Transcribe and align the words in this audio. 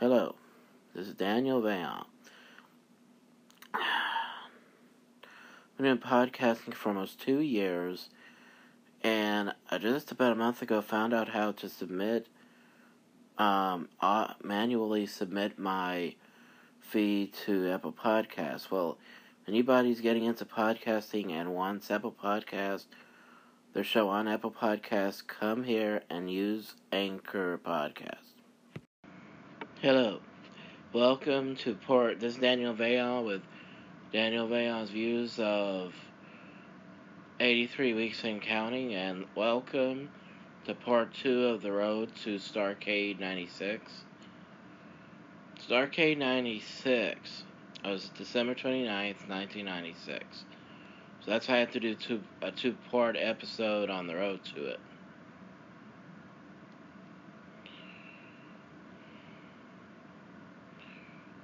Hello, 0.00 0.36
this 0.94 1.08
is 1.08 1.14
Daniel 1.14 1.60
Vayon. 1.60 2.04
I've 3.74 3.82
been 5.76 5.98
podcasting 5.98 6.72
for 6.72 6.90
almost 6.90 7.20
two 7.20 7.40
years, 7.40 8.08
and 9.02 9.54
I 9.72 9.78
just 9.78 10.12
about 10.12 10.30
a 10.30 10.36
month 10.36 10.62
ago 10.62 10.80
found 10.82 11.12
out 11.12 11.30
how 11.30 11.50
to 11.50 11.68
submit, 11.68 12.28
um, 13.38 13.88
uh, 14.00 14.34
manually 14.40 15.04
submit 15.04 15.58
my 15.58 16.14
feed 16.78 17.32
to 17.46 17.68
Apple 17.68 17.92
Podcasts. 17.92 18.70
Well, 18.70 18.98
anybody's 19.48 20.00
getting 20.00 20.26
into 20.26 20.44
podcasting 20.44 21.32
and 21.32 21.56
wants 21.56 21.90
Apple 21.90 22.14
Podcast, 22.22 22.84
their 23.72 23.82
show 23.82 24.08
on 24.08 24.28
Apple 24.28 24.52
Podcasts, 24.52 25.26
come 25.26 25.64
here 25.64 26.04
and 26.08 26.30
use 26.30 26.76
Anchor 26.92 27.58
Podcast. 27.58 28.27
Hello. 29.80 30.18
Welcome 30.92 31.54
to 31.58 31.72
Port. 31.72 32.18
This 32.18 32.34
is 32.34 32.40
Daniel 32.40 32.74
Vayon 32.74 33.24
with 33.24 33.42
Daniel 34.12 34.48
Vayon's 34.48 34.90
views 34.90 35.38
of 35.38 35.94
83 37.38 37.94
weeks 37.94 38.24
in 38.24 38.40
counting, 38.40 38.92
and 38.96 39.26
welcome 39.36 40.10
to 40.64 40.74
part 40.74 41.14
two 41.14 41.44
of 41.44 41.62
the 41.62 41.70
road 41.70 42.10
to 42.24 42.40
Starrcade 42.40 43.20
96. 43.20 44.02
Starrcade 45.64 46.18
96 46.18 47.44
was 47.84 48.10
December 48.16 48.56
29th, 48.56 49.28
1996. 49.28 50.44
So 51.20 51.30
that's 51.30 51.46
why 51.46 51.54
I 51.54 51.58
had 51.58 51.70
to 51.70 51.78
do 51.78 51.94
two, 51.94 52.20
a 52.42 52.50
two 52.50 52.74
part 52.90 53.16
episode 53.16 53.90
on 53.90 54.08
the 54.08 54.16
road 54.16 54.40
to 54.56 54.66
it. 54.70 54.80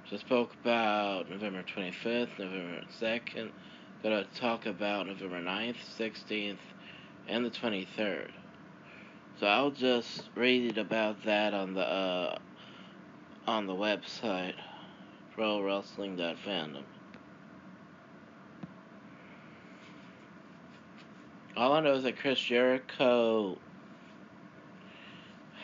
So 0.09 0.17
I 0.17 0.19
spoke 0.19 0.51
about 0.61 1.31
November 1.31 1.63
25th, 1.63 2.37
November 2.37 2.81
2nd. 3.01 3.49
Gonna 4.03 4.23
talk 4.35 4.67
about 4.67 5.07
November 5.07 5.41
9th, 5.41 5.77
16th, 5.97 6.59
and 7.27 7.43
the 7.43 7.49
23rd. 7.49 8.29
So 9.39 9.47
I'll 9.47 9.71
just 9.71 10.29
read 10.35 10.69
it 10.69 10.77
about 10.77 11.23
that 11.23 11.55
on 11.55 11.73
the 11.73 11.81
uh, 11.81 12.37
on 13.47 13.65
the 13.65 13.73
website 13.73 14.53
prowrestling.fandom. 15.35 16.83
All 21.57 21.73
I 21.73 21.79
know 21.79 21.95
is 21.95 22.03
that 22.03 22.19
Chris 22.19 22.39
Jericho 22.39 23.57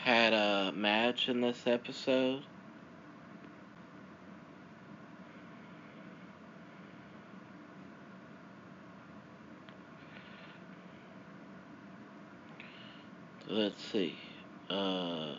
had 0.03 0.33
a 0.33 0.71
match 0.71 1.29
in 1.29 1.41
this 1.41 1.67
episode. 1.67 2.43
Let's 13.51 13.83
see. 13.83 14.15
Uh, 14.69 15.35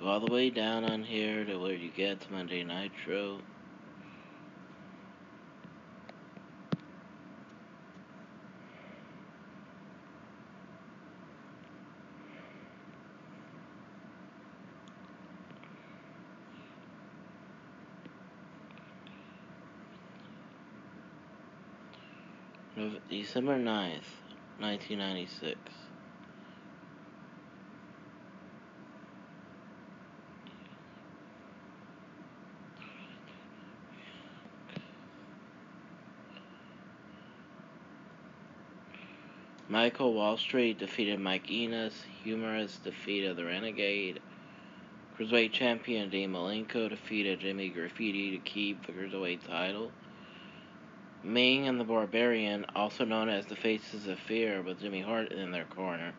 go 0.00 0.06
all 0.06 0.20
the 0.20 0.32
way 0.32 0.48
down 0.48 0.84
on 0.84 1.04
here 1.04 1.44
to 1.44 1.58
where 1.58 1.74
you 1.74 1.90
get 1.90 2.30
Monday 2.30 2.64
Nitro. 2.64 3.40
December 23.10 23.56
9th, 23.56 24.06
1996. 24.60 25.58
Michael 39.68 40.14
Wall 40.14 40.36
Street 40.36 40.78
defeated 40.78 41.18
Mike 41.18 41.50
Enos. 41.50 42.04
Hugh 42.22 42.36
Morrus 42.36 42.80
defeated 42.84 43.36
the 43.36 43.44
Renegade. 43.44 44.20
Cruiserweight 45.18 45.50
champion 45.52 46.10
Dean 46.10 46.30
Malenko 46.30 46.88
defeated 46.88 47.40
Jimmy 47.40 47.70
Graffiti 47.70 48.30
to 48.30 48.38
keep 48.38 48.86
the 48.86 48.92
Cruiserweight 48.92 49.44
title. 49.44 49.90
Meng 51.22 51.66
and 51.66 51.80
the 51.80 51.84
Barbarian, 51.84 52.64
also 52.74 53.04
known 53.04 53.28
as 53.28 53.46
the 53.46 53.56
Faces 53.56 54.06
of 54.06 54.18
Fear 54.18 54.62
with 54.62 54.80
Jimmy 54.80 55.00
Hart 55.00 55.32
in 55.32 55.50
their 55.50 55.64
corner, 55.64 56.14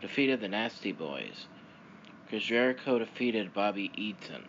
defeated 0.00 0.40
the 0.40 0.48
Nasty 0.48 0.92
Boys. 0.92 1.46
Chris 2.28 2.44
Jericho 2.44 2.98
defeated 2.98 3.52
Bobby 3.52 3.92
Eaton. 3.94 4.44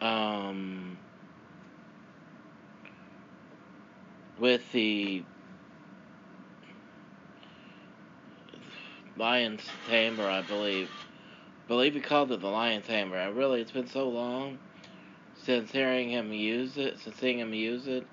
Um, 0.00 0.96
with 4.38 4.70
the 4.72 5.24
Lion's 9.20 9.60
Tamer, 9.86 10.26
I 10.26 10.40
believe. 10.40 10.88
I 10.88 11.68
believe 11.68 11.92
he 11.92 12.00
called 12.00 12.32
it 12.32 12.40
the 12.40 12.48
Lion's 12.48 12.86
Tamer. 12.86 13.18
I 13.18 13.26
really, 13.26 13.60
it's 13.60 13.70
been 13.70 13.86
so 13.86 14.08
long 14.08 14.58
since 15.44 15.70
hearing 15.70 16.08
him 16.08 16.32
use 16.32 16.78
it, 16.78 16.98
since 16.98 17.16
seeing 17.16 17.38
him 17.38 17.52
use 17.52 17.86
it, 17.86 18.06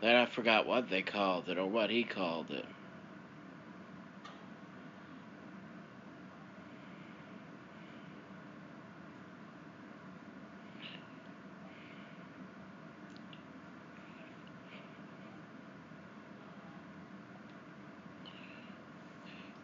that 0.00 0.16
I 0.16 0.26
forgot 0.26 0.66
what 0.66 0.90
they 0.90 1.02
called 1.02 1.48
it 1.48 1.56
or 1.56 1.66
what 1.66 1.88
he 1.88 2.02
called 2.02 2.50
it. 2.50 2.64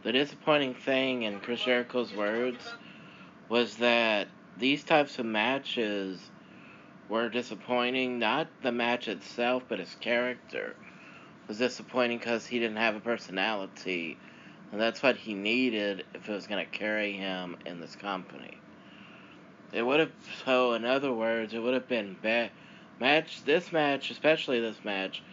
The 0.06 0.12
disappointing 0.12 0.74
thing 0.74 1.22
in 1.24 1.40
Chris 1.40 1.64
Jericho's 1.64 2.14
words 2.14 2.64
was 3.48 3.78
that 3.78 4.28
these 4.56 4.84
types 4.84 5.18
of 5.18 5.26
matches 5.26 6.30
were 7.08 7.28
disappointing. 7.28 8.20
Not 8.20 8.46
the 8.62 8.70
match 8.70 9.08
itself, 9.08 9.64
but 9.68 9.80
his 9.80 9.96
character 9.96 10.76
was 11.48 11.58
disappointing 11.58 12.18
because 12.18 12.46
he 12.46 12.60
didn't 12.60 12.76
have 12.76 12.94
a 12.94 13.00
personality. 13.00 14.16
And 14.70 14.80
that's 14.80 15.02
what 15.02 15.16
he 15.16 15.34
needed 15.34 16.04
if 16.14 16.28
it 16.28 16.32
was 16.32 16.46
going 16.46 16.64
to 16.64 16.70
carry 16.70 17.14
him 17.14 17.56
in 17.66 17.80
this 17.80 17.96
company. 17.96 18.58
It 19.72 19.82
would 19.82 19.98
have, 19.98 20.12
so 20.44 20.74
in 20.74 20.84
other 20.84 21.12
words, 21.12 21.52
it 21.52 21.58
would 21.58 21.74
have 21.74 21.88
been 21.88 22.16
bad. 22.22 22.52
Match, 23.00 23.42
this 23.42 23.72
match, 23.72 24.12
especially 24.12 24.60
this 24.60 24.84
match, 24.84 25.24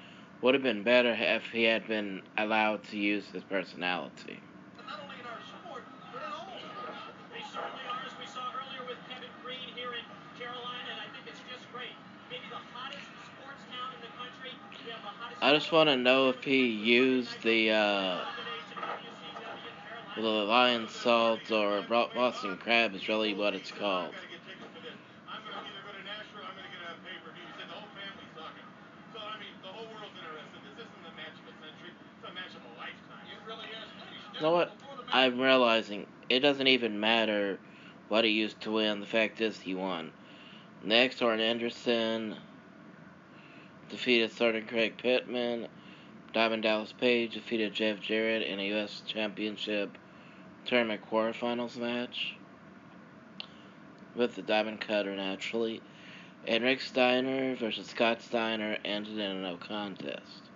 would 0.41 0.55
have 0.55 0.63
been 0.63 0.81
better 0.81 1.15
if 1.15 1.43
he 1.51 1.65
had 1.65 1.87
been 1.87 2.23
allowed 2.39 2.83
to 2.85 2.97
use 2.97 3.27
his 3.27 3.43
personality. 3.43 4.39
I 15.43 15.51
just 15.51 15.73
want 15.73 15.89
to 15.89 15.97
know 15.97 16.29
if 16.29 16.41
he 16.45 16.67
used 16.67 17.43
the 17.43 17.71
uh, 17.71 18.21
the 20.15 20.21
Lionsault 20.21 21.51
or 21.51 21.81
Boston 22.15 22.55
crab 22.55 22.95
is 22.95 23.09
really 23.09 23.33
what 23.33 23.53
it's 23.53 23.69
called. 23.69 24.13
You 34.35 34.41
know 34.41 34.51
what? 34.51 34.71
I'm 35.11 35.41
realizing 35.41 36.07
it 36.29 36.39
doesn't 36.39 36.67
even 36.67 37.01
matter 37.01 37.59
what 38.07 38.23
he 38.23 38.31
used 38.31 38.61
to 38.61 38.71
win. 38.71 39.01
The 39.01 39.05
fact 39.05 39.41
is, 39.41 39.59
he 39.59 39.75
won. 39.75 40.13
Next, 40.85 41.21
Arn 41.21 41.41
Anderson 41.41 42.37
defeated 43.93 44.31
Sergeant 44.31 44.67
Craig 44.67 44.97
Pittman. 44.97 45.67
Diamond 46.33 46.63
Dallas 46.63 46.91
Page 46.99 47.35
defeated 47.35 47.75
Jeff 47.75 48.01
Jarrett 48.01 48.41
in 48.41 48.59
a 48.59 48.67
U.S. 48.69 49.03
Championship 49.05 49.99
tournament 50.65 51.01
quarterfinals 51.11 51.77
match 51.77 52.35
with 54.15 54.33
the 54.33 54.41
Diamond 54.41 54.81
Cutter 54.81 55.15
naturally. 55.15 55.79
And 56.47 56.63
Rick 56.63 56.81
Steiner 56.81 57.55
versus 57.55 57.85
Scott 57.85 58.23
Steiner 58.23 58.79
ended 58.83 59.19
in 59.19 59.29
a 59.29 59.41
no 59.41 59.57
contest. 59.57 60.49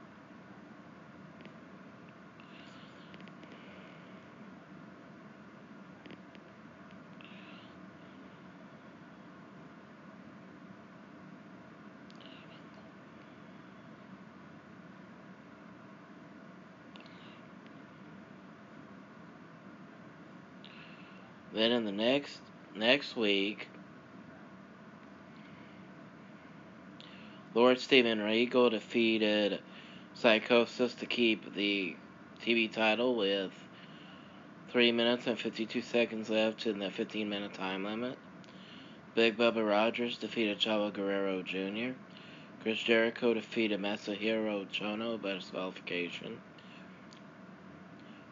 Then 21.68 21.76
in 21.76 21.84
the 21.84 21.92
next 21.92 22.40
next 22.76 23.18
week, 23.18 23.68
Lord 27.54 27.78
Steven 27.82 28.22
Regal 28.22 28.70
defeated 28.70 29.60
Psychosis 30.14 30.94
to 30.94 31.06
keep 31.06 31.54
the 31.56 31.98
TV 32.42 32.72
title 32.72 33.18
with 33.18 33.52
3 34.70 34.94
minutes 34.94 35.28
and 35.28 35.38
52 35.38 35.82
seconds 35.82 36.30
left 36.30 36.66
in 36.68 36.80
the 36.80 36.90
15 36.90 37.28
minute 37.28 37.54
time 37.54 37.84
limit. 37.84 38.18
Big 39.14 39.36
Bubba 39.36 39.68
Rogers 39.70 40.18
defeated 40.18 40.60
Chavo 40.60 40.94
Guerrero 40.94 41.44
Jr. 41.44 42.00
Chris 42.64 42.80
Jericho 42.80 43.34
defeated 43.34 43.82
Masahiro 43.82 44.66
Chono 44.70 45.22
by 45.22 45.34
disqualification. 45.34 46.40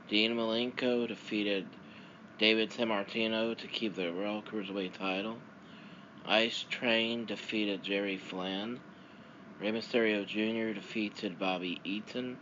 Dean 0.07 0.37
Malenko 0.37 1.05
defeated 1.05 1.67
David 2.37 2.69
Sammartino 2.71 3.57
to 3.57 3.67
keep 3.67 3.95
the 3.95 4.11
World 4.11 4.45
Cruiserweight 4.45 4.91
title. 4.91 5.37
Ice 6.25 6.65
Train 6.69 7.25
defeated 7.25 7.81
Jerry 7.81 8.17
Flynn. 8.17 8.81
Rey 9.61 9.71
Mysterio 9.71 10.25
Jr. 10.25 10.73
defeated 10.77 11.39
Bobby 11.39 11.79
Eaton. 11.85 12.37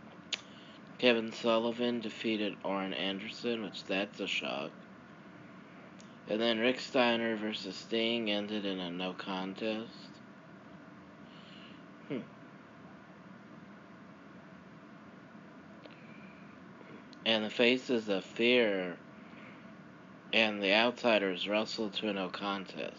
Kevin 0.98 1.30
Sullivan 1.32 2.00
defeated 2.00 2.56
Arn 2.64 2.92
Anderson, 2.92 3.62
which 3.62 3.84
that's 3.84 4.18
a 4.18 4.26
shock. 4.26 4.72
And 6.28 6.40
then 6.40 6.58
Rick 6.58 6.80
Steiner 6.80 7.36
versus 7.36 7.76
Sting 7.76 8.32
ended 8.32 8.64
in 8.64 8.80
a 8.80 8.90
no 8.90 9.12
contest. 9.12 9.92
Hmm. 12.08 12.18
And 17.24 17.44
the 17.44 17.50
faces 17.50 18.08
of 18.08 18.24
fear 18.24 18.96
and 20.34 20.60
the 20.60 20.74
Outsiders 20.74 21.46
wrestled 21.46 21.94
to 21.94 22.08
a 22.08 22.12
no 22.12 22.28
contest. 22.28 22.98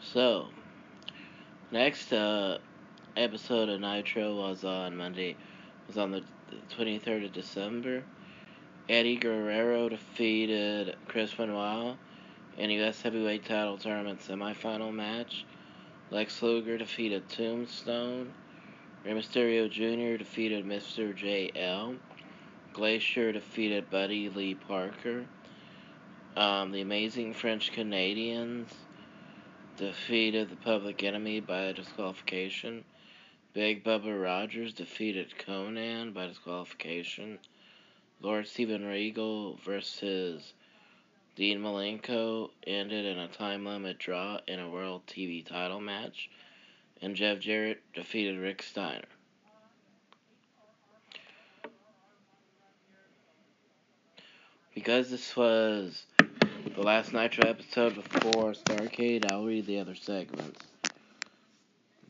So, 0.00 0.50
next 1.72 2.12
uh, 2.12 2.58
episode 3.16 3.68
of 3.68 3.80
Nitro 3.80 4.34
was 4.34 4.64
on 4.64 4.96
Monday, 4.96 5.36
was 5.86 5.96
on 5.96 6.10
the 6.10 6.22
23rd 6.76 7.26
of 7.26 7.32
December. 7.32 8.02
Eddie 8.88 9.16
Guerrero 9.16 9.88
defeated 9.88 10.96
Chris 11.08 11.32
Benoit 11.32 11.96
in 12.58 12.70
U.S. 12.70 13.00
Heavyweight 13.02 13.44
Title 13.44 13.78
Tournament 13.78 14.20
semifinal 14.20 14.92
match. 14.92 15.44
Lex 16.10 16.42
Luger 16.42 16.76
defeated 16.76 17.28
Tombstone. 17.28 18.32
Rey 19.04 19.12
Mysterio 19.12 19.70
Jr. 19.70 20.18
defeated 20.18 20.64
Mr. 20.64 21.14
J.L. 21.14 21.96
Glacier 22.72 23.32
defeated 23.32 23.90
Buddy 23.90 24.28
Lee 24.28 24.54
Parker. 24.54 25.26
Um, 26.36 26.72
the 26.72 26.80
Amazing 26.80 27.34
French 27.34 27.70
Canadians 27.72 28.72
defeated 29.76 30.50
the 30.50 30.56
Public 30.56 31.02
Enemy 31.02 31.40
by 31.40 31.72
disqualification. 31.72 32.84
Big 33.54 33.84
Bubba 33.84 34.20
Rogers 34.20 34.72
defeated 34.72 35.32
Konnan 35.38 36.12
by 36.12 36.26
disqualification. 36.26 37.38
Lord 38.20 38.48
Steven 38.48 38.84
Regal 38.84 39.60
versus 39.64 40.54
Dean 41.36 41.60
Malenko 41.60 42.50
ended 42.66 43.06
in 43.06 43.16
a 43.16 43.28
time 43.28 43.64
limit 43.64 44.00
draw 44.00 44.40
in 44.48 44.58
a 44.58 44.68
World 44.68 45.02
TV 45.06 45.46
title 45.46 45.80
match. 45.80 46.28
And 47.00 47.14
Jeff 47.14 47.38
Jarrett 47.38 47.80
defeated 47.94 48.40
Rick 48.40 48.60
Steiner. 48.60 49.04
Because 54.74 55.10
this 55.10 55.36
was 55.36 56.06
the 56.74 56.82
last 56.82 57.12
Nitro 57.12 57.48
episode 57.48 57.94
before 57.94 58.54
Starrcade, 58.54 59.30
I'll 59.30 59.44
read 59.44 59.66
the 59.66 59.78
other 59.78 59.94
segments. 59.94 60.60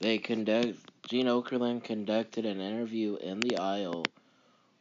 They 0.01 0.17
conduct 0.17 0.79
Gene 1.07 1.27
Okerlund 1.27 1.85
conducted 1.85 2.47
an 2.47 2.63
interview 2.63 3.17
in 3.17 3.43
the 3.43 3.59
aisle 3.59 4.11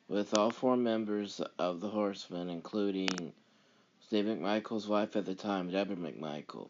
with 0.08 0.34
all 0.34 0.52
four 0.52 0.78
members 0.78 1.42
of 1.60 1.82
the 1.82 1.90
Horsemen, 1.90 2.50
including 2.50 3.34
Steve 4.00 4.24
McMichael's 4.24 4.88
wife 4.88 5.18
at 5.18 5.26
the 5.26 5.36
time, 5.36 5.70
Deborah 5.70 5.98
McMichael, 5.98 6.70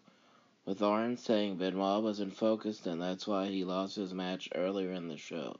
with 0.66 0.82
Arn 0.82 1.18
saying 1.18 1.58
Benoit 1.58 2.02
wasn't 2.02 2.36
focused 2.36 2.88
and 2.88 3.00
that's 3.00 3.28
why 3.28 3.46
he 3.46 3.64
lost 3.64 3.96
his 3.96 4.12
match 4.12 4.50
earlier 4.56 4.92
in 4.92 5.08
the 5.08 5.18
show. 5.18 5.58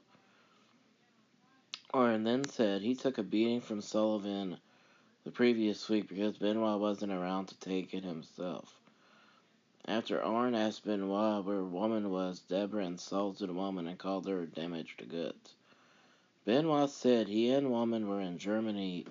Arn 1.92 2.24
then 2.24 2.46
said 2.46 2.82
he 2.82 2.96
took 2.96 3.18
a 3.18 3.22
beating 3.22 3.60
from 3.60 3.80
Sullivan 3.80 4.58
the 5.22 5.30
previous 5.30 5.88
week 5.88 6.08
because 6.08 6.38
Benoit 6.38 6.80
wasn't 6.80 7.12
around 7.12 7.46
to 7.46 7.58
take 7.60 7.94
it 7.94 8.02
himself. 8.02 8.74
After 9.86 10.22
Arn 10.22 10.54
asked 10.54 10.86
Benoit 10.86 11.44
where 11.44 11.62
Woman 11.62 12.10
was, 12.10 12.40
Deborah 12.40 12.86
insulted 12.86 13.50
Woman 13.50 13.86
and 13.86 13.98
called 13.98 14.26
her 14.26 14.46
damaged 14.46 15.06
goods. 15.10 15.56
Benoit 16.46 16.88
said 16.88 17.28
he 17.28 17.50
and 17.50 17.70
Woman 17.70 18.08
were 18.08 18.22
in 18.22 18.38
Germany 18.38 19.04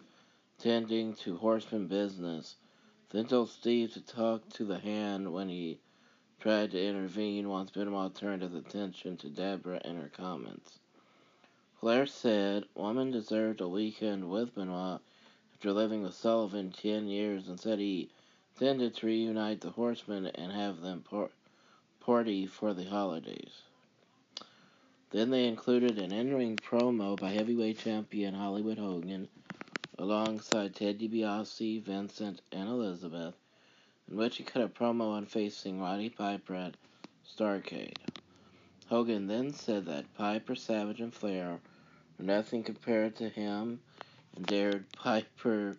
tending 0.58 1.14
to 1.18 1.38
horseman 1.38 1.86
business, 1.86 2.56
then 3.12 3.28
told 3.28 3.50
Steve 3.50 3.94
to 3.94 4.02
talk 4.02 4.50
to 4.50 4.66
the 4.66 4.80
hand 4.80 5.32
when 5.32 5.48
he 5.48 5.78
tried 6.40 6.72
to 6.72 6.84
intervene 6.84 7.50
once 7.50 7.70
Benoit 7.70 8.16
turned 8.16 8.42
his 8.42 8.56
attention 8.56 9.16
to 9.18 9.30
Deborah 9.30 9.80
and 9.86 10.00
her 10.02 10.10
comments. 10.10 10.80
Flair 11.80 12.08
said 12.08 12.66
Woman 12.74 13.12
deserved 13.12 13.62
a 13.62 13.68
weekend 13.68 14.28
with 14.28 14.56
Benoit 14.56 15.02
after 15.54 15.72
living 15.72 16.02
with 16.02 16.16
Sullivan 16.16 16.72
ten 16.72 17.06
years 17.06 17.48
and 17.48 17.60
said 17.60 17.78
he 17.78 18.10
intended 18.56 18.96
to 18.96 19.08
reunite 19.08 19.62
the 19.62 19.72
horsemen 19.72 20.28
and 20.28 20.52
have 20.52 20.82
them 20.82 21.02
par- 21.02 21.32
party 22.00 22.46
for 22.46 22.74
the 22.74 22.86
holidays. 22.86 23.64
Then 25.10 25.32
they 25.32 25.48
included 25.48 25.98
an 25.98 26.12
in-ring 26.12 26.60
promo 26.60 27.20
by 27.20 27.32
heavyweight 27.32 27.80
champion 27.80 28.36
Hollywood 28.36 28.78
Hogan 28.78 29.28
alongside 29.98 30.76
Ted 30.76 31.00
DiBiase, 31.00 31.82
Vincent, 31.82 32.42
and 32.52 32.70
Elizabeth, 32.70 33.36
in 34.10 34.18
which 34.18 34.38
he 34.38 34.44
cut 34.44 34.64
a 34.64 34.68
promo 34.68 35.12
on 35.12 35.26
facing 35.26 35.80
Roddy 35.80 36.10
Piper 36.10 36.56
at 36.56 36.76
Starrcade. 37.28 37.98
Hogan 38.88 39.28
then 39.28 39.52
said 39.52 39.86
that 39.86 40.14
Piper, 40.16 40.56
Savage, 40.56 41.00
and 41.00 41.14
Flair 41.14 41.60
were 42.18 42.26
nothing 42.26 42.64
compared 42.64 43.16
to 43.16 43.30
him 43.30 43.82
and 44.36 44.46
dared 44.48 44.92
Piper 44.94 45.78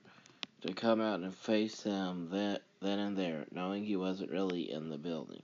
to 0.67 0.73
come 0.73 0.99
out 0.99 1.21
and 1.21 1.35
face 1.35 1.83
him 1.83 2.31
that, 2.31 2.63
then 2.81 2.99
and 2.99 3.19
there, 3.19 3.45
knowing 3.53 3.85
he 3.85 3.97
wasn't 3.97 4.31
really 4.31 4.73
in 4.73 4.89
the 4.89 4.97
building. 4.97 5.43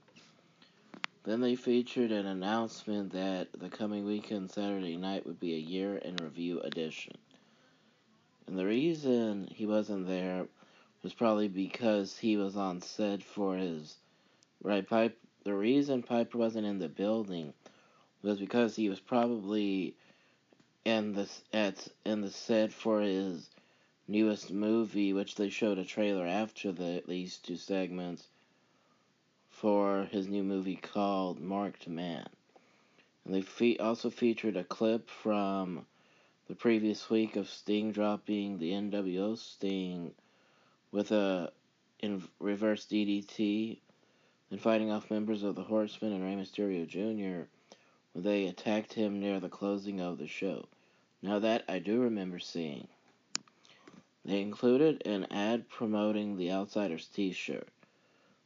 Then 1.23 1.41
they 1.41 1.55
featured 1.55 2.11
an 2.11 2.25
announcement 2.25 3.13
that 3.13 3.49
the 3.53 3.69
coming 3.69 4.03
weekend 4.03 4.49
Saturday 4.49 4.97
night 4.97 5.27
would 5.27 5.39
be 5.39 5.53
a 5.53 5.59
year 5.59 5.97
in 5.97 6.15
review 6.15 6.59
edition. 6.61 7.13
And 8.47 8.57
the 8.57 8.65
reason 8.65 9.47
he 9.53 9.67
wasn't 9.67 10.07
there 10.07 10.47
was 11.03 11.13
probably 11.13 11.47
because 11.47 12.17
he 12.17 12.35
was 12.35 12.57
on 12.57 12.81
set 12.81 13.21
for 13.21 13.55
his 13.55 13.97
right 14.63 14.87
pipe. 14.87 15.19
The 15.43 15.53
reason 15.53 16.01
Piper 16.01 16.39
wasn't 16.39 16.65
in 16.65 16.79
the 16.79 16.89
building 16.89 17.53
was 18.23 18.39
because 18.39 18.75
he 18.75 18.89
was 18.89 18.99
probably 18.99 19.95
in 20.83 21.13
the 21.13 21.29
at 21.53 21.87
in 22.05 22.21
the 22.21 22.31
set 22.31 22.73
for 22.73 23.01
his 23.01 23.50
newest 24.11 24.51
movie, 24.51 25.13
which 25.13 25.35
they 25.35 25.47
showed 25.49 25.77
a 25.77 25.85
trailer 25.85 26.27
after 26.27 26.73
the 26.73 27.01
these 27.07 27.37
two 27.37 27.55
segments 27.55 28.27
for 29.49 30.03
his 30.11 30.27
new 30.27 30.43
movie 30.43 30.75
called 30.75 31.39
Marked 31.39 31.87
Man. 31.87 32.27
And 33.23 33.33
they 33.33 33.41
fe- 33.41 33.77
also 33.77 34.09
featured 34.09 34.57
a 34.57 34.65
clip 34.65 35.09
from 35.09 35.85
the 36.49 36.55
previous 36.55 37.09
week 37.09 37.37
of 37.37 37.47
Sting 37.49 37.93
dropping 37.93 38.57
the 38.57 38.71
NWO 38.71 39.37
Sting 39.37 40.13
with 40.91 41.11
a 41.11 41.53
in 41.99 42.21
reverse 42.39 42.85
DDT 42.85 43.79
and 44.49 44.59
fighting 44.59 44.91
off 44.91 45.09
members 45.09 45.43
of 45.43 45.55
the 45.55 45.63
Horsemen 45.63 46.11
and 46.11 46.23
Rey 46.23 46.35
Mysterio 46.35 46.85
Jr. 46.85 47.47
when 48.11 48.23
they 48.25 48.47
attacked 48.47 48.91
him 48.91 49.21
near 49.21 49.39
the 49.39 49.47
closing 49.47 50.01
of 50.01 50.17
the 50.17 50.27
show. 50.27 50.67
Now 51.21 51.39
that 51.39 51.63
I 51.69 51.79
do 51.79 52.01
remember 52.01 52.39
seeing. 52.39 52.89
They 54.23 54.41
included 54.41 55.01
an 55.05 55.25
ad 55.31 55.67
promoting 55.67 56.37
the 56.37 56.51
Outsiders 56.51 57.07
t-shirt. 57.07 57.67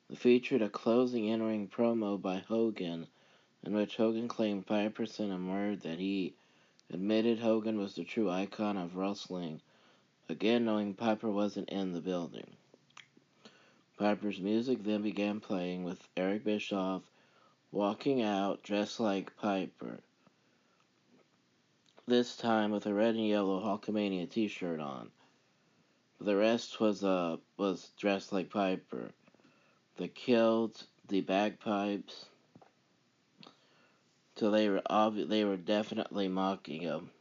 They 0.10 0.16
featured 0.16 0.62
a 0.62 0.70
closing 0.70 1.26
in-ring 1.26 1.68
promo 1.68 2.22
by 2.22 2.38
Hogan 2.38 3.08
in 3.66 3.74
which 3.74 3.98
Hogan 3.98 4.28
claimed 4.28 4.68
Piper 4.68 5.06
sent 5.06 5.32
him 5.32 5.50
word 5.50 5.82
that 5.82 6.00
he 6.00 6.34
admitted 6.90 7.40
Hogan 7.40 7.78
was 7.78 7.96
the 7.96 8.04
true 8.04 8.30
icon 8.30 8.78
of 8.78 8.96
wrestling, 8.96 9.60
again 10.30 10.64
knowing 10.64 10.94
Piper 10.94 11.30
wasn't 11.30 11.70
in 11.70 11.92
the 11.92 12.02
building. 12.02 12.56
Piper's 13.98 14.40
music 14.40 14.84
then 14.84 15.02
began 15.02 15.40
playing 15.40 15.84
with 15.84 16.08
Eric 16.16 16.44
Bischoff 16.44 17.02
walking 17.72 18.22
out 18.22 18.62
dressed 18.62 19.00
like 19.00 19.36
Piper. 19.38 20.00
This 22.06 22.38
time 22.38 22.72
with 22.72 22.86
a 22.86 22.94
red 22.94 23.16
and 23.16 23.28
yellow 23.28 23.60
Hulkamania 23.60 24.30
t-shirt 24.30 24.80
on. 24.80 25.12
The 26.20 26.36
rest 26.36 26.80
was 26.80 27.04
uh 27.04 27.38
was 27.58 27.92
dressed 27.98 28.32
like 28.32 28.50
Piper. 28.50 29.12
The 29.98 30.08
kilt, 30.08 30.88
the 31.08 31.22
bagpipes. 31.22 32.26
So 34.36 34.52
they 34.52 34.70
were 34.70 34.82
obvi- 34.90 35.28
they 35.28 35.46
were 35.46 35.58
definitely 35.58 36.28
mocking 36.28 36.82
him. 36.82 37.12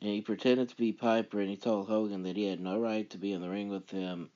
And 0.00 0.10
he 0.10 0.20
pretended 0.20 0.68
to 0.68 0.76
be 0.76 0.92
Piper 0.92 1.40
and 1.40 1.50
he 1.50 1.56
told 1.56 1.88
Hogan 1.88 2.22
that 2.22 2.36
he 2.36 2.44
had 2.44 2.60
no 2.60 2.78
right 2.78 3.08
to 3.10 3.18
be 3.18 3.32
in 3.32 3.40
the 3.40 3.50
ring 3.50 3.68
with 3.68 3.90
him 3.90 4.30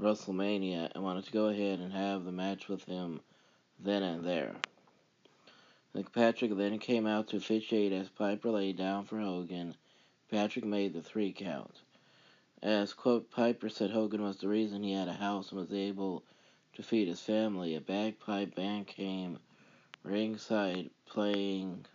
WrestleMania 0.00 0.90
and 0.94 1.04
wanted 1.04 1.24
to 1.24 1.32
go 1.32 1.46
ahead 1.46 1.78
and 1.78 1.92
have 1.92 2.24
the 2.24 2.32
match 2.32 2.68
with 2.68 2.84
him 2.84 3.20
then 3.78 4.02
and 4.02 4.24
there. 4.24 4.56
Nick 5.96 6.12
Patrick 6.12 6.54
then 6.54 6.78
came 6.78 7.06
out 7.06 7.28
to 7.28 7.38
officiate 7.38 7.90
as 7.90 8.10
Piper 8.10 8.50
laid 8.50 8.76
down 8.76 9.06
for 9.06 9.18
Hogan. 9.18 9.74
Patrick 10.30 10.66
made 10.66 10.92
the 10.92 11.00
three 11.00 11.32
count. 11.32 11.80
As, 12.62 12.92
quote, 12.92 13.30
Piper 13.30 13.70
said 13.70 13.92
Hogan 13.92 14.22
was 14.22 14.36
the 14.36 14.46
reason 14.46 14.82
he 14.82 14.92
had 14.92 15.08
a 15.08 15.14
house 15.14 15.50
and 15.50 15.58
was 15.58 15.72
able 15.72 16.22
to 16.74 16.82
feed 16.82 17.08
his 17.08 17.22
family, 17.22 17.74
a 17.74 17.80
bagpipe 17.80 18.54
band 18.54 18.88
came 18.88 19.38
ringside 20.02 20.90
playing 21.06 21.86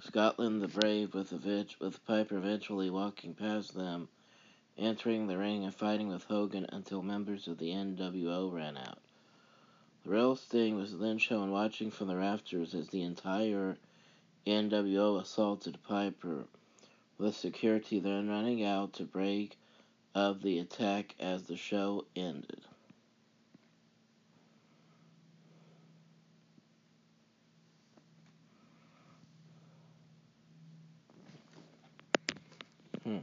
Scotland 0.00 0.62
the 0.62 0.68
Brave 0.68 1.12
with, 1.12 1.32
with 1.78 2.06
Piper 2.06 2.38
eventually 2.38 2.88
walking 2.88 3.34
past 3.34 3.74
them, 3.74 4.08
entering 4.78 5.26
the 5.26 5.36
ring 5.36 5.62
and 5.64 5.74
fighting 5.74 6.08
with 6.08 6.24
Hogan 6.24 6.64
until 6.70 7.02
members 7.02 7.48
of 7.48 7.58
the 7.58 7.68
NWO 7.68 8.50
ran 8.50 8.78
out. 8.78 9.05
The 10.06 10.12
real 10.12 10.36
Sting 10.36 10.76
was 10.76 10.96
then 10.96 11.18
shown 11.18 11.50
watching 11.50 11.90
from 11.90 12.06
the 12.06 12.14
rafters 12.14 12.76
as 12.76 12.90
the 12.90 13.02
entire 13.02 13.76
NWO 14.46 15.20
assaulted 15.20 15.82
Piper, 15.82 16.46
with 17.18 17.34
security 17.34 17.98
then 17.98 18.28
running 18.28 18.62
out 18.62 18.92
to 18.94 19.02
break 19.04 19.58
up 20.14 20.42
the 20.42 20.60
attack 20.60 21.16
as 21.18 21.48
the 21.48 21.56
show 21.56 22.04
ended. 22.14 22.60
Hmm. 33.02 33.18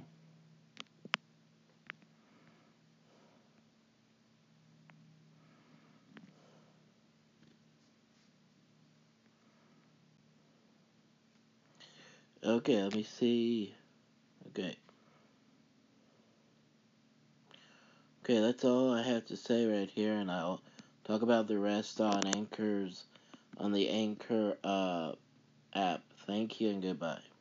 Okay, 12.46 12.84
let 12.84 12.94
me 12.94 13.04
see. 13.04 13.74
Okay. 14.48 14.76
Okay, 18.24 18.40
that's 18.42 18.66
all 18.66 18.94
I 18.94 19.02
have 19.02 19.26
to 19.28 19.38
say 19.38 19.66
right 19.66 19.90
here, 19.90 20.14
and 20.14 20.30
I'll 20.30 20.62
talk 21.06 21.22
about 21.22 21.48
the 21.48 21.58
rest 21.58 22.02
on 22.02 22.28
Anchors, 22.28 23.06
on 23.58 23.72
the 23.72 23.90
Anchor 23.90 24.58
uh, 24.64 25.14
app. 25.74 26.02
Thank 26.28 26.60
you 26.60 26.70
and 26.70 26.82
goodbye. 26.82 27.33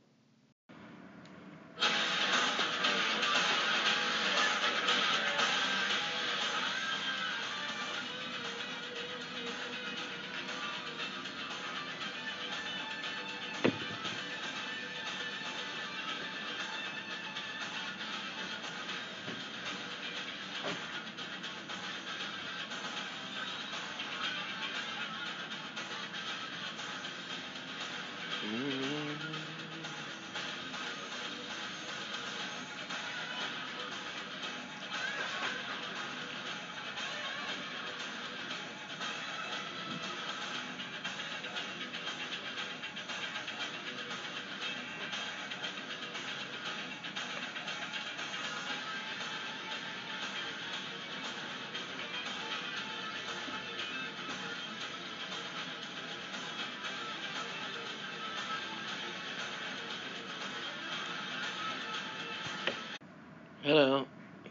Hello, 63.65 64.07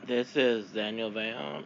this 0.08 0.38
is 0.38 0.70
Daniel 0.70 1.12
Vayon 1.12 1.65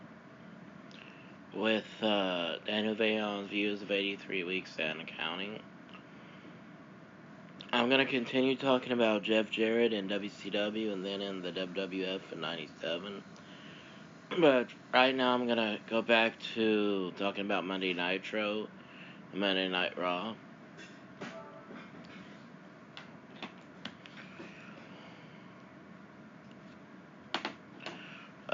with 1.54 1.86
uh, 2.02 2.56
Daniel 2.66 2.96
Vayon's 2.96 3.52
views 3.52 3.84
of 3.84 3.92
83 3.92 4.44
weeks 4.44 4.76
and 4.80 5.06
counting. 5.06 5.60
I'm 7.72 7.88
going 7.88 8.04
to 8.04 8.12
continue 8.12 8.56
talking 8.56 8.94
about 8.94 9.22
Jeff 9.22 9.52
Jarrett 9.52 9.94
in 9.94 10.10
WCW 10.10 10.92
and 10.92 11.06
then 11.06 11.22
in 11.22 11.44
the 11.44 11.52
WWF 11.52 12.32
in 12.32 12.42
97. 12.42 13.24
But 14.40 14.70
right 14.92 15.16
now 15.16 15.36
I'm 15.36 15.46
going 15.46 15.58
to 15.58 15.78
go 15.88 16.02
back 16.02 16.40
to 16.56 17.12
talking 17.12 17.46
about 17.46 17.64
Monday 17.64 17.94
Nitro 17.94 18.68
Monday 19.36 19.70
Night 19.70 19.96
Raw. 20.00 20.34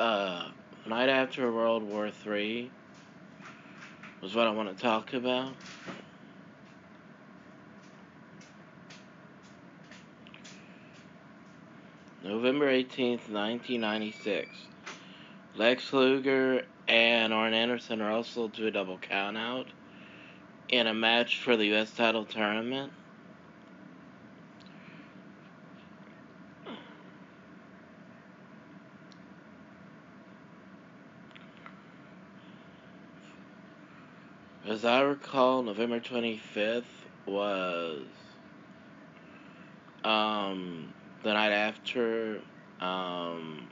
Uh, 0.01 0.49
night 0.87 1.09
after 1.09 1.51
World 1.51 1.83
War 1.83 2.09
III 2.25 2.71
was 4.19 4.33
what 4.33 4.47
I 4.47 4.49
want 4.49 4.75
to 4.75 4.83
talk 4.83 5.13
about. 5.13 5.53
November 12.23 12.65
18th, 12.65 13.29
1996. 13.29 14.49
Lex 15.55 15.93
Luger 15.93 16.63
and 16.87 17.31
Arn 17.31 17.53
Anderson 17.53 18.01
wrestled 18.01 18.55
to 18.55 18.65
a 18.65 18.71
double 18.71 18.97
countout 18.97 19.67
in 20.67 20.87
a 20.87 20.95
match 20.95 21.43
for 21.43 21.55
the 21.55 21.65
U.S. 21.65 21.91
title 21.91 22.25
tournament. 22.25 22.91
As 34.81 34.85
I 34.85 35.01
recall, 35.01 35.61
November 35.61 35.99
25th 35.99 36.85
was 37.27 38.01
um, 40.03 40.91
the 41.21 41.31
night 41.31 41.51
after 41.51 42.39
um, 42.79 43.69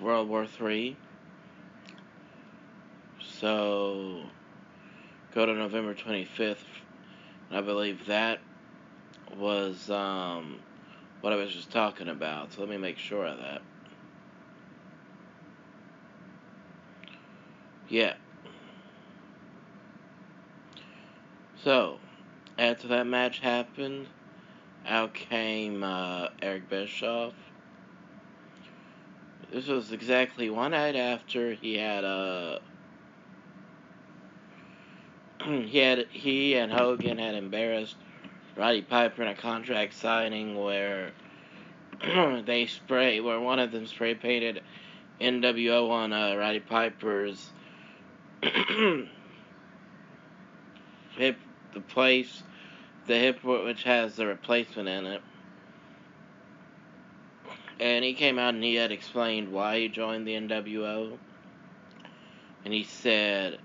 World 0.00 0.28
War 0.28 0.44
Three. 0.44 0.98
So 3.38 4.28
go 5.32 5.46
to 5.46 5.54
November 5.54 5.94
25th. 5.94 6.56
I 7.52 7.60
believe 7.60 8.06
that 8.06 8.40
was 9.36 9.88
um, 9.88 10.58
what 11.20 11.32
I 11.32 11.36
was 11.36 11.54
just 11.54 11.70
talking 11.70 12.08
about. 12.08 12.54
So 12.54 12.60
let 12.60 12.70
me 12.70 12.76
make 12.76 12.98
sure 12.98 13.24
of 13.24 13.38
that. 13.38 13.62
Yeah. 17.94 18.14
So, 21.62 22.00
after 22.58 22.88
that 22.88 23.06
match 23.06 23.38
happened, 23.38 24.08
out 24.84 25.14
came 25.14 25.84
uh, 25.84 26.26
Eric 26.42 26.68
Bischoff. 26.68 27.34
This 29.52 29.68
was 29.68 29.92
exactly 29.92 30.50
one 30.50 30.72
night 30.72 30.96
after 30.96 31.54
he 31.54 31.76
had 31.76 32.02
a. 32.02 32.58
Uh, 35.40 35.44
he 35.62 35.78
had 35.78 36.06
he 36.10 36.56
and 36.56 36.72
Hogan 36.72 37.18
had 37.18 37.36
embarrassed 37.36 37.94
Roddy 38.56 38.82
Piper 38.82 39.22
in 39.22 39.28
a 39.28 39.36
contract 39.36 39.94
signing 39.94 40.58
where 40.60 41.12
they 42.44 42.66
spray 42.66 43.20
where 43.20 43.38
one 43.38 43.60
of 43.60 43.70
them 43.70 43.86
spray 43.86 44.16
painted 44.16 44.62
NWO 45.20 45.90
on 45.90 46.12
uh, 46.12 46.34
Roddy 46.34 46.58
Piper's 46.58 47.52
hip 51.16 51.38
the 51.72 51.80
place 51.80 52.42
the 53.06 53.18
hip 53.18 53.44
which 53.44 53.82
has 53.84 54.16
the 54.16 54.26
replacement 54.26 54.88
in 54.88 55.06
it. 55.06 55.22
And 57.80 58.04
he 58.04 58.14
came 58.14 58.38
out 58.38 58.54
and 58.54 58.64
he 58.64 58.76
had 58.76 58.92
explained 58.92 59.52
why 59.52 59.80
he 59.80 59.88
joined 59.88 60.26
the 60.26 60.34
NWO. 60.34 61.18
And 62.64 62.72
he 62.72 62.84
said, 62.84 63.58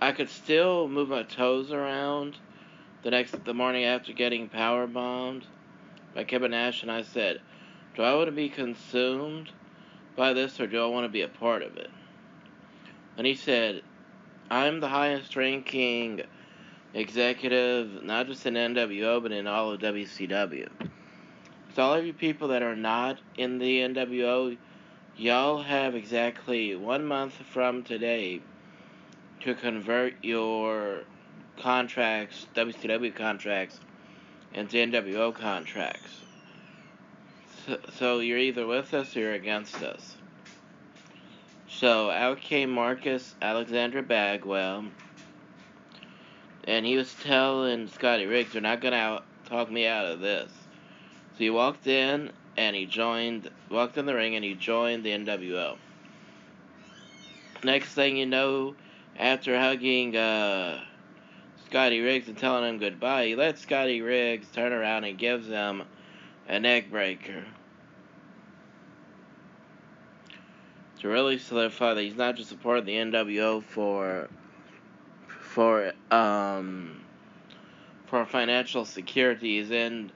I 0.00 0.12
could 0.12 0.30
still 0.30 0.88
move 0.88 1.08
my 1.10 1.24
toes 1.24 1.72
around 1.72 2.36
the 3.02 3.10
next 3.10 3.44
the 3.44 3.54
morning 3.54 3.84
after 3.84 4.12
getting 4.12 4.48
power 4.48 4.86
bombed 4.86 5.44
by 6.14 6.24
Kevin 6.24 6.52
Nash 6.52 6.82
and 6.82 6.90
I 6.90 7.02
said, 7.02 7.40
Do 7.96 8.02
I 8.02 8.14
want 8.14 8.28
to 8.28 8.32
be 8.32 8.48
consumed 8.48 9.50
by 10.16 10.32
this 10.32 10.58
or 10.60 10.66
do 10.66 10.82
I 10.82 10.86
want 10.86 11.04
to 11.04 11.08
be 11.08 11.22
a 11.22 11.28
part 11.28 11.62
of 11.62 11.76
it? 11.76 11.90
And 13.18 13.26
he 13.26 13.34
said, 13.34 13.82
I'm 14.48 14.78
the 14.78 14.88
highest 14.88 15.34
ranking 15.34 16.22
executive, 16.94 18.04
not 18.04 18.28
just 18.28 18.46
in 18.46 18.54
NWO, 18.54 19.20
but 19.20 19.32
in 19.32 19.48
all 19.48 19.72
of 19.72 19.80
WCW. 19.80 20.68
So, 21.74 21.82
all 21.82 21.94
of 21.94 22.06
you 22.06 22.12
people 22.12 22.48
that 22.48 22.62
are 22.62 22.76
not 22.76 23.18
in 23.36 23.58
the 23.58 23.80
NWO, 23.80 24.56
y'all 25.16 25.62
have 25.62 25.96
exactly 25.96 26.76
one 26.76 27.04
month 27.04 27.34
from 27.34 27.82
today 27.82 28.40
to 29.40 29.54
convert 29.54 30.14
your 30.22 31.02
contracts, 31.58 32.46
WCW 32.54 33.14
contracts, 33.14 33.80
into 34.54 34.76
NWO 34.76 35.34
contracts. 35.34 36.20
So, 37.66 37.78
so 37.96 38.18
you're 38.20 38.38
either 38.38 38.64
with 38.64 38.94
us 38.94 39.16
or 39.16 39.20
you're 39.20 39.32
against 39.34 39.82
us. 39.82 40.17
So 41.78 42.10
out 42.10 42.40
came 42.40 42.70
Marcus 42.70 43.36
Alexander 43.40 44.02
Bagwell 44.02 44.86
and 46.64 46.84
he 46.84 46.96
was 46.96 47.14
telling 47.14 47.86
Scotty 47.86 48.26
Riggs, 48.26 48.52
"They're 48.52 48.60
not 48.60 48.80
gonna 48.80 48.96
out- 48.96 49.26
talk 49.46 49.70
me 49.70 49.86
out 49.86 50.04
of 50.04 50.18
this." 50.18 50.50
So 51.34 51.38
he 51.38 51.50
walked 51.50 51.86
in 51.86 52.32
and 52.56 52.74
he 52.74 52.84
joined, 52.84 53.48
walked 53.70 53.96
in 53.96 54.06
the 54.06 54.14
ring 54.16 54.34
and 54.34 54.44
he 54.44 54.54
joined 54.54 55.04
the 55.04 55.12
NWO. 55.12 55.78
Next 57.62 57.94
thing 57.94 58.16
you 58.16 58.26
know, 58.26 58.74
after 59.16 59.56
hugging 59.56 60.16
uh, 60.16 60.80
Scotty 61.66 62.00
Riggs 62.00 62.26
and 62.26 62.36
telling 62.36 62.68
him 62.68 62.78
goodbye, 62.78 63.26
he 63.26 63.36
lets 63.36 63.60
Scotty 63.60 64.00
Riggs 64.02 64.48
turn 64.48 64.72
around 64.72 65.04
and 65.04 65.16
gives 65.16 65.46
him 65.46 65.84
a 66.48 66.58
neck 66.58 66.90
breaker. 66.90 67.44
To 71.00 71.08
really 71.08 71.38
solidify 71.38 71.94
that 71.94 72.02
he's 72.02 72.16
not 72.16 72.36
just 72.36 72.50
a 72.50 72.56
part 72.56 72.78
of 72.78 72.86
the 72.86 72.94
NWO 72.96 73.62
for 73.62 74.28
for 75.28 75.92
um 76.10 77.00
for 78.06 78.24
financial 78.24 78.84
security. 78.84 79.58
He's 79.58 79.70
in 79.70 80.10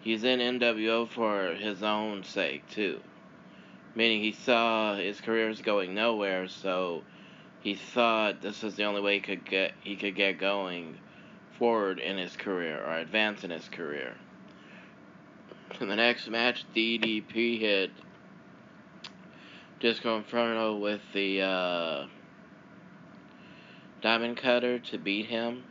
he's 0.00 0.24
in 0.24 0.40
NWO 0.40 1.08
for 1.08 1.54
his 1.54 1.82
own 1.82 2.22
sake 2.24 2.68
too. 2.68 3.00
Meaning 3.94 4.20
he 4.20 4.32
saw 4.32 4.94
his 4.94 5.22
career 5.22 5.48
was 5.48 5.62
going 5.62 5.94
nowhere, 5.94 6.48
so 6.48 7.02
he 7.60 7.74
thought 7.74 8.42
this 8.42 8.62
was 8.62 8.76
the 8.76 8.84
only 8.84 9.00
way 9.00 9.14
he 9.14 9.20
could 9.20 9.44
get 9.44 9.72
he 9.80 9.96
could 9.96 10.14
get 10.14 10.38
going 10.38 10.98
forward 11.58 11.98
in 11.98 12.18
his 12.18 12.36
career 12.36 12.78
or 12.84 12.98
advance 12.98 13.42
in 13.42 13.50
his 13.50 13.68
career. 13.70 14.14
In 15.80 15.88
the 15.88 15.96
next 15.96 16.28
match, 16.28 16.64
DDP 16.74 17.58
hit 17.58 17.90
Disco 19.78 20.16
Inferno 20.16 20.76
with 20.76 21.02
the 21.12 21.42
uh, 21.42 22.06
Diamond 24.00 24.38
Cutter 24.38 24.78
to 24.78 24.98
beat 24.98 25.26
him. 25.26 25.64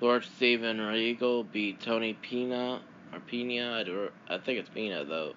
Lord 0.00 0.24
Steven 0.24 0.80
Regal 0.80 1.44
beat 1.44 1.80
Tony 1.80 2.14
Pina, 2.14 2.80
or 3.12 3.20
Pina, 3.20 4.10
I 4.28 4.38
think 4.38 4.58
it's 4.58 4.70
Pina 4.70 5.04
though, 5.04 5.34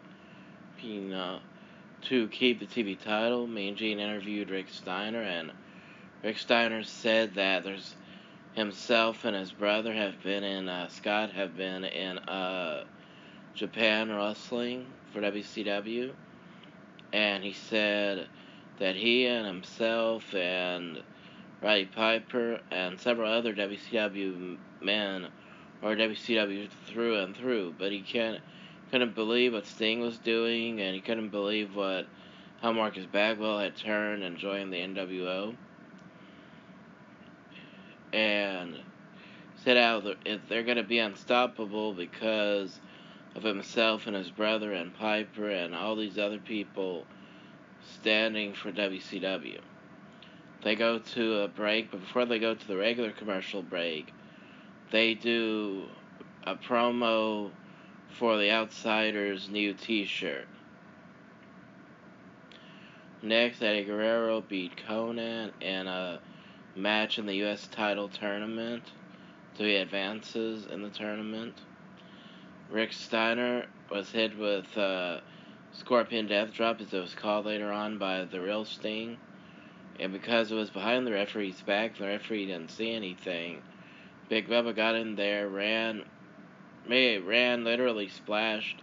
Pina, 0.77 1.41
to 2.03 2.29
keep 2.29 2.61
the 2.61 2.65
TV 2.65 2.97
title. 2.97 3.45
Mean 3.45 3.75
Gene 3.75 3.99
interviewed 3.99 4.49
Rick 4.49 4.69
Steiner, 4.69 5.21
and 5.21 5.51
Rick 6.23 6.37
Steiner 6.37 6.83
said 6.83 7.35
that 7.35 7.65
there's 7.65 7.95
himself 8.53 9.25
and 9.25 9.35
his 9.35 9.51
brother 9.51 9.91
have 9.91 10.21
been 10.23 10.45
in, 10.45 10.69
uh, 10.69 10.87
Scott 10.87 11.31
have 11.31 11.57
been 11.57 11.83
in 11.83 12.19
uh, 12.19 12.85
Japan 13.53 14.09
Wrestling 14.11 14.85
for 15.11 15.19
WCW, 15.21 16.13
and 17.13 17.43
he 17.43 17.53
said 17.53 18.27
that 18.79 18.95
he 18.95 19.27
and 19.27 19.45
himself 19.45 20.33
and 20.33 21.01
Roddy 21.61 21.85
Piper 21.85 22.59
and 22.71 22.99
several 22.99 23.31
other 23.31 23.53
WCW 23.53 24.57
men 24.81 25.27
are 25.83 25.95
WCW 25.95 26.67
through 26.87 27.19
and 27.19 27.37
through, 27.37 27.75
but 27.77 27.91
he 27.91 28.01
can't 28.01 28.41
couldn't 28.91 29.15
believe 29.15 29.53
what 29.53 29.65
Sting 29.65 30.01
was 30.01 30.17
doing, 30.17 30.81
and 30.81 30.93
he 30.93 31.01
couldn't 31.01 31.29
believe 31.29 31.75
what 31.75 32.07
how 32.61 32.71
Marcus 32.71 33.05
Bagwell 33.05 33.59
had 33.59 33.75
turned 33.75 34.23
and 34.23 34.37
joined 34.37 34.73
the 34.73 34.77
NWO. 34.77 35.55
And 38.11 38.79
said 39.63 39.77
out 39.77 40.05
if 40.25 40.47
they're 40.47 40.63
going 40.63 40.77
to 40.77 40.83
be 40.83 40.99
unstoppable 40.99 41.93
because 41.93 42.79
of 43.35 43.43
himself 43.43 44.07
and 44.07 44.15
his 44.15 44.29
brother 44.29 44.73
and 44.73 44.93
Piper 44.95 45.49
and 45.49 45.73
all 45.73 45.95
these 45.95 46.17
other 46.17 46.39
people 46.39 47.05
standing 47.95 48.53
for 48.53 48.71
WCW. 48.71 49.59
They 50.63 50.75
go 50.75 50.99
to 50.99 51.39
a 51.39 51.47
break, 51.47 51.91
but 51.91 52.01
before 52.01 52.25
they 52.25 52.39
go 52.39 52.55
to 52.55 52.67
the 52.67 52.77
regular 52.77 53.11
commercial 53.11 53.61
break, 53.61 54.13
they 54.91 55.13
do 55.13 55.87
a 56.43 56.55
promo 56.55 57.51
for 58.09 58.37
the 58.37 58.51
Outsiders' 58.51 59.49
new 59.49 59.73
t 59.73 60.05
shirt. 60.05 60.47
Next, 63.21 63.61
Eddie 63.61 63.85
Guerrero 63.85 64.41
beat 64.41 64.75
Konnan 64.87 65.51
in 65.61 65.87
a 65.87 66.19
match 66.75 67.17
in 67.17 67.25
the 67.25 67.35
U.S. 67.35 67.67
title 67.71 68.09
tournament. 68.09 68.83
So 69.57 69.63
he 69.63 69.75
advances 69.75 70.65
in 70.65 70.81
the 70.81 70.89
tournament. 70.89 71.55
Rick 72.73 72.91
Steiner 72.91 73.67
was 73.91 74.09
hit 74.09 74.35
with 74.35 74.75
uh, 74.75 75.19
Scorpion 75.73 76.25
Death 76.25 76.53
Drop, 76.53 76.81
as 76.81 76.91
it 76.91 76.99
was 76.99 77.13
called 77.13 77.45
later 77.45 77.71
on 77.71 77.99
by 77.99 78.25
the 78.25 78.41
real 78.41 78.65
Sting. 78.65 79.17
And 79.99 80.11
because 80.11 80.51
it 80.51 80.55
was 80.55 80.71
behind 80.71 81.05
the 81.05 81.11
referee's 81.11 81.61
back, 81.61 81.95
the 81.95 82.07
referee 82.07 82.47
didn't 82.47 82.71
see 82.71 82.91
anything. 82.91 83.61
Big 84.27 84.49
Bubba 84.49 84.75
got 84.75 84.95
in 84.95 85.15
there, 85.15 85.49
ran, 85.49 86.03
may 86.87 87.19
ran, 87.19 87.63
literally 87.63 88.09
splashed, 88.09 88.81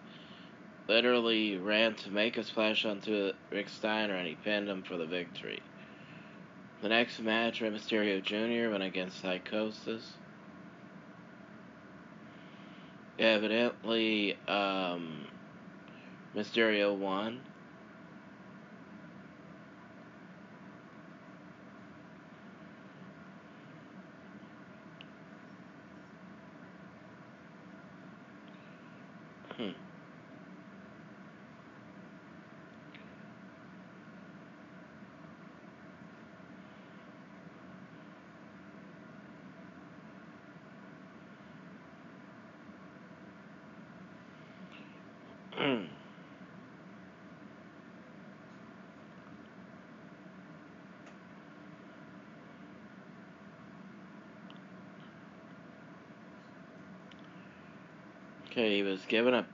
literally 0.86 1.56
ran 1.56 1.96
to 1.96 2.12
make 2.12 2.36
a 2.36 2.44
splash 2.44 2.84
onto 2.84 3.32
Rick 3.50 3.68
Steiner, 3.68 4.14
and 4.14 4.28
he 4.28 4.36
pinned 4.36 4.68
him 4.68 4.84
for 4.84 4.98
the 4.98 5.06
victory. 5.06 5.60
The 6.80 6.90
next 6.90 7.18
match, 7.18 7.60
Rey 7.60 7.70
Mysterio 7.70 8.22
Jr. 8.22 8.70
went 8.70 8.84
against 8.84 9.20
Psychosis. 9.20 10.12
Evidently, 13.20 14.34
um, 14.48 15.28
Mysterio 16.34 16.96
won. 16.96 17.44
Hmm. 29.56 29.70
Okay, 58.49 58.49
he 58.68 58.82
was 58.82 59.04
given 59.06 59.34
a, 59.34 59.46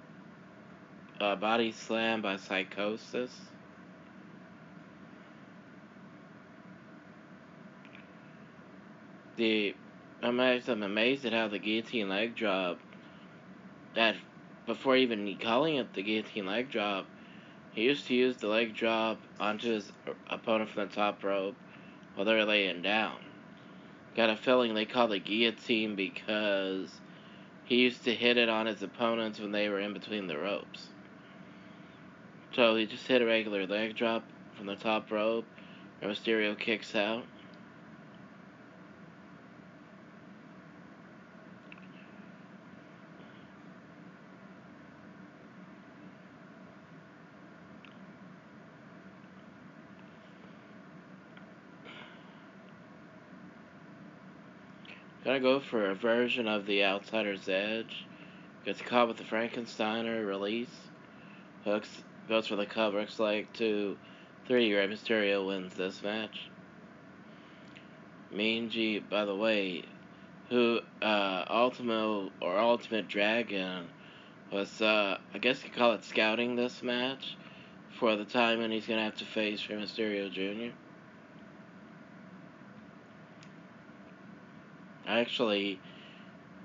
a 1.21 1.37
body 1.37 1.73
slam 1.73 2.23
by 2.23 2.37
Psychosis. 2.37 3.33
The 9.37 9.75
I'm 10.23 10.40
amazed, 10.40 10.69
I'm 10.69 10.83
amazed 10.83 11.27
at 11.27 11.33
how 11.33 11.49
the 11.49 11.59
guillotine 11.59 12.09
leg 12.09 12.35
drop 12.35 12.79
that 13.95 14.16
before 14.66 14.97
even 14.97 15.37
calling 15.38 15.77
it 15.77 15.92
the 15.95 16.03
guillotine 16.03 16.47
leg 16.47 16.71
drop, 16.71 17.07
he 17.73 17.83
used 17.83 18.07
to 18.07 18.14
use 18.14 18.37
the 18.37 18.49
leg 18.49 18.75
drop 18.75 19.21
onto 19.38 19.73
his 19.73 19.92
opponent 20.31 20.71
from 20.71 20.88
the 20.88 20.95
top 20.95 21.23
rope 21.23 21.57
while 22.14 22.25
they 22.25 22.35
were 22.35 22.45
laying 22.45 22.83
down. 22.83 23.19
Got 24.16 24.31
a 24.31 24.37
feeling 24.37 24.75
they 24.75 24.87
call 24.87 25.09
the 25.09 25.19
guillotine 25.19 25.95
because 25.95 26.90
he 27.66 27.76
used 27.76 28.05
to 28.05 28.14
hit 28.14 28.37
it 28.37 28.48
on 28.48 28.66
his 28.66 28.83
opponents 28.83 29.40
when 29.40 29.52
they 29.52 29.68
were 29.68 29.81
in 29.81 29.92
between 29.92 30.29
the 30.29 30.38
ropes. 30.38 30.88
So 32.55 32.76
he 32.76 32.87
just 32.87 33.07
hit 33.07 33.20
a 33.20 33.26
regular 33.26 33.66
leg 33.66 33.96
drop 33.96 34.24
from 34.57 34.66
the 34.66 34.76
top 34.76 35.11
rope, 35.11 35.44
and 36.00 36.11
Mysterio 36.11 36.59
kicks 36.59 36.94
out. 36.94 37.24
Gonna 55.26 55.40
go 55.40 55.58
for 55.58 55.90
a 55.90 55.94
version 55.96 56.46
of 56.46 56.66
the 56.66 56.84
Outsider's 56.84 57.48
Edge. 57.48 58.06
Gets 58.64 58.80
caught 58.80 59.08
with 59.08 59.16
the 59.16 59.24
Frankensteiner 59.24 60.24
release. 60.24 60.70
Hooks 61.64 62.04
goes 62.28 62.46
for 62.46 62.54
the 62.54 62.64
cover. 62.64 63.00
Looks 63.00 63.18
like 63.18 63.52
two, 63.52 63.98
three. 64.46 64.72
Rey 64.72 64.86
Mysterio 64.86 65.44
wins 65.44 65.74
this 65.74 66.00
match. 66.00 66.48
Mean 68.30 69.02
by 69.10 69.24
the 69.24 69.34
way, 69.34 69.82
who 70.48 70.78
uh, 71.02 71.44
Ultimo 71.50 72.30
or 72.40 72.56
Ultimate 72.56 73.08
Dragon 73.08 73.88
was, 74.52 74.80
uh, 74.80 75.18
I 75.34 75.38
guess 75.38 75.64
you 75.64 75.70
call 75.70 75.94
it 75.94 76.04
scouting 76.04 76.54
this 76.54 76.84
match 76.84 77.36
for 77.98 78.14
the 78.14 78.24
time 78.24 78.60
when 78.60 78.70
he's 78.70 78.86
gonna 78.86 79.02
have 79.02 79.16
to 79.16 79.24
face 79.24 79.68
Rey 79.68 79.74
Mysterio 79.74 80.30
Jr. 80.30 80.72
Actually, 85.07 85.79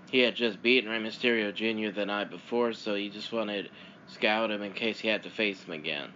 he 0.09 0.19
had 0.19 0.35
just 0.35 0.61
beaten 0.61 0.89
Rey 0.89 0.99
Mysterio 0.99 1.53
Jr. 1.53 1.93
the 1.93 2.05
night 2.05 2.29
before, 2.29 2.73
so 2.73 2.95
he 2.95 3.09
just 3.09 3.31
wanted 3.31 3.65
to 3.65 4.13
scout 4.13 4.51
him 4.51 4.61
in 4.61 4.73
case 4.73 4.99
he 4.99 5.07
had 5.07 5.23
to 5.23 5.29
face 5.29 5.63
him 5.63 5.73
again. 5.73 6.09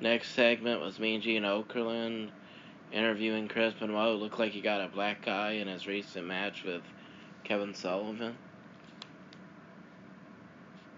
Next 0.00 0.30
segment 0.30 0.80
was 0.80 0.98
Mean 0.98 1.20
Gene 1.20 1.42
Okerlund 1.42 2.30
interviewing 2.92 3.48
Chris 3.48 3.74
Benoit. 3.74 4.18
Looked 4.18 4.38
like 4.38 4.52
he 4.52 4.60
got 4.60 4.80
a 4.80 4.88
black 4.88 5.28
eye 5.28 5.52
in 5.52 5.68
his 5.68 5.86
recent 5.86 6.26
match 6.26 6.64
with 6.64 6.82
Kevin 7.42 7.74
Sullivan. 7.74 8.36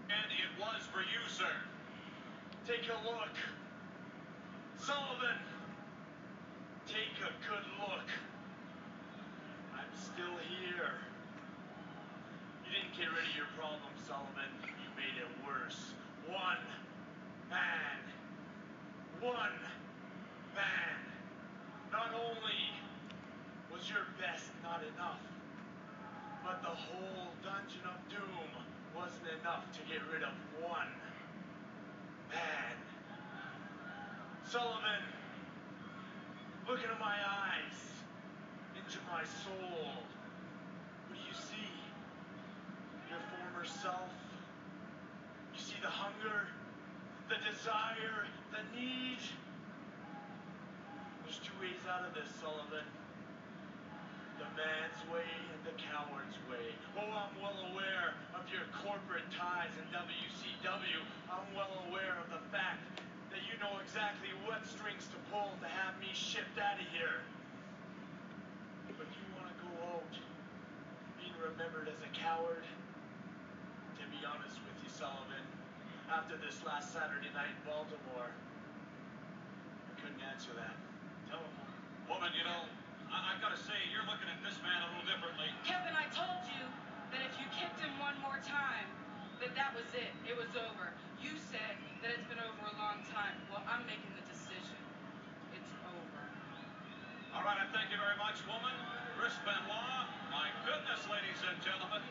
And 0.09 0.31
it 0.31 0.61
was 0.61 0.83
for 0.93 1.01
you, 1.01 1.29
sir. 1.29 1.45
Take 2.67 2.89
a 2.89 3.07
look. 3.07 3.37
Sullivan, 4.79 5.39
take 6.87 7.17
a 7.21 7.33
good 7.49 7.65
look. 7.81 8.07
Still 10.17 10.41
here. 10.49 10.97
You 12.65 12.73
didn't 12.73 12.97
get 12.97 13.13
rid 13.13 13.29
of 13.29 13.37
your 13.37 13.53
problem, 13.53 13.93
Sullivan. 14.01 14.49
You 14.65 14.89
made 14.97 15.13
it 15.21 15.29
worse. 15.45 15.93
One 16.25 16.65
man. 17.53 18.01
One 19.21 19.61
man. 20.57 20.97
Not 21.93 22.17
only 22.17 22.81
was 23.69 23.91
your 23.93 24.09
best 24.17 24.49
not 24.65 24.81
enough, 24.97 25.21
but 26.41 26.65
the 26.65 26.73
whole 26.73 27.29
Dungeon 27.45 27.85
of 27.85 28.01
Doom 28.09 28.49
wasn't 28.97 29.29
enough 29.45 29.69
to 29.77 29.81
get 29.85 30.01
rid 30.09 30.25
of 30.25 30.33
one 30.65 30.97
man. 32.33 32.73
Sullivan, 34.49 35.05
look 36.67 36.81
into 36.81 36.97
my 36.97 37.21
eyes, 37.21 37.86
into 38.87 39.03
my 39.11 39.27
soul. 39.43 39.99
What 41.11 41.19
do 41.19 41.23
you 41.27 41.35
see? 41.35 41.71
Your 43.11 43.19
former 43.35 43.67
self? 43.67 44.15
You 45.51 45.59
see 45.59 45.79
the 45.83 45.91
hunger, 45.91 46.47
the 47.27 47.43
desire, 47.43 48.31
the 48.55 48.63
need? 48.79 49.19
There's 51.27 51.43
two 51.43 51.59
ways 51.59 51.83
out 51.91 52.07
of 52.07 52.15
this, 52.15 52.31
Sullivan. 52.39 52.87
The 54.39 54.47
man's 54.55 55.03
way 55.11 55.27
and 55.51 55.61
the 55.67 55.75
coward's 55.83 56.39
way. 56.47 56.71
Oh, 56.95 57.11
I'm 57.11 57.35
well 57.43 57.59
aware 57.75 58.15
of 58.39 58.47
your 58.55 58.71
corporate 58.87 59.27
ties 59.35 59.75
in 59.83 59.87
WCW. 59.91 61.03
I'm 61.27 61.49
well 61.59 61.83
aware 61.91 62.15
of 62.23 62.31
the 62.31 62.43
fact 62.55 62.87
that 63.35 63.43
you 63.51 63.59
know 63.59 63.83
exactly 63.83 64.31
what 64.47 64.63
strings 64.63 65.11
to 65.11 65.19
pull 65.35 65.51
to 65.59 65.67
have 65.67 65.99
me 65.99 66.15
shipped 66.15 66.55
out 66.63 66.79
of 66.79 66.87
here. 66.95 67.27
But 68.95 69.11
you 69.11 69.27
want 69.35 69.51
to 69.51 69.57
go 69.61 69.73
out 69.99 70.15
being 71.19 71.26
remembered 71.41 71.89
as 71.89 72.01
a 72.05 72.11
coward? 72.17 72.65
To 72.65 74.05
be 74.13 74.21
honest 74.25 74.57
with 74.65 74.77
you, 74.83 74.91
Sullivan, 74.93 75.45
after 76.13 76.37
this 76.41 76.61
last 76.65 76.93
Saturday 76.93 77.31
night 77.35 77.53
in 77.53 77.61
Baltimore, 77.67 78.31
I 78.31 79.93
couldn't 80.01 80.23
answer 80.23 80.53
that. 80.57 80.77
Tell 81.29 81.41
him. 81.43 81.55
Woman, 82.09 82.31
you 82.37 82.45
know, 82.45 82.63
I- 83.11 83.35
I've 83.35 83.41
got 83.43 83.51
to 83.51 83.61
say, 83.61 83.75
you're 83.91 84.07
looking 84.07 84.29
at 84.31 84.39
this 84.43 84.61
man 84.63 84.77
a 84.83 84.89
little 84.95 85.09
differently. 85.11 85.51
Kevin, 85.65 85.95
I 85.97 86.07
told 86.15 86.43
you 86.47 86.63
that 87.13 87.21
if 87.27 87.35
you 87.39 87.47
kicked 87.51 87.81
him 87.81 87.93
one 87.99 88.15
more 88.23 88.39
time, 88.47 88.87
that 89.41 89.55
that 89.55 89.75
was 89.75 89.87
it. 89.95 90.13
It 90.27 90.37
was 90.37 90.49
over. 90.57 90.93
You 91.21 91.37
said 91.51 91.77
that 92.03 92.11
it's 92.15 92.27
been 92.31 92.41
over 92.41 92.63
a 92.67 92.77
long 92.79 93.03
time. 93.13 93.37
Well, 93.51 93.63
I'm 93.69 93.85
making 93.87 94.11
the 94.15 94.25
decision. 94.31 94.79
It's 95.53 95.73
over. 95.85 96.23
All 97.35 97.45
right, 97.45 97.59
I 97.61 97.67
thank 97.75 97.91
you 97.91 97.99
very 97.99 98.17
much, 98.17 98.41
woman. 98.47 98.75
Chris 99.19 99.33
Benoit. 99.45 100.07
My 100.31 100.49
goodness, 100.67 101.01
ladies 101.09 101.41
and 101.49 101.57
gentlemen. 101.65 102.03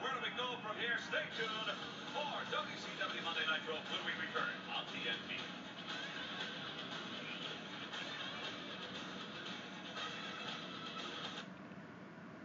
Where 0.00 0.12
do 0.12 0.20
we 0.20 0.28
go 0.36 0.60
from 0.60 0.76
here? 0.76 1.00
Stay 1.00 1.24
tuned 1.36 1.72
for 2.12 2.32
WCW 2.52 3.24
Monday 3.24 3.46
Night 3.48 3.64
Raw 3.68 3.80
when 3.88 4.04
we 4.04 4.12
return 4.20 4.52
on 4.76 4.84
TNT. 4.92 5.40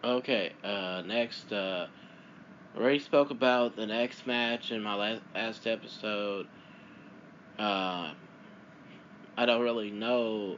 Okay, 0.01 0.53
uh, 0.63 1.03
next, 1.05 1.51
uh, 1.51 1.87
already 2.77 2.99
spoke 2.99 3.31
about 3.31 3.75
the 3.75 3.85
next 3.85 4.25
match 4.25 4.71
in 4.71 4.81
my 4.81 5.19
last, 5.35 5.67
episode. 5.67 6.47
Uh, 7.57 8.13
I 9.37 9.45
don't 9.45 9.61
really 9.61 9.91
know 9.91 10.57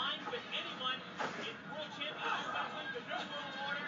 aligned 0.00 0.24
with 0.32 0.40
anyone 0.56 0.96
in 1.44 1.52
World 1.68 1.92
Championship 1.92 2.48
Wrestling, 2.56 2.88
the 2.96 3.04
New 3.04 3.20
World 3.20 3.56
Order, 3.68 3.84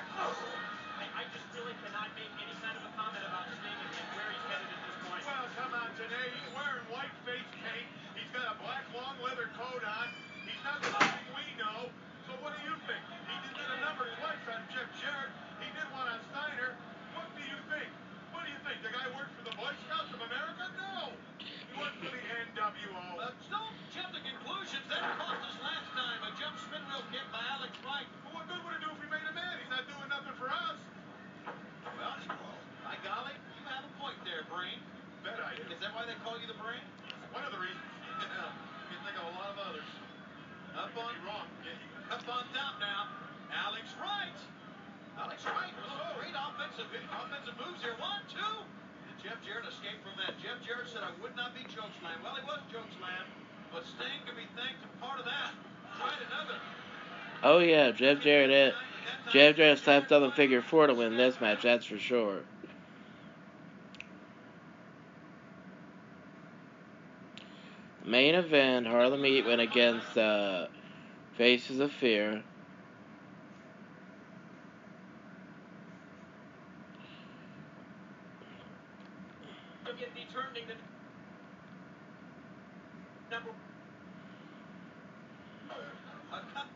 I, 1.01 1.09
I 1.09 1.23
just 1.33 1.49
really 1.57 1.73
cannot 1.81 2.13
make 2.13 2.29
any 2.37 2.53
kind 2.61 2.77
of 2.77 2.85
a 2.85 2.93
comment 3.01 3.25
about 3.25 3.49
Sting 3.49 3.81
and, 3.81 3.93
and 3.97 4.09
where 4.13 4.29
he's 4.29 4.45
headed 4.45 4.69
at 4.69 4.81
this 4.85 4.99
point. 5.09 5.25
Well, 5.25 5.49
come 5.57 5.73
on, 5.73 5.89
Janae. 5.97 6.29
He's 6.37 6.53
wearing 6.53 6.85
white 6.93 7.17
face 7.25 7.49
paint. 7.65 7.89
He's 8.13 8.29
got 8.29 8.45
a 8.45 8.57
black 8.61 8.85
long 8.93 9.17
leather 9.25 9.49
coat 9.57 9.81
on. 9.81 10.13
He's 10.45 10.61
not 10.61 10.85
the 10.85 10.93
thing 10.93 11.33
we 11.33 11.49
know. 11.57 11.89
So 12.29 12.37
what 12.45 12.53
do 12.53 12.61
you 12.61 12.77
think? 12.85 13.03
He 13.09 13.35
just 13.49 13.57
did 13.57 13.71
a 13.73 13.81
number 13.81 14.05
twice 14.21 14.45
on 14.53 14.61
Jeff 14.69 14.93
Jarrett. 15.01 15.33
He 15.65 15.69
did 15.73 15.89
one 15.97 16.13
on 16.13 16.21
Steiner. 16.29 16.77
What 17.17 17.33
do 17.33 17.41
you 17.41 17.57
think? 17.73 17.89
What 18.37 18.45
do 18.45 18.53
you 18.53 18.61
think? 18.69 18.85
The 18.85 18.93
guy 18.93 19.09
worked 19.17 19.33
for 19.41 19.49
the 19.49 19.57
Boy 19.57 19.73
Scouts 19.89 20.13
of 20.13 20.21
America? 20.21 20.65
No. 20.77 21.17
He 21.41 21.73
worked 21.81 22.05
for 22.05 22.13
the 22.13 22.21
NWO. 22.21 23.01
Uh, 23.17 23.33
don't 23.49 23.77
jump 23.97 24.13
to 24.13 24.21
conclusions. 24.21 24.85
That 24.93 25.09
cost 25.17 25.52
well 27.03 27.19
hit 27.19 27.27
by 27.35 27.43
Alex 27.59 27.75
Wright. 27.83 28.07
Well, 28.23 28.39
what 28.39 28.47
good 28.47 28.63
would 28.63 28.79
it 28.79 28.83
do 28.87 28.87
if 28.95 28.99
we 29.03 29.11
made 29.11 29.27
a 29.27 29.35
man? 29.35 29.59
He's 29.59 29.75
not 29.75 29.91
doing 29.91 30.07
nothing 30.07 30.39
for 30.39 30.47
us. 30.47 30.79
Well, 31.99 32.15
by 32.87 32.95
golly, 33.03 33.35
you 33.59 33.63
have 33.67 33.83
a 33.83 33.93
point 33.99 34.15
there, 34.23 34.47
Brain. 34.47 34.79
Bet 35.27 35.35
I 35.43 35.59
do. 35.59 35.67
Is 35.67 35.83
that 35.83 35.91
why 35.99 36.07
they 36.07 36.15
call 36.23 36.39
you 36.39 36.47
the 36.47 36.55
Brain? 36.63 36.79
One 37.35 37.43
of 37.43 37.51
the 37.51 37.59
reasons. 37.59 37.83
you 38.23 38.95
can 38.95 39.03
think 39.03 39.19
of 39.19 39.27
a 39.27 39.35
lot 39.35 39.51
of 39.51 39.59
others. 39.67 39.89
Up 40.79 40.95
on, 40.95 41.11
wrong. 41.27 41.51
up 42.07 42.23
on 42.23 42.47
top 42.55 42.79
now, 42.79 43.11
Alex 43.51 43.91
Wright. 43.99 44.39
Alex 45.19 45.43
Wright 45.43 45.75
was 45.75 45.91
a 45.91 46.23
great 46.23 46.39
offensive, 46.39 46.87
offensive 46.87 47.57
moves 47.59 47.83
here. 47.83 47.99
One, 47.99 48.23
two. 48.31 48.63
And 49.11 49.17
Jeff 49.19 49.43
Jarrett 49.43 49.67
escaped 49.67 50.07
from 50.07 50.15
that. 50.23 50.39
Jeff 50.39 50.63
Jarrett 50.63 50.87
said, 50.87 51.03
I 51.03 51.11
would 51.19 51.35
not 51.35 51.51
be 51.51 51.67
chokeslam. 51.67 52.23
Well, 52.23 52.39
he 52.39 52.47
was 52.47 52.63
chokeslam, 52.71 53.27
but 53.75 53.83
Sting 53.91 54.23
can 54.23 54.39
be 54.39 54.47
thanked 54.55 54.87
for 54.87 54.91
part 55.03 55.19
of 55.19 55.27
that. 55.27 55.51
Tried 55.99 56.23
another. 56.31 56.63
Oh 57.43 57.59
yeah, 57.59 57.91
Jeff 57.91 58.21
Jarrett. 58.21 58.75
Jeff 59.33 59.57
Jarrett 59.57 59.79
stepped 59.79 60.13
up 60.13 60.23
in 60.23 60.31
figure 60.33 60.63
four 60.63 60.87
to 60.87 60.95
win 60.95 61.17
this 61.17 61.41
match. 61.41 61.63
That's 61.63 61.85
for 61.85 61.99
sure. 61.99 62.43
Main 68.05 68.35
event: 68.35 68.87
Harlem 68.87 69.25
Heat 69.25 69.45
went 69.45 69.61
against 69.61 70.17
uh, 70.17 70.67
Faces 71.37 71.81
of 71.81 71.93
Fear. 71.93 72.43
to 79.85 79.93
get 79.99 80.15
determining 80.15 80.69
the 80.69 80.75
number 83.35 83.51
A 86.33 86.37
cut. 86.55 86.67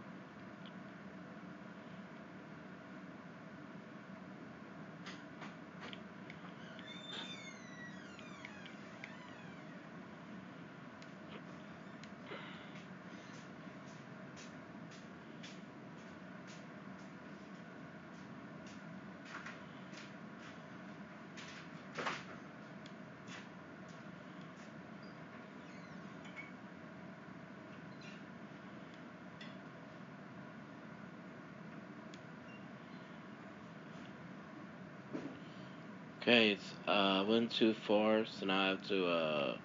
Okay, 36.27 36.51
it's 36.51 36.75
uh 36.89 37.25
went 37.29 37.53
too 37.53 37.73
far, 37.73 38.25
so 38.27 38.47
now 38.47 38.61
I 38.61 38.69
have 38.71 38.89
to 38.89 39.07
uh 39.07 39.57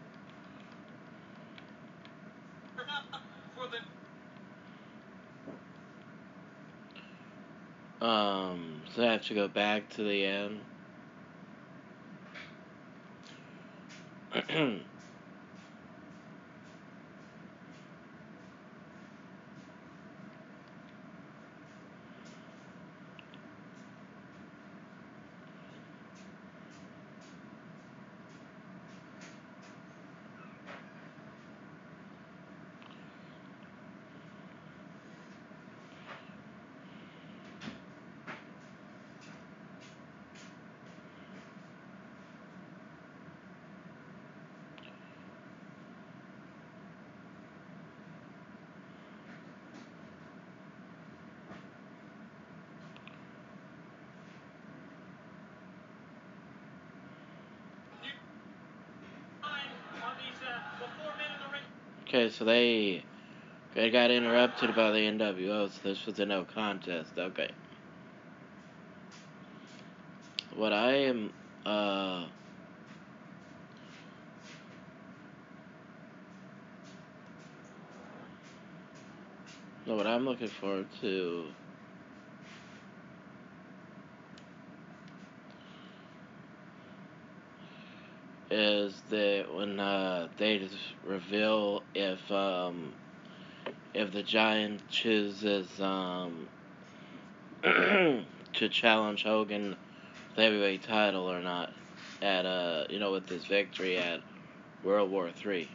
um 8.06 8.84
so 8.93 9.02
I 9.02 9.13
have 9.13 9.26
to 9.26 9.34
go 9.34 9.47
back 9.47 9.89
to 9.95 10.04
the 10.04 10.24
end. 10.24 10.62
Okay, 62.13 62.30
so 62.30 62.43
they 62.43 63.06
they 63.74 63.89
got 63.89 64.12
interrupted 64.12 64.76
by 64.76 64.91
the 64.91 64.97
NWO, 64.97 65.71
so 65.71 65.80
this 65.82 66.06
was 66.06 66.19
a 66.19 66.26
no 66.26 66.43
contest. 66.43 67.12
Okay. 67.17 67.50
What 70.54 70.74
I 70.74 70.91
am 70.91 71.32
uh 71.65 72.26
what 79.86 80.06
I'm 80.06 80.26
looking 80.26 80.50
forward 80.50 80.88
to 81.00 81.45
the 89.12 89.45
when 89.52 89.80
uh, 89.80 90.28
they 90.38 90.67
reveal 91.06 91.84
if 91.93 92.32
um, 92.32 92.93
if 93.93 94.12
the 94.12 94.24
giant 94.24 94.82
chooses 94.89 95.80
um, 95.80 96.47
to 97.63 98.69
challenge 98.69 99.24
Hogan 99.24 99.76
for 100.30 100.36
the 100.38 100.41
heavyweight 100.41 100.84
title 100.84 101.30
or 101.30 101.41
not 101.41 101.71
at 102.21 102.45
uh 102.45 102.86
you 102.89 103.00
know 103.00 103.12
with 103.12 103.28
this 103.28 103.45
victory 103.45 103.97
at 103.97 104.21
World 104.84 105.12
War 105.12 105.30
Three. 105.36 105.69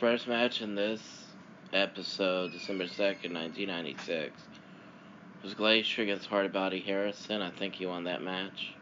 First 0.00 0.26
match 0.26 0.60
in 0.60 0.74
this 0.74 1.00
episode, 1.72 2.52
December 2.52 2.84
2nd, 2.84 3.32
1996. 3.32 4.32
It 5.44 5.48
was 5.48 5.54
Glacier 5.56 6.00
against 6.00 6.30
Hardbody 6.30 6.82
Harrison. 6.82 7.42
I 7.42 7.50
think 7.50 7.74
he 7.74 7.84
won 7.84 8.04
that 8.04 8.22
match. 8.22 8.72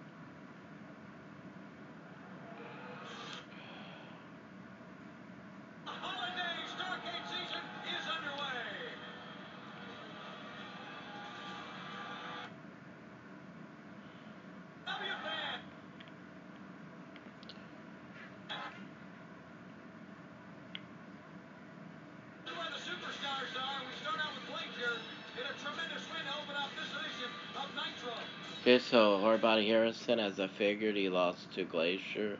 So 29.33 29.39
Hardbody 29.39 29.67
Harrison, 29.67 30.21
as 30.21 30.41
I 30.41 30.47
figured, 30.47 30.97
he 30.97 31.09
lost 31.09 31.53
to 31.55 31.65
Glacier. 31.65 32.39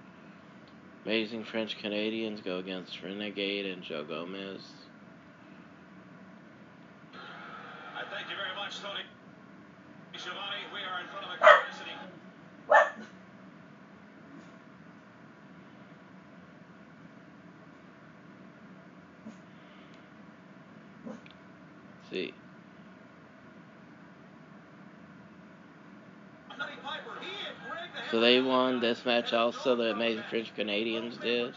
Amazing 1.05 1.45
French 1.45 1.79
Canadians 1.79 2.41
go 2.41 2.59
against 2.59 3.03
Renegade 3.03 3.67
and 3.67 3.83
Joe 3.83 4.05
Gomez. 4.05 4.61
I 7.15 8.03
thank 8.11 8.29
you 8.29 8.37
very 8.37 8.55
much, 8.57 8.79
Tony. 8.81 9.01
Schiavone, 10.17 10.41
we 10.73 10.81
are 10.81 11.01
in 11.01 11.07
front 11.09 11.27
of 11.27 11.33
a 11.33 11.37
capacity. 11.37 11.93
See, 22.11 22.35
Honey 26.63 26.79
Piper, 26.85 27.19
he 27.21 27.27
and 27.49 27.57
Greg 27.67 27.91
the 27.91 28.02
so 28.13 28.21
they 28.21 28.43
won 28.43 28.81
this 28.81 29.07
match 29.07 29.33
also. 29.33 29.75
The 29.75 29.93
Amazing. 29.93 30.25
French 30.29 30.55
Canadians 30.55 31.17
did. 31.17 31.55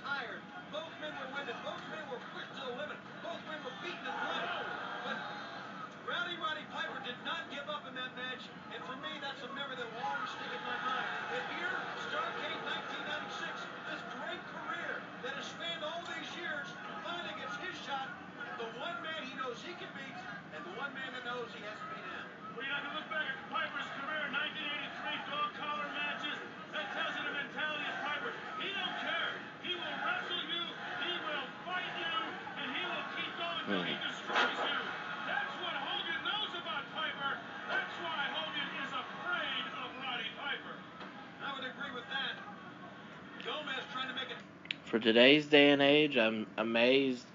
Today's 45.05 45.45
day 45.45 45.69
and 45.69 45.83
age, 45.83 46.17
I'm 46.17 46.47
amazed. 46.57 47.27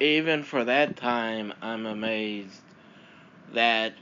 Even 0.00 0.42
for 0.42 0.64
that 0.64 0.96
time, 0.96 1.54
I'm 1.62 1.86
amazed 1.86 2.60
that 3.52 3.94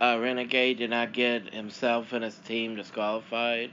uh, 0.00 0.18
Renegade 0.20 0.78
did 0.78 0.90
not 0.90 1.12
get 1.12 1.54
himself 1.54 2.12
and 2.12 2.24
his 2.24 2.34
team 2.38 2.74
disqualified. 2.74 3.70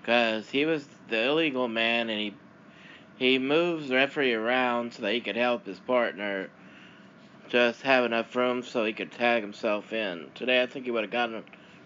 Because 0.00 0.50
he 0.50 0.66
was 0.66 0.86
the 1.08 1.24
illegal 1.24 1.68
man 1.68 2.10
and 2.10 2.20
he 2.20 2.34
he 3.16 3.38
moves 3.38 3.88
the 3.88 3.94
referee 3.94 4.34
around 4.34 4.92
so 4.92 5.02
that 5.02 5.12
he 5.12 5.20
could 5.20 5.36
help 5.36 5.64
his 5.64 5.78
partner 5.80 6.50
just 7.48 7.82
have 7.82 8.04
enough 8.04 8.34
room 8.36 8.62
so 8.62 8.84
he 8.84 8.92
could 8.92 9.12
tag 9.12 9.42
himself 9.42 9.92
in. 9.92 10.30
Today, 10.34 10.62
I 10.62 10.66
think 10.66 10.84
he 10.84 10.90
would 10.90 11.04
have 11.04 11.10
gotten 11.10 11.44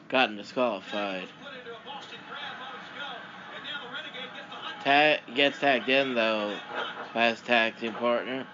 gotten 0.08 0.36
disqualified. 0.36 1.28
Put 1.40 1.54
into 1.58 1.70
a 1.70 1.86
Boston 1.86 2.18
Crab 2.28 2.58
moments 2.58 2.90
ago, 2.90 3.10
and 3.54 3.64
now 3.64 3.82
the 3.82 3.94
Renegade 3.94 4.30
gets 4.84 5.20
Ta- 5.26 5.32
gets 5.34 5.58
tagged 5.60 5.88
in 5.88 6.14
though 6.14 6.58
by 7.14 7.28
his 7.30 7.40
tag 7.42 7.78
team 7.78 7.94
partner. 7.94 8.46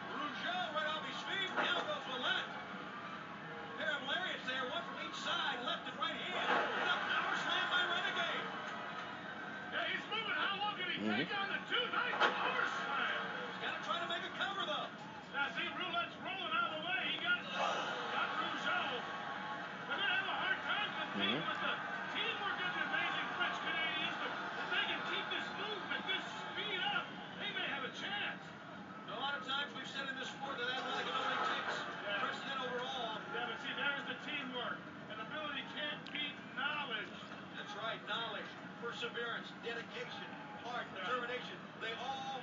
Perseverance, 39.11 39.51
dedication, 39.67 40.31
heart, 40.63 40.87
determination. 40.95 41.59
They 41.83 41.91
all 41.99 42.39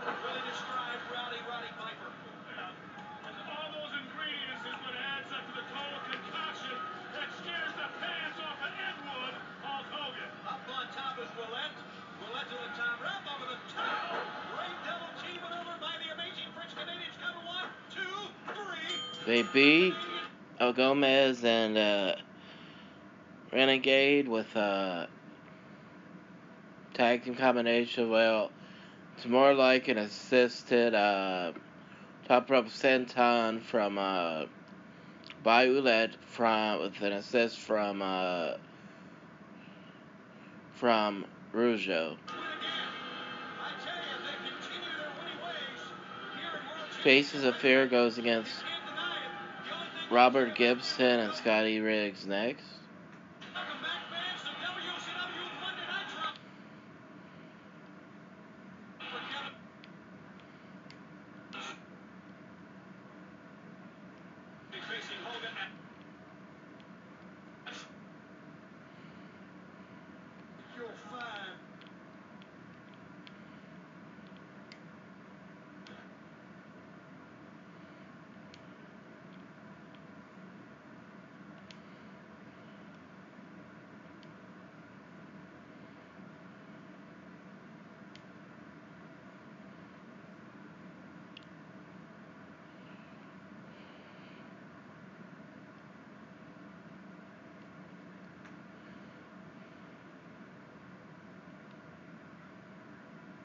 really 0.00 0.44
describe 0.48 0.96
Rowdy 1.12 1.36
Roddy 1.44 1.68
Piper. 1.76 2.08
Yeah. 2.56 3.28
And 3.28 3.36
all 3.44 3.68
those 3.68 3.92
ingredients 3.92 4.64
is 4.64 4.78
what 4.80 4.96
adds 4.96 5.28
up 5.28 5.44
to 5.44 5.54
the 5.60 5.66
total 5.68 6.00
concoction 6.08 6.80
that 7.12 7.28
scares 7.44 7.72
the 7.76 7.88
pants 8.00 8.40
off 8.40 8.56
of 8.56 8.72
Ed 8.72 8.96
Wood, 9.04 9.34
Hulk 9.60 9.84
Hogan. 9.92 10.30
Up 10.48 10.64
on 10.64 10.88
top 10.96 11.20
is 11.20 11.28
Ouellet. 11.36 11.72
Ouellet 12.24 12.46
to 12.48 12.56
the 12.56 12.72
top 12.80 12.96
rope 13.04 13.26
over 13.28 13.52
the 13.52 13.60
top. 13.76 14.16
Great 14.56 14.78
double 14.88 15.12
team 15.20 15.44
maneuver 15.44 15.76
by 15.76 15.92
the 16.00 16.08
amazing 16.16 16.48
French 16.56 16.72
Canadians. 16.72 17.20
Cover 17.20 17.44
one, 17.44 17.68
two, 17.92 18.16
three. 18.56 18.96
They 19.28 19.44
beat 19.52 19.92
El 20.56 20.72
Gomez 20.72 21.44
and 21.44 21.76
uh, 21.76 22.16
Renegade 23.52 24.24
with 24.24 24.48
a 24.56 25.04
tag 27.00 27.24
team 27.24 27.34
combination. 27.34 28.10
Well, 28.10 28.50
it's 29.16 29.24
more 29.24 29.54
like 29.54 29.88
an 29.88 29.96
assisted 29.96 30.94
uh, 30.94 31.52
top 32.28 32.50
rope 32.50 32.66
senton 32.66 33.62
from 33.62 33.96
uh, 33.96 34.44
Bayoulet 35.42 36.14
from 36.26 36.80
with 36.82 37.00
an 37.00 37.14
assist 37.14 37.58
from 37.58 38.02
uh, 38.02 38.52
from 40.74 41.24
Rougeau. 41.54 42.18
Faces 47.02 47.44
of 47.44 47.56
Fear 47.56 47.86
goes 47.86 48.18
against 48.18 48.52
Robert 50.10 50.54
Gibson 50.54 51.20
and 51.20 51.34
Scotty 51.34 51.80
Riggs 51.80 52.26
next. 52.26 52.62
Welcome 53.54 53.80
back, 53.82 54.02
fans, 54.10 54.42
to 54.42 54.50
WCW 54.50 55.60
Monday 55.60 55.86
Nitro. 55.88 56.32
For 58.98 59.18
Kevin. 59.32 59.54
Facing 64.88 65.20
Hogan 65.24 65.54
at 65.62 65.70
You're 70.76 70.94
fine. 71.10 71.54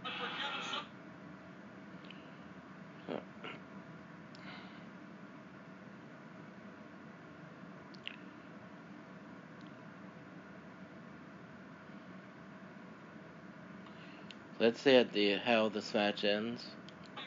For 0.04 0.10
Kevin 0.10 0.64
Sullivan. 0.70 0.86
Let's 14.66 14.82
see 14.82 14.96
at 14.96 15.14
the 15.14 15.38
how 15.38 15.70
this 15.70 15.94
match 15.94 16.24
ends. 16.24 16.64
We 17.16 17.22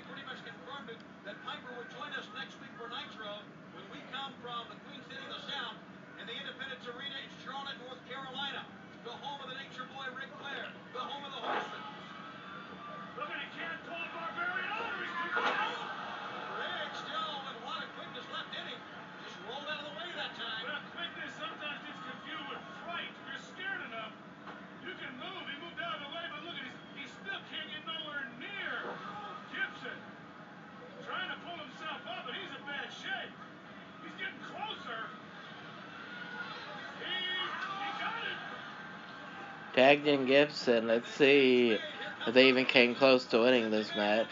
In 39.78 40.26
Gibson. 40.26 40.88
Let's 40.88 41.08
see 41.08 41.78
if 42.26 42.34
they 42.34 42.48
even 42.48 42.64
came 42.64 42.96
close 42.96 43.24
to 43.26 43.38
winning 43.38 43.70
this 43.70 43.88
match. 43.96 44.26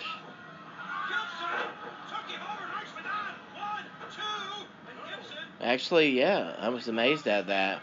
Actually, 5.60 6.18
yeah, 6.18 6.56
I 6.58 6.68
was 6.68 6.88
amazed 6.88 7.28
at 7.28 7.46
that. 7.46 7.80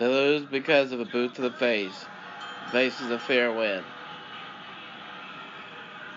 They 0.00 0.08
lose 0.08 0.44
because 0.46 0.90
of 0.90 0.98
a 0.98 1.04
boot 1.04 1.36
to 1.36 1.42
the 1.42 1.52
face. 1.52 2.06
Faces 2.74 3.08
of 3.12 3.22
Fear 3.22 3.52
win. 3.52 3.84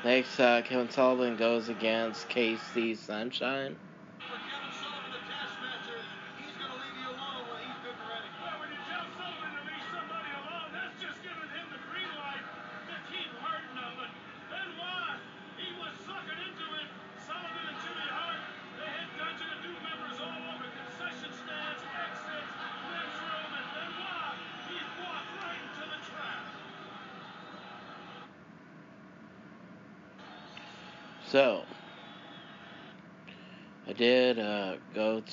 Next, 0.04 0.40
uh, 0.40 0.64
Kevin 0.64 0.90
Sullivan 0.90 1.36
goes 1.36 1.70
against 1.70 2.28
KC 2.30 2.98
Sunshine. 2.98 3.76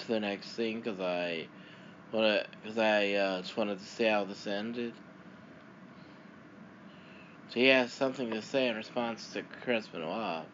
To 0.07 0.13
the 0.13 0.21
next 0.21 0.55
scene 0.55 0.81
because 0.81 1.01
I 1.01 1.47
wanna, 2.13 2.45
cause 2.65 2.79
I 2.79 3.13
uh, 3.13 3.41
just 3.41 3.57
wanted 3.57 3.79
to 3.79 3.85
see 3.85 4.05
how 4.05 4.25
this 4.25 4.47
ended. 4.47 4.93
So 7.49 7.61
he 7.61 7.67
has 7.67 7.93
something 7.93 8.31
to 8.31 8.43
say 8.43 8.69
in 8.69 8.77
response 8.77 9.33
to 9.33 9.43
Chris 9.63 9.87
Benoit. 9.87 10.47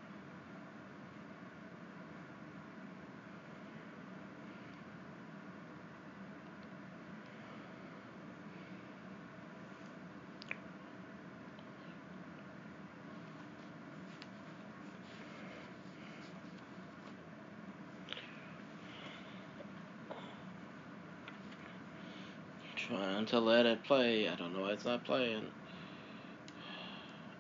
To 22.91 23.39
let 23.39 23.65
it 23.65 23.85
play. 23.85 24.29
I 24.29 24.35
don't 24.35 24.53
know 24.53 24.63
why 24.63 24.73
it's 24.73 24.85
not 24.85 25.05
playing. 25.05 25.45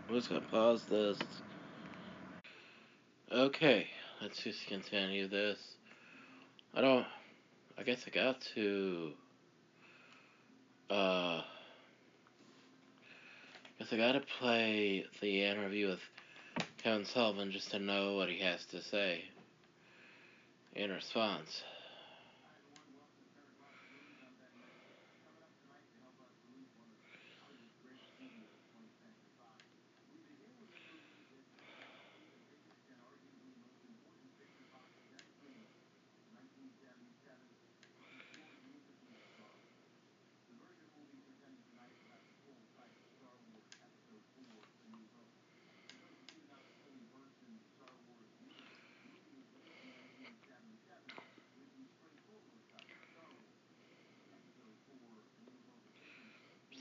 I'm 0.08 0.14
just 0.14 0.28
gonna 0.28 0.42
pause 0.42 0.84
this. 0.84 1.18
Okay, 3.32 3.88
let's 4.22 4.40
just 4.40 4.64
continue 4.68 5.26
this. 5.26 5.58
I 6.72 6.80
don't. 6.80 7.04
I 7.76 7.82
guess 7.82 8.04
I 8.06 8.10
got 8.10 8.40
to. 8.54 9.10
Uh. 10.88 11.42
Guess 13.80 13.92
I 13.92 13.96
gotta 13.96 14.22
play 14.38 15.06
the 15.20 15.42
interview 15.42 15.88
with 15.88 16.00
Kevin 16.84 17.04
Sullivan 17.04 17.50
just 17.50 17.72
to 17.72 17.80
know 17.80 18.14
what 18.14 18.28
he 18.28 18.38
has 18.38 18.64
to 18.66 18.80
say 18.80 19.24
in 20.76 20.90
response. 20.90 21.64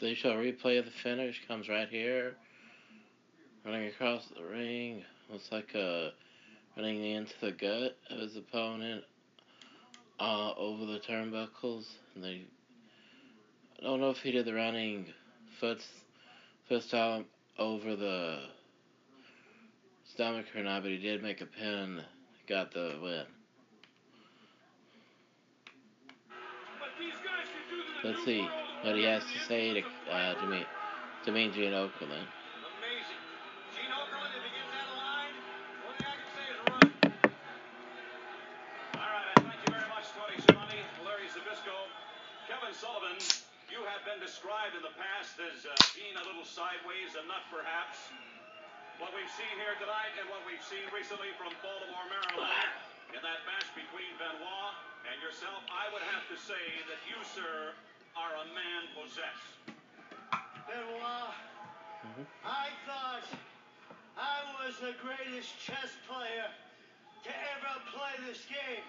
They 0.09 0.15
show 0.15 0.31
a 0.31 0.37
replay 0.37 0.79
of 0.79 0.85
the 0.85 0.91
finish. 1.03 1.39
Comes 1.47 1.69
right 1.69 1.87
here. 1.87 2.35
Running 3.63 3.89
across 3.89 4.25
the 4.35 4.43
ring. 4.43 5.03
Looks 5.31 5.51
like 5.51 5.75
uh, 5.75 6.09
running 6.75 7.05
into 7.05 7.33
the 7.39 7.51
gut 7.51 7.95
of 8.09 8.17
his 8.17 8.35
opponent. 8.35 9.03
Uh, 10.19 10.53
over 10.57 10.87
the 10.87 10.97
turnbuckles. 10.97 11.85
And 12.15 12.23
they. 12.23 12.41
I 13.79 13.83
don't 13.83 13.99
know 13.99 14.09
if 14.09 14.17
he 14.17 14.31
did 14.31 14.45
the 14.45 14.55
running 14.55 15.05
foot, 15.59 15.85
foot 16.67 16.81
stomp 16.81 17.27
over 17.59 17.95
the 17.95 18.39
stomach 20.11 20.47
or 20.55 20.63
not, 20.63 20.81
but 20.81 20.89
he 20.89 20.97
did 20.97 21.21
make 21.21 21.41
a 21.41 21.45
pin. 21.45 22.01
Got 22.47 22.73
the 22.73 22.97
win. 22.99 23.25
Let's 28.03 28.25
see 28.25 28.49
what 28.83 28.95
he 28.95 29.03
has 29.03 29.23
to 29.27 29.39
say 29.43 29.75
to 29.75 29.81
uh, 30.07 30.33
to 30.39 30.45
me 30.47 30.63
to 31.25 31.31
me 31.31 31.51
Gene 31.51 31.75
Okerlund. 31.75 32.23
Amazing. 32.79 33.21
Gene 33.75 33.91
Okerlund, 33.91 34.31
if 34.31 34.43
he 34.43 34.51
gets 34.55 34.71
out 34.71 34.87
of 34.87 34.95
line, 34.95 35.35
only 35.83 35.99
I 35.99 36.15
can 36.15 36.29
say 36.31 36.45
is 36.47 36.59
run. 36.63 36.87
All 38.95 39.09
right, 39.11 39.27
I 39.35 39.37
thank 39.43 39.59
you 39.67 39.71
very 39.75 39.89
much, 39.91 40.07
Tony 40.15 40.39
Schiavone, 40.39 40.79
Larry 41.03 41.27
Zbyszko. 41.27 41.75
Kevin 42.47 42.71
Sullivan, 42.71 43.19
you 43.67 43.83
have 43.83 44.01
been 44.07 44.23
described 44.23 44.79
in 44.79 44.83
the 44.83 44.95
past 44.95 45.35
as 45.43 45.67
uh, 45.67 45.75
being 45.91 46.15
a 46.15 46.23
little 46.23 46.47
sideways, 46.47 47.19
a 47.19 47.23
nut 47.27 47.43
perhaps. 47.51 47.99
What 48.97 49.11
we've 49.15 49.31
seen 49.35 49.55
here 49.59 49.75
tonight 49.79 50.11
and 50.19 50.27
what 50.27 50.43
we've 50.43 50.63
seen 50.67 50.83
recently 50.91 51.31
from 51.39 51.55
Baltimore, 51.63 52.07
Maryland, 52.11 52.67
in 53.15 53.21
that 53.23 53.43
match 53.47 53.67
between 53.71 54.11
Benoit 54.19 54.75
and 55.07 55.15
yourself, 55.23 55.63
I 55.71 55.87
would 55.95 56.03
have 56.11 56.27
to 56.31 56.35
say 56.35 56.59
that 56.91 56.99
you, 57.07 57.15
sir, 57.23 57.71
are 58.19 58.35
a 58.35 58.47
man 58.51 58.83
possessed. 58.99 59.55
Benoit, 60.67 61.33
Mhm. 62.03 62.25
I 62.43 62.67
thought 62.85 63.23
I 64.17 64.43
was 64.59 64.77
the 64.79 64.93
greatest 64.93 65.57
chess 65.59 65.95
player 66.07 66.51
to 67.23 67.29
ever 67.29 67.79
play 67.95 68.15
this 68.27 68.43
game. 68.45 68.83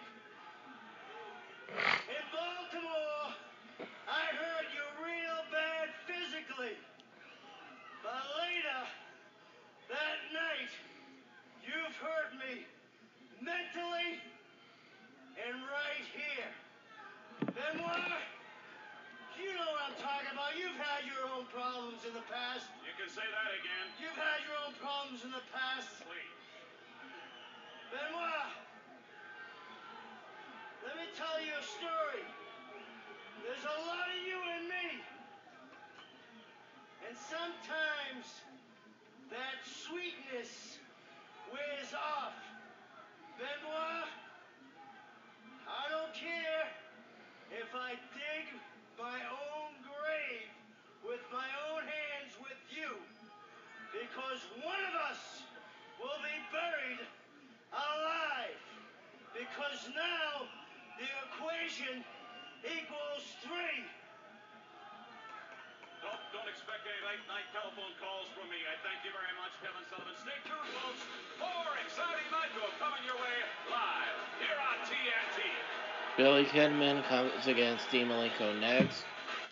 Billy 76.20 76.44
Kidman 76.44 77.02
comes 77.08 77.46
against 77.46 77.90
Dean 77.90 78.08
Malenko 78.08 78.60
next. 78.60 79.04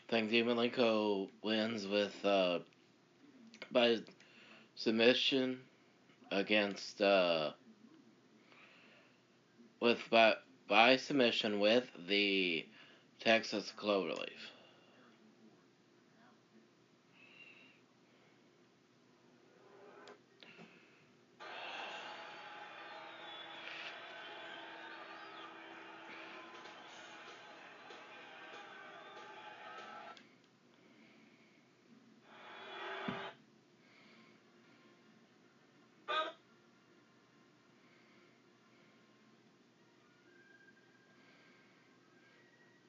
I 0.06 0.12
think 0.12 0.30
Dean 0.30 0.44
Malenko 0.44 1.30
wins 1.42 1.86
with 1.86 2.14
uh, 2.26 2.58
by 3.72 3.96
submission 4.74 5.60
against 6.30 7.00
uh, 7.00 7.52
with 9.80 9.98
by 10.10 10.34
by 10.68 10.98
submission 10.98 11.58
with 11.58 11.88
the 12.06 12.66
Texas 13.18 13.72
Cloverleaf. 13.80 14.57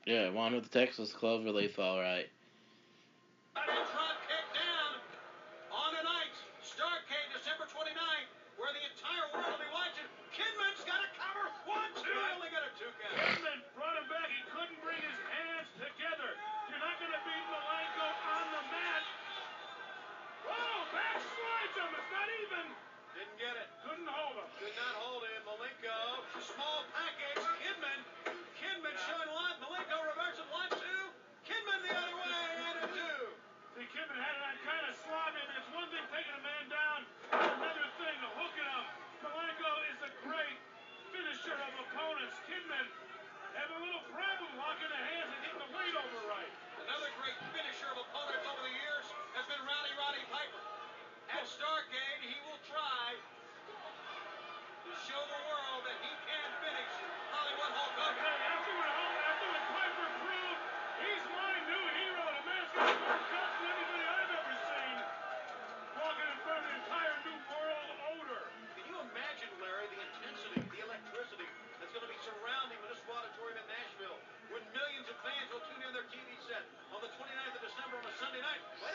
Yeah, 0.10 0.32
one 0.32 0.56
with 0.56 0.64
the 0.64 0.80
Texas 0.80 1.14
Cloverleaf, 1.14 1.78
all 1.78 2.00
right. 2.00 2.26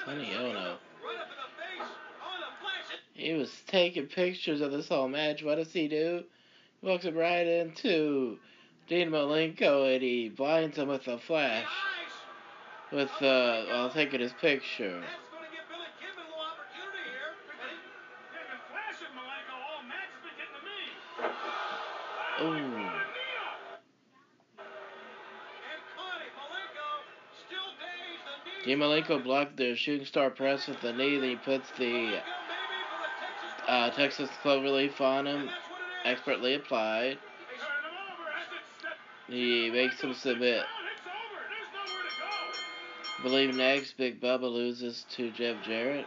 Sonny 0.05 0.35
Onoo. 0.35 0.77
He 3.15 3.33
was 3.33 3.51
taking 3.67 4.07
pictures 4.07 4.61
of 4.61 4.73
this 4.73 4.89
whole 4.89 5.09
match. 5.09 5.43
What 5.43 5.55
does 5.55 5.73
he 5.73 5.89
do? 5.89 6.25
He 6.81 6.87
walks 6.87 7.05
him 7.05 7.15
right 7.15 7.47
into 7.47 8.39
Dean 8.89 9.11
Malenko 9.11 9.93
and 9.93 10.03
he 10.03 10.29
blinds 10.29 10.77
him 10.77 10.89
with 10.89 11.07
a 11.09 11.19
flash. 11.19 11.69
With 12.93 13.11
uh, 13.23 13.65
while 13.65 13.91
taking 13.91 14.21
his 14.21 14.33
picture. 14.35 15.03
Malenko 28.77 29.23
blocked 29.23 29.57
the 29.57 29.75
shooting 29.75 30.07
star 30.07 30.31
press 30.31 30.67
with 30.69 30.81
the 30.81 30.93
knee, 30.93 31.19
then 31.19 31.31
he 31.31 31.37
puts 31.37 31.71
the 31.79 32.21
uh, 33.69 33.91
Texas 33.91 34.31
cloverleaf 34.43 35.01
on 35.01 35.27
him, 35.27 35.51
expertly 36.05 36.55
applied. 36.55 37.19
He 39.29 39.71
makes 39.71 40.01
him 40.01 40.15
submit. 40.15 40.65
Believe 43.23 43.55
next, 43.55 43.97
Big 43.97 44.21
Bubba 44.21 44.53
loses 44.53 45.05
to 45.17 45.31
Jeff 45.31 45.63
Jarrett. 45.63 46.07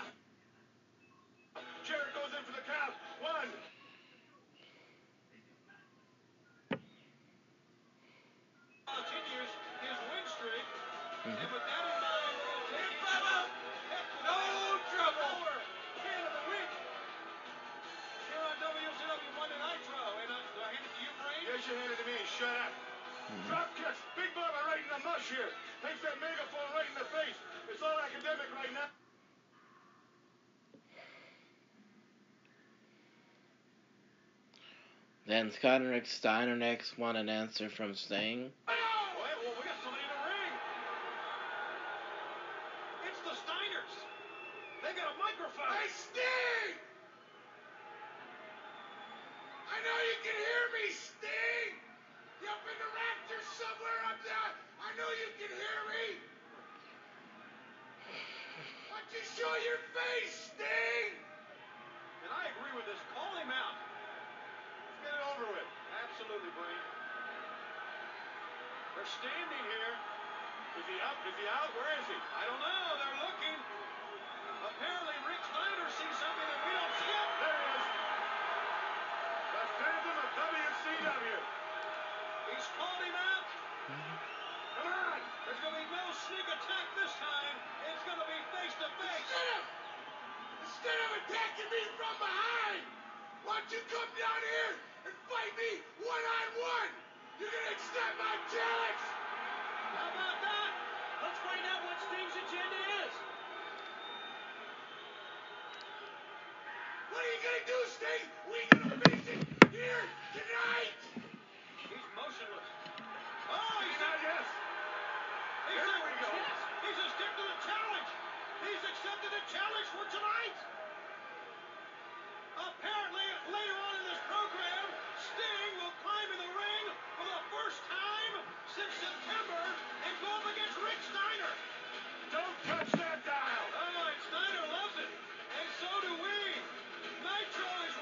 and 35.41 35.51
Scott 35.51 35.81
and 35.81 35.89
Rick 35.89 36.05
Steiner 36.05 36.55
next 36.55 36.99
want 36.99 37.17
an 37.17 37.27
answer 37.27 37.67
from 37.67 37.95
Sting. 37.95 38.51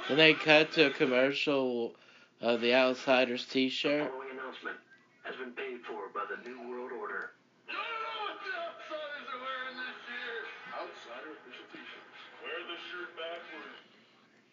Then 0.09 0.17
they 0.17 0.33
cut 0.33 0.71
to 0.71 0.87
a 0.87 0.89
commercial 0.89 1.93
of 2.41 2.61
the 2.61 2.73
Outsiders 2.73 3.45
T-shirt. 3.45 4.11
The 4.11 4.39
announcement 4.39 4.77
has 5.21 5.35
been 5.35 5.51
paid 5.51 5.81
for 5.85 6.09
by 6.11 6.25
the 6.27 6.49
New 6.49 6.67
World 6.67 6.91
Order. 6.99 7.31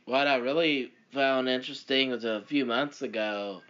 What 0.04 0.26
I 0.28 0.36
really 0.36 0.92
found 1.12 1.48
interesting 1.48 2.10
was 2.10 2.24
a 2.24 2.42
few 2.42 2.66
months 2.66 3.00
ago, 3.00 3.62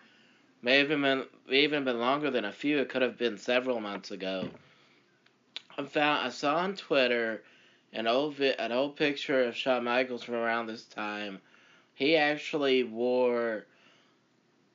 may 0.63 0.79
have 0.79 0.89
been 0.89 1.25
even 1.49 1.85
been 1.85 2.01
longer 2.01 2.33
than 2.33 2.45
a 2.45 2.53
few. 2.53 2.79
It 2.79 2.89
could 2.89 3.03
have 3.03 3.17
been 3.17 3.39
several 3.39 3.79
months 3.79 4.11
ago. 4.11 4.51
I 5.79 5.85
found 5.85 6.27
I 6.27 6.31
saw 6.31 6.57
on 6.57 6.75
Twitter 6.75 7.45
an 7.93 8.09
old 8.09 8.35
vi- 8.35 8.57
an 8.59 8.73
old 8.73 8.97
picture 8.97 9.45
of 9.45 9.55
Shawn 9.57 9.85
Michaels 9.85 10.25
from 10.25 10.35
around 10.35 10.67
this 10.67 10.85
time 10.85 11.41
he 11.97 12.15
actually 12.15 12.85
wore 12.85 13.65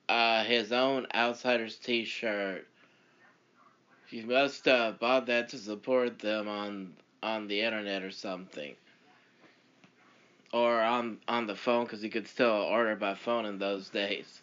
uh, 0.09 0.43
his 0.43 0.71
own 0.71 1.05
Outsiders 1.13 1.77
T-shirt. 1.77 2.67
He 4.07 4.23
must 4.23 4.65
have 4.65 4.99
bought 4.99 5.27
that 5.27 5.47
to 5.49 5.57
support 5.57 6.19
them 6.19 6.49
on 6.49 6.93
on 7.23 7.47
the 7.47 7.61
internet 7.61 8.01
or 8.01 8.09
something, 8.09 8.75
or 10.51 10.81
on 10.81 11.19
on 11.27 11.45
the 11.45 11.55
phone 11.55 11.85
because 11.85 12.01
he 12.01 12.09
could 12.09 12.27
still 12.27 12.49
order 12.49 12.95
by 12.95 13.13
phone 13.13 13.45
in 13.45 13.59
those 13.59 13.89
days. 13.89 14.41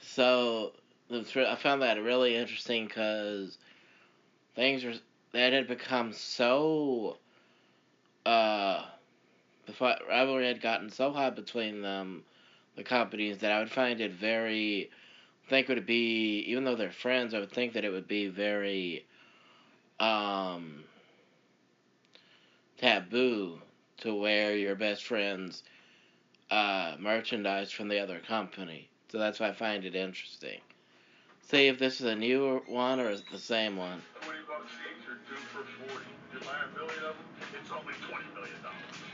So 0.00 0.72
I 1.10 1.54
found 1.54 1.80
that 1.82 2.02
really 2.02 2.34
interesting 2.34 2.86
because 2.86 3.56
things 4.56 4.84
were 4.84 4.94
that 5.32 5.52
had 5.52 5.68
become 5.68 6.12
so 6.12 7.18
uh 8.26 8.84
the 9.66 9.98
rivalry 10.08 10.46
had 10.46 10.60
gotten 10.60 10.90
so 10.90 11.12
hot 11.12 11.36
between 11.36 11.82
them 11.82 12.24
the 12.76 12.82
companies 12.82 13.38
that 13.38 13.52
I 13.52 13.58
would 13.60 13.70
find 13.70 14.00
it 14.00 14.12
very 14.12 14.90
think 15.48 15.68
it 15.68 15.74
would 15.74 15.86
be 15.86 16.40
even 16.46 16.64
though 16.64 16.74
they're 16.74 16.90
friends 16.90 17.34
I 17.34 17.40
would 17.40 17.52
think 17.52 17.74
that 17.74 17.84
it 17.84 17.90
would 17.90 18.08
be 18.08 18.28
very 18.28 19.04
um 20.00 20.84
taboo 22.78 23.60
to 23.98 24.14
wear 24.14 24.56
your 24.56 24.74
best 24.74 25.04
friend's 25.04 25.62
uh, 26.50 26.96
merchandise 26.98 27.70
from 27.70 27.88
the 27.88 27.98
other 27.98 28.20
company. 28.20 28.88
So 29.10 29.18
that's 29.18 29.40
why 29.40 29.48
I 29.48 29.52
find 29.52 29.84
it 29.84 29.94
interesting. 29.94 30.60
See 31.48 31.68
if 31.68 31.78
this 31.78 32.00
is 32.00 32.06
a 32.06 32.16
newer 32.16 32.60
one 32.66 33.00
or 33.00 33.10
is 33.10 33.20
it 33.20 33.26
the 33.30 33.38
same 33.38 33.76
one. 33.76 34.02
20 34.22 34.38
bucks 34.48 34.72
each 34.90 35.08
or 35.08 35.18
two 35.28 35.36
for 35.36 35.64
40. 35.90 36.04
You 36.32 36.40
buy 36.40 36.56
a 36.64 36.78
million 36.78 37.04
of 37.04 37.14
them, 37.14 37.60
it's 37.60 37.70
only 37.70 37.94
20 37.94 38.24
million 38.34 38.62
dollars. 38.62 39.13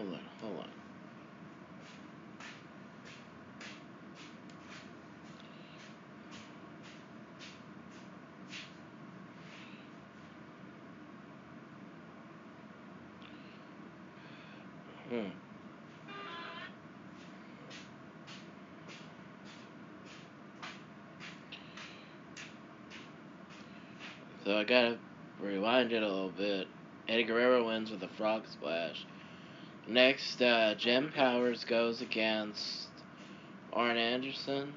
Hold 0.00 0.14
on, 0.14 0.20
hold 0.40 0.58
on. 0.60 0.68
Hmm. 15.10 15.30
So 24.44 24.56
I 24.56 24.64
gotta 24.64 24.96
rewind 25.42 25.92
it 25.92 26.02
a 26.02 26.06
little 26.08 26.30
bit. 26.30 26.68
Eddie 27.06 27.24
Guerrero 27.24 27.66
wins 27.66 27.90
with 27.90 28.02
a 28.02 28.08
frog 28.08 28.44
splash. 28.50 29.04
Next, 29.88 30.40
uh, 30.40 30.74
Jim 30.76 31.12
Powers 31.14 31.64
goes 31.64 32.00
against 32.00 32.88
Arn 33.72 33.96
Anderson. 33.96 34.72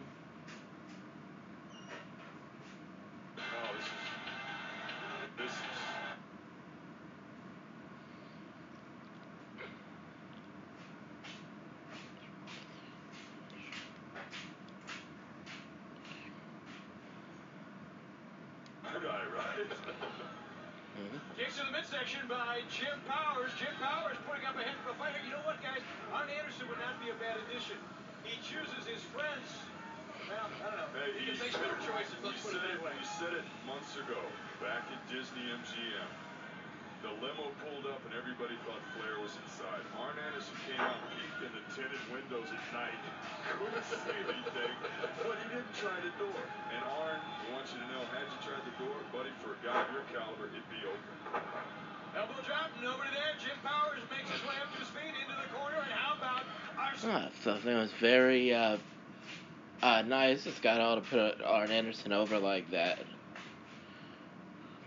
Our 57.48 57.52
Ah, 57.52 57.56
something 57.56 57.76
was 57.76 57.92
very 58.00 58.54
uh, 58.54 58.78
uh, 59.82 60.02
nice. 60.04 60.46
It's 60.46 60.60
got 60.60 60.80
all 60.80 60.96
to 60.96 61.02
put 61.02 61.42
Arn 61.42 61.72
Anderson 61.72 62.14
over 62.14 62.38
like 62.40 62.70
that. 62.72 63.00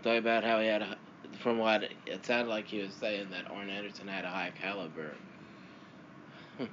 Talk 0.03 0.17
about 0.19 0.43
how 0.43 0.59
he 0.59 0.67
had, 0.67 0.81
a, 0.81 0.97
from 1.39 1.57
what 1.57 1.83
it 2.05 2.25
sounded 2.25 2.49
like 2.49 2.65
he 2.67 2.79
was 2.81 2.93
saying 2.93 3.29
that 3.31 3.49
Arn 3.51 3.69
Anderson 3.69 4.07
had 4.07 4.25
a 4.25 4.29
high 4.29 4.51
caliber, 4.61 5.11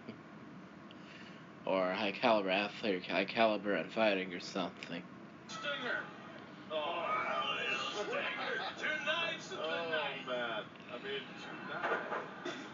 or 1.66 1.91
a 1.91 1.97
high 1.97 2.12
caliber 2.12 2.51
athlete, 2.51 2.95
or 3.09 3.12
high 3.12 3.24
caliber 3.24 3.74
at 3.74 3.91
fighting 3.93 4.32
or 4.35 4.41
something. 4.41 5.03
Stinger? 5.49 5.99
Oh, 6.70 7.05
Stinger. 7.95 8.22
Tonight's 8.78 9.49
the 9.49 9.57
Oh, 9.57 9.91
night. 9.91 10.26
man. 10.28 10.62
I 10.93 10.97
mean, 11.03 11.20
tonight, 11.68 11.99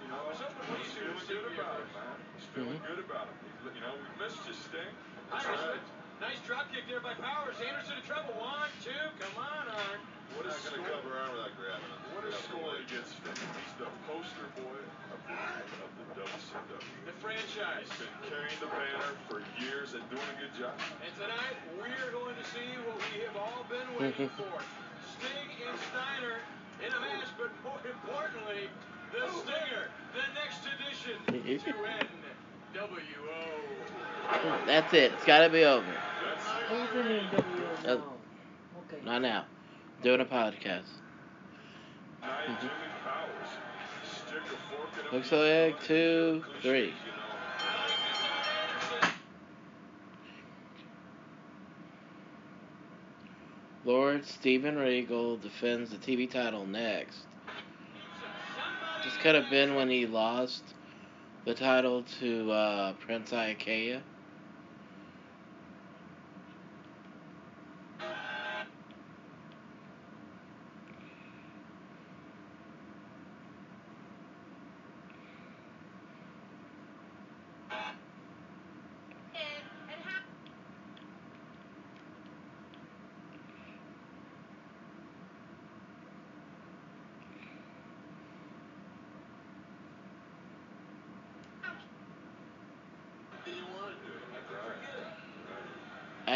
you 0.02 0.08
know, 0.08 0.16
was 0.28 0.38
hoping 0.38 0.56
for 0.66 0.82
he's 0.82 0.94
you 0.94 1.00
to 1.00 1.20
feeling 1.20 1.26
see 1.26 1.34
good 1.34 1.52
me 1.52 1.58
about 1.58 1.80
it, 1.80 1.86
first. 1.86 1.94
man. 1.94 2.29
He's 2.50 2.66
feeling 2.66 2.82
good 2.82 2.98
about 2.98 3.30
it. 3.30 3.36
He's, 3.46 3.78
you 3.78 3.82
know, 3.86 3.94
we 3.94 4.10
missed 4.18 4.42
you, 4.42 4.54
Sting. 4.58 4.90
That's 5.30 5.46
Irish, 5.46 5.78
right. 5.78 5.86
Nice 6.18 6.42
drop 6.42 6.66
kick 6.74 6.82
there 6.90 6.98
by 6.98 7.14
Powers. 7.14 7.54
Anderson 7.62 7.94
in 7.94 8.02
trouble. 8.10 8.34
One, 8.42 8.66
two. 8.82 8.90
Come 9.22 9.38
on, 9.38 9.70
Arn. 9.70 10.02
What 10.34 10.50
Not 10.50 10.58
is 10.58 10.66
gonna 10.66 10.82
score? 10.82 10.98
cover 10.98 11.14
arm 11.14 11.30
without 11.38 11.54
grabbing 11.54 11.86
him. 11.86 12.02
What 12.10 12.26
is 12.26 12.34
Get 12.34 12.50
out 12.50 12.50
of 12.50 12.50
the 12.50 12.58
score 12.58 12.74
against 12.82 13.10
Sting? 13.22 13.38
He's 13.54 13.74
the 13.78 13.86
poster 14.10 14.46
boy 14.58 14.82
of 15.14 15.18
the, 15.30 15.38
of 15.78 15.90
the 15.94 16.06
WCW. 16.26 16.90
The 17.06 17.14
franchise. 17.22 17.86
He's 17.86 18.02
been 18.02 18.18
carrying 18.26 18.58
the 18.58 18.70
banner 18.74 19.14
for 19.30 19.46
years 19.62 19.94
and 19.94 20.02
doing 20.10 20.26
a 20.34 20.36
good 20.42 20.54
job. 20.58 20.74
And 21.06 21.14
tonight, 21.22 21.54
we're 21.78 22.10
going 22.10 22.34
to 22.34 22.46
see 22.50 22.66
what 22.82 22.98
we 23.14 23.22
have 23.30 23.38
all 23.38 23.62
been 23.70 23.86
waiting 23.94 24.26
for. 24.38 24.58
Sting 25.22 25.50
and 25.70 25.78
Steiner 25.94 26.42
in 26.82 26.90
a 26.90 26.98
match, 26.98 27.30
but 27.38 27.54
more 27.62 27.78
importantly, 27.86 28.66
the 29.14 29.22
Stinger, 29.38 29.86
the 30.18 30.26
next 30.34 30.66
edition 30.66 31.18
to 31.30 31.70
That's 34.66 34.94
it. 34.94 35.12
It's 35.12 35.24
got 35.24 35.40
to 35.40 35.50
be 35.50 35.64
over. 35.64 35.84
That's 35.84 36.94
in 36.94 37.06
NWO. 37.06 38.02
Okay. 38.86 39.04
Not 39.04 39.22
now. 39.22 39.44
Doing 40.02 40.20
a 40.20 40.24
podcast. 40.24 40.84
night 42.22 42.46
Mhm. 42.46 42.60
Jimmy 42.60 42.72
Powers. 43.04 43.48
Stick 44.04 44.36
a 44.36 44.56
fork 44.72 44.90
in 44.98 45.04
him. 45.06 45.12
Looks 45.12 45.32
like 45.32 45.82
two, 45.82 46.44
three. 46.62 46.80
You 46.80 46.86
know. 46.86 46.94
I 47.58 47.76
like 47.76 47.88
this 48.08 48.22
Arn 48.22 49.02
Anderson. 49.02 49.14
Lord 53.84 54.24
Steven 54.24 54.76
Regal 54.76 55.36
defends 55.38 55.90
the 55.90 55.96
TV 55.98 56.30
title 56.30 56.66
next. 56.66 57.26
This 59.04 59.16
could 59.16 59.34
have 59.34 59.50
been 59.50 59.74
when 59.74 59.88
he 59.88 60.06
lost 60.06 60.74
the 61.44 61.54
title 61.54 62.04
to 62.20 62.50
uh, 62.52 62.92
Prince 62.94 63.30
Iaukea. 63.32 64.02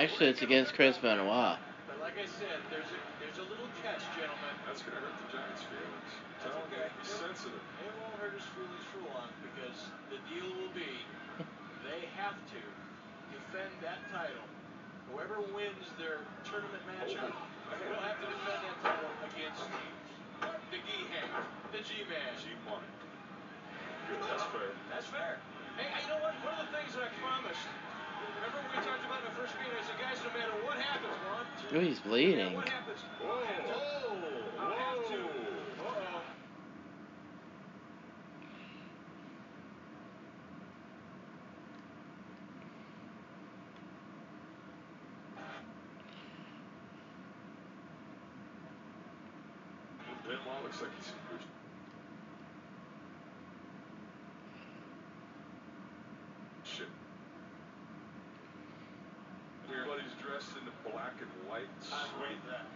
Actually, 0.04 0.36
it's 0.36 0.44
against 0.44 0.76
Chris 0.76 1.00
Benoit. 1.00 1.56
But 1.88 1.96
like 1.96 2.20
I 2.20 2.28
said, 2.28 2.60
there's 2.68 2.84
a 2.92 3.00
there's 3.24 3.40
a 3.40 3.48
little 3.48 3.64
catch, 3.80 4.04
gentlemen. 4.12 4.52
That's 4.68 4.84
gonna 4.84 5.00
hurt 5.00 5.16
the 5.16 5.32
Giants' 5.32 5.64
feelings. 5.64 6.10
Tell 6.44 6.60
him 6.60 6.68
okay. 6.68 6.92
to 6.92 7.00
be 7.00 7.08
sensitive. 7.08 7.64
It 7.80 7.88
won't 8.04 8.12
hurt 8.20 8.36
his 8.36 8.44
feelings 8.52 8.84
for 8.92 9.00
long 9.08 9.32
because 9.40 9.88
the 10.12 10.20
deal 10.28 10.44
will 10.60 10.68
be 10.76 10.92
they 11.88 12.04
have 12.20 12.36
to 12.36 12.60
defend 13.32 13.72
that 13.80 14.04
title. 14.12 14.44
Whoever 15.08 15.40
wins 15.56 15.88
their 15.96 16.20
tournament 16.44 16.84
matchup 16.84 17.32
will 17.72 18.04
have 18.04 18.20
to 18.20 18.28
defend 18.28 18.60
that 18.60 18.76
title 18.84 19.08
against 19.24 19.64
the 20.68 20.84
G-Hang, 20.84 21.32
the 21.72 21.80
G-Man. 21.80 22.32
G-Money. 22.44 22.92
Good, 24.12 24.20
that's 24.28 24.44
fair. 24.52 24.68
That's 24.92 25.08
fair. 25.08 25.40
Hey, 25.80 25.88
you 25.96 26.12
know 26.12 26.20
what? 26.20 26.36
One 26.44 26.60
of 26.60 26.68
the 26.68 26.76
things 26.76 26.92
that 26.92 27.08
I 27.08 27.10
promised. 27.24 27.64
Remember 28.36 28.58
when 28.64 28.70
we 28.72 28.78
talked 28.84 29.04
about 29.04 29.22
the 29.24 29.34
first 29.36 29.54
meeting? 29.60 29.76
I 29.76 29.84
said, 29.84 29.98
guys, 30.00 30.18
no 30.24 30.30
matter 30.32 30.54
what 30.64 30.76
happens, 30.78 31.12
one, 31.28 31.46
two, 31.60 31.76
Ooh, 31.76 31.84
he's 31.84 32.00
no 32.04 32.10
bleeding. 32.10 32.54
what 32.54 32.68
happens, 32.68 33.00
Whoa, 33.20 33.40
I'll. 33.44 33.76
I'll 34.58 34.76
have 34.78 35.00
to. 35.08 35.18
Benoit 50.24 50.62
looks 50.62 50.80
like 50.80 50.90
he's 50.96 51.08
in 51.08 51.18
good. 51.30 51.40
Shit. 56.64 56.88
Everybody's 59.70 60.12
dressed 60.22 60.56
in 60.58 60.64
the 60.64 60.90
black 60.90 61.14
and 61.20 61.30
I'm 61.54 61.60
that. 62.48 62.66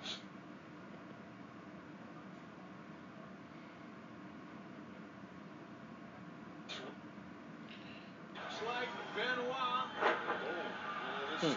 Hmm. 11.40 11.52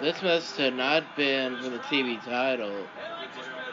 a 0.00 0.04
This 0.04 0.22
must 0.22 0.56
have 0.56 0.74
not 0.74 1.16
been 1.16 1.56
for 1.62 1.68
the 1.70 1.78
TV 1.78 2.22
title 2.24 2.86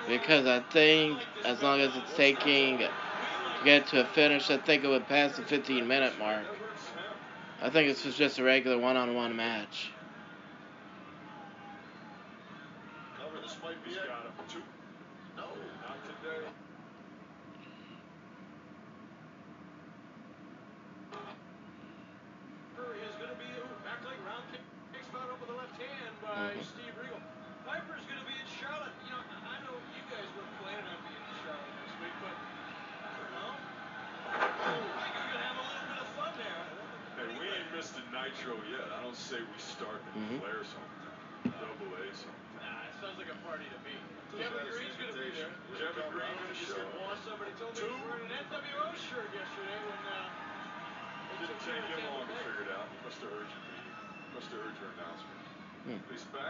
because 0.08 0.46
I 0.46 0.60
think 0.72 1.20
as 1.44 1.64
long 1.64 1.80
as 1.80 1.96
it's 1.96 2.16
taking 2.16 2.78
to 2.78 2.90
get 3.66 3.88
to 3.88 4.02
a 4.02 4.06
finish, 4.06 4.52
I 4.52 4.58
think 4.58 4.84
it 4.84 4.88
would 4.88 5.08
pass 5.08 5.38
the 5.38 5.44
15 5.44 5.88
minute 5.88 6.20
mark. 6.20 6.44
That. 6.44 7.68
I 7.68 7.72
think 7.72 7.88
this 7.88 8.06
was 8.06 8.16
just 8.16 8.38
a 8.38 8.44
regular 8.44 8.78
one-on-one 8.78 9.36
match. 9.36 9.92
Not 16.24 16.63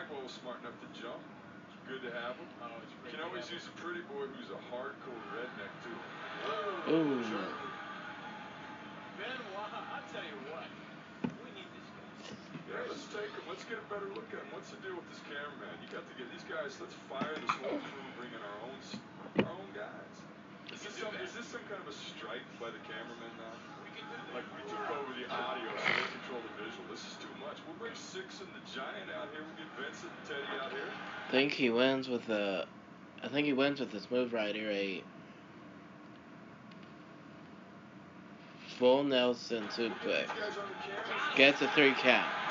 He's. 0.03 0.11
Well, 0.11 0.23
was 0.23 0.35
smart 0.35 0.59
enough 0.59 0.75
to 0.83 0.89
jump. 0.99 1.23
Good 1.87 2.03
to 2.07 2.11
have 2.15 2.35
him. 2.39 2.47
Oh, 2.63 2.71
it's 2.79 2.95
great 3.03 3.11
You 3.11 3.19
can 3.19 3.27
always 3.27 3.47
have 3.47 3.59
use 3.59 3.67
a 3.67 3.75
pretty 3.79 4.03
boy 4.07 4.27
who's 4.35 4.51
a 4.51 4.59
hardcore 4.71 5.19
redneck 5.35 5.71
too. 5.83 5.99
Ooh. 6.91 7.19
Benoit, 9.19 9.71
I'll 9.71 10.07
tell 10.11 10.23
you 10.23 10.39
what. 10.51 10.67
We 11.43 11.51
need 11.55 11.67
this 11.75 11.87
guy. 11.91 12.07
Yeah, 12.71 12.87
let's 12.87 13.03
take 13.11 13.31
him. 13.31 13.43
Let's 13.47 13.67
get 13.67 13.83
a 13.83 13.87
better 13.91 14.07
look 14.15 14.27
at 14.31 14.43
him. 14.43 14.49
What's 14.55 14.71
the 14.71 14.79
deal 14.79 14.95
with 14.95 15.07
this 15.11 15.19
cameraman? 15.27 15.75
You 15.83 15.91
got 15.91 16.07
to 16.07 16.15
get 16.15 16.31
these 16.31 16.47
guys. 16.47 16.79
Let's 16.79 16.95
fire 17.11 17.35
this 17.35 17.55
whole 17.59 17.79
crew, 17.83 18.07
bring 18.15 18.31
in 18.31 18.43
our 18.43 18.59
own, 18.63 18.79
our 19.43 19.51
own 19.55 19.69
guys. 19.75 20.15
Is 20.71 20.87
this 20.87 20.95
some? 20.99 21.11
Is 21.19 21.35
this 21.35 21.47
some 21.51 21.63
kind 21.67 21.83
of 21.83 21.91
a 21.91 21.95
strike 21.95 22.47
by 22.63 22.71
the 22.71 22.79
cameraman 22.87 23.31
now? 23.39 23.55
We 23.93 24.01
can 24.01 24.09
do 24.09 24.17
that. 24.17 24.33
Like 24.33 24.47
we 24.57 24.61
took 24.69 24.89
over 24.89 25.13
the 25.13 25.29
audio, 25.29 25.69
so 25.77 25.85
they 25.93 26.09
control 26.17 26.41
the 26.41 26.63
visual. 26.63 26.85
This 26.89 27.05
is 27.05 27.15
too 27.21 27.29
much. 27.39 27.57
We'll 27.67 27.77
bring 27.77 27.93
Syxx 27.93 28.41
and 28.41 28.49
the 28.49 28.63
Giant 28.73 29.13
out 29.13 29.29
here. 29.29 29.45
We'll 29.45 29.61
get 29.61 29.69
Vincent 29.77 30.09
and 30.09 30.25
Teddy 30.25 30.49
out 30.61 30.71
here. 30.71 30.89
I 30.89 31.31
think 31.31 31.53
he 31.53 31.69
wins 31.69 32.09
with 32.09 32.27
a. 32.29 32.65
I 33.23 33.27
think 33.27 33.45
he 33.45 33.53
wins 33.53 33.79
with 33.79 33.91
this 33.91 34.09
move 34.09 34.33
right 34.33 34.55
here. 34.55 34.71
A 34.71 35.03
full 38.79 39.03
Nelson 39.03 39.65
suplex. 39.67 40.01
get 40.01 40.01
these 40.01 40.27
guys 40.27 40.57
on 40.57 40.65
the 40.65 40.77
camera. 40.81 41.37
Gets 41.37 41.61
a 41.61 41.67
three 41.69 41.93
count. 41.93 42.42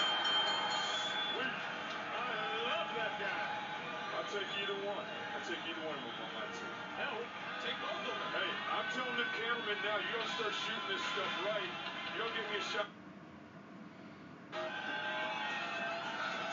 Take 5.49 5.59
either 5.69 5.83
one 5.87 5.97
of 5.97 6.03
them 6.03 6.23
on 6.23 6.31
my 6.39 6.47
team. 6.55 6.71
Hell, 6.99 7.19
take 7.67 7.75
both 7.83 7.99
of 7.99 8.07
them. 8.07 8.31
Hey, 8.31 8.51
I'm 8.71 8.87
telling 8.95 9.17
the 9.19 9.27
cameraman 9.35 9.79
now, 9.83 9.99
you 9.99 10.13
don't 10.15 10.31
start 10.39 10.55
shooting 10.55 10.89
this 10.89 11.03
stuff 11.03 11.33
right. 11.47 11.71
You 12.15 12.19
don't 12.23 12.35
give 12.35 12.47
me 12.51 12.59
a 12.59 12.63
shot. 12.63 12.87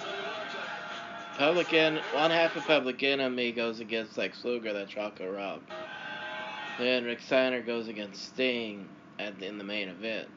Tell 0.02 0.10
you 0.12 0.24
what, 0.26 0.50
Jack. 0.52 1.38
Public 1.38 1.74
en- 1.74 2.02
one 2.14 2.32
half 2.32 2.56
of 2.56 2.66
Public 2.66 3.04
Enemy 3.04 3.52
goes 3.54 3.80
against 3.80 4.18
Lex 4.18 4.44
Luger, 4.44 4.74
that's 4.74 4.96
Rocco 4.98 5.32
Rock. 5.32 5.62
Then 6.80 7.06
Rick 7.06 7.22
Steiner 7.22 7.62
goes 7.62 7.88
against 7.90 8.24
Sting 8.26 8.90
at 9.20 9.42
in 9.44 9.58
the 9.58 9.64
main 9.64 9.90
event. 9.90 10.30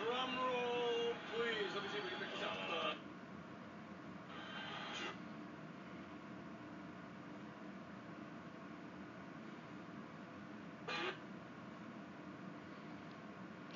Drum 0.00 0.30
roll, 0.38 1.12
please. 1.34 1.68
Let 1.74 1.82
me 1.82 1.88
see 1.92 1.98
if 1.98 2.04
we 2.04 2.10
can 2.10 2.18
pick 2.20 2.32
this 2.38 2.44
up. 2.46 2.56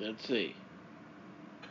Let's 0.11 0.27
see. 0.27 0.51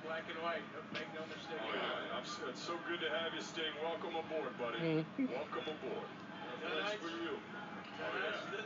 black 0.01 0.24
and 0.32 0.41
white. 0.41 0.64
Make 0.97 1.12
no 1.12 1.20
mistake. 1.28 1.61
Oh, 1.61 1.76
yeah. 1.76 2.16
I'm, 2.16 2.24
s- 2.24 2.41
it's 2.49 2.64
so 2.64 2.72
good 2.88 3.05
to 3.05 3.09
have 3.12 3.36
you, 3.36 3.45
Sting. 3.45 3.68
Welcome 3.84 4.16
aboard, 4.16 4.57
buddy. 4.57 4.80
Mhm. 4.80 5.28
Welcome 5.28 5.68
aboard. 5.68 6.09
No 6.64 6.80
for 7.05 7.12
you. 7.20 7.36
Oh, 7.36 8.01
yeah. 8.01 8.41
the. 8.49 8.64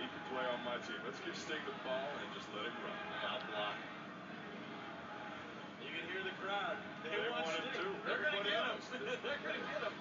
He 0.00 0.08
can 0.08 0.22
play 0.32 0.46
on 0.48 0.64
my 0.64 0.80
team. 0.88 0.96
Let's 1.04 1.20
give 1.20 1.36
Sting 1.36 1.60
the 1.68 1.76
ball 1.84 2.08
and 2.16 2.32
just 2.32 2.48
let 2.56 2.64
him 2.64 2.72
run. 2.80 2.96
I'll 3.28 3.44
block. 3.44 3.76
You 5.84 5.90
can 6.00 6.04
hear 6.08 6.24
the 6.24 6.32
crowd. 6.40 6.80
They, 7.04 7.12
They 7.12 7.28
want 7.28 7.44
want 7.44 7.60
it 7.60 7.76
too. 7.76 7.92
They're 8.08 8.24
gonna 8.24 8.40
get 8.40 8.56
him. 8.56 8.80
They're 9.20 9.36
gonna 9.44 9.64
get 9.68 9.82
him. 9.84 9.94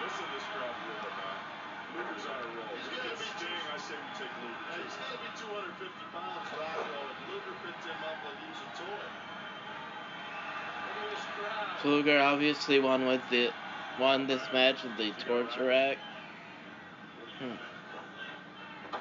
Listen 0.00 0.24
to 0.24 0.32
this 0.32 0.46
crowd 0.56 0.72
roar, 0.88 1.12
man. 1.20 1.45
Luger's 1.94 2.26
on 2.26 2.38
a 2.42 2.48
roll. 2.56 2.74
He's 2.76 2.88
We 2.90 2.96
gotta 2.96 3.16
be 3.16 3.28
Sting, 3.36 3.64
I 3.72 3.78
say 3.78 3.94
we 3.94 4.10
take 4.18 4.34
Luger. 4.42 4.64
Now, 4.66 4.74
too. 4.76 4.82
he's 4.82 4.96
got 4.96 5.10
to 5.12 5.18
be 5.18 5.30
250 5.36 6.04
pounds, 6.12 6.48
Rocco. 6.58 7.10
If 7.10 7.18
Luger 7.30 7.54
picked 7.64 7.84
him 7.84 8.00
up 8.04 8.18
like 8.24 8.38
he 8.40 8.46
was 8.50 8.62
a 8.62 8.70
toy. 8.76 9.06
Look 10.86 10.98
at 10.98 11.10
this 11.10 11.26
crowd. 11.36 11.84
Luger 11.84 12.18
obviously 12.20 12.78
won 12.80 13.06
with 13.06 13.22
the 13.30 13.50
won 14.00 14.26
this 14.26 14.42
match 14.52 14.82
with 14.82 14.96
the 14.96 15.12
torture 15.24 15.66
rack. 15.66 15.98
Hmm. 17.38 17.56
Oh, 18.92 18.98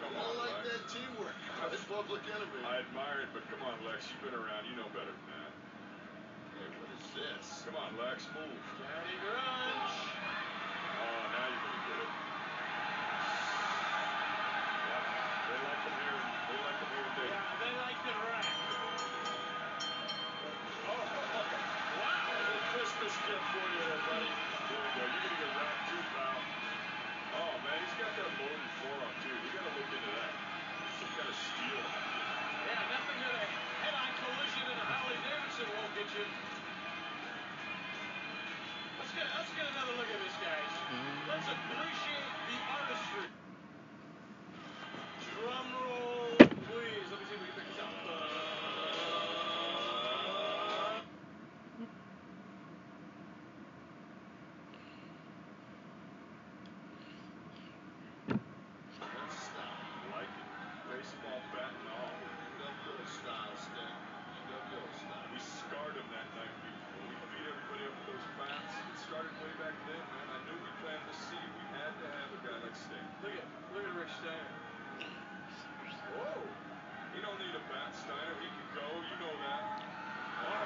Come 0.00 0.16
I 0.16 0.18
on, 0.18 0.36
like 0.36 0.64
Lex. 0.64 0.68
that 0.68 0.88
teamwork. 0.88 1.36
That's 1.70 1.84
public 1.84 2.22
enemy. 2.34 2.60
I 2.64 2.78
admire 2.80 3.20
it, 3.22 3.28
but 3.32 3.42
come 3.48 3.62
on, 3.66 3.76
Lex. 3.84 4.08
You've 4.10 4.22
been 4.30 4.38
around. 4.38 4.64
You 4.68 4.76
know 4.76 4.88
better 4.92 5.12
than 5.12 5.26
that. 5.30 5.52
Hey, 6.58 6.68
what 6.80 6.90
is 6.96 7.04
this? 7.16 7.62
Come 7.64 7.76
on, 7.76 7.96
Lex. 7.96 8.26
Move. 8.34 8.58
Johnny 8.80 9.16
Grunge. 9.22 10.41
Oh, 11.02 11.26
now 11.34 11.46
you're 11.50 11.64
gonna 11.66 11.82
get 11.90 11.98
it. 11.98 12.12
Yeah, 14.86 15.02
they 15.50 15.58
like 15.66 15.82
them 15.82 15.96
here. 15.98 16.20
They 16.46 16.58
like 16.62 16.78
them 16.78 16.90
here 16.94 17.06
in 17.10 17.12
Yeah, 17.26 17.42
they 17.58 17.72
like 17.82 17.98
the 18.06 18.14
rack. 18.22 18.46
Oh, 20.86 20.94
wow. 21.98 22.38
A 22.38 22.62
Christmas 22.70 23.14
gift 23.26 23.46
for 23.50 23.66
you 23.74 23.81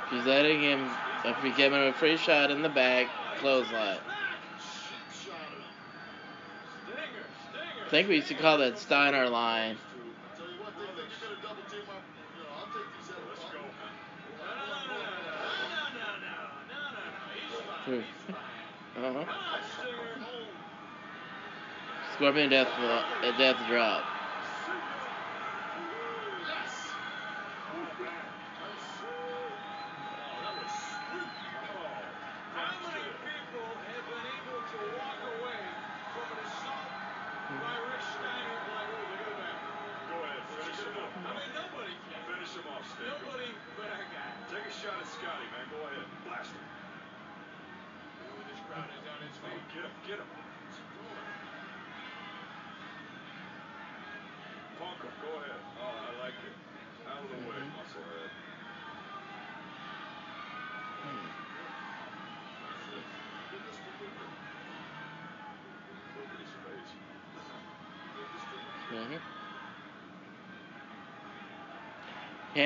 presenting 0.09 0.61
him 0.61 0.89
for 1.41 1.51
giving 1.57 1.81
him 1.81 1.89
a 1.89 1.93
free 1.93 2.17
shot 2.17 2.51
in 2.51 2.63
the 2.63 2.69
back 2.69 3.09
clothesline. 3.39 3.99
I 7.87 7.89
think 7.89 8.09
we 8.09 8.17
used 8.17 8.29
to 8.29 8.35
call 8.35 8.59
that 8.59 8.79
Steiner 8.79 9.29
line. 9.29 9.77
uh-huh. 18.97 19.25
Scorpion 22.17 22.51
death, 22.51 22.67
uh, 22.79 23.39
death 23.39 23.57
drop. 23.69 24.16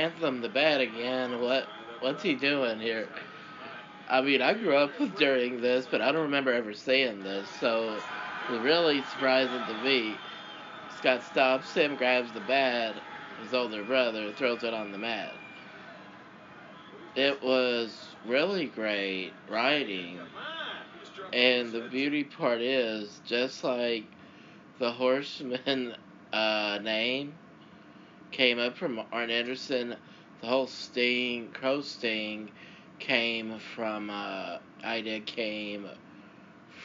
Anthem 0.00 0.40
the 0.40 0.48
bad 0.48 0.80
again. 0.80 1.40
What 1.42 1.68
what's 2.00 2.22
he 2.22 2.34
doing 2.34 2.80
here? 2.80 3.06
I 4.08 4.22
mean, 4.22 4.40
I 4.40 4.54
grew 4.54 4.74
up 4.74 4.92
during 5.18 5.60
this, 5.60 5.86
but 5.90 6.00
I 6.00 6.10
don't 6.10 6.22
remember 6.22 6.52
ever 6.52 6.72
seeing 6.72 7.22
this, 7.22 7.48
so 7.60 7.98
it 8.48 8.52
was 8.52 8.60
really 8.62 9.02
surprising 9.02 9.62
to 9.66 9.84
me. 9.84 10.16
Scott 10.96 11.22
stops 11.22 11.74
him, 11.74 11.96
grabs 11.96 12.32
the 12.32 12.40
bat, 12.40 12.94
his 13.42 13.52
older 13.52 13.84
brother, 13.84 14.32
throws 14.32 14.64
it 14.64 14.72
on 14.72 14.90
the 14.90 14.98
mat. 14.98 15.34
It 17.14 17.42
was 17.42 18.08
really 18.26 18.66
great 18.66 19.32
writing. 19.50 20.18
And 21.32 21.72
the 21.72 21.82
beauty 21.82 22.24
part 22.24 22.62
is, 22.62 23.20
just 23.26 23.62
like 23.62 24.04
the 24.78 24.90
Horseman 24.90 25.94
uh, 26.32 26.78
name 26.82 27.34
came 28.30 28.58
up 28.58 28.76
from 28.76 29.00
Arn 29.12 29.30
Anderson, 29.30 29.96
the 30.40 30.46
whole 30.46 30.66
Sting, 30.66 31.50
Crow 31.52 31.80
Sting, 31.80 32.50
came 32.98 33.58
from, 33.74 34.10
uh, 34.10 34.58
idea 34.84 35.20
came 35.20 35.88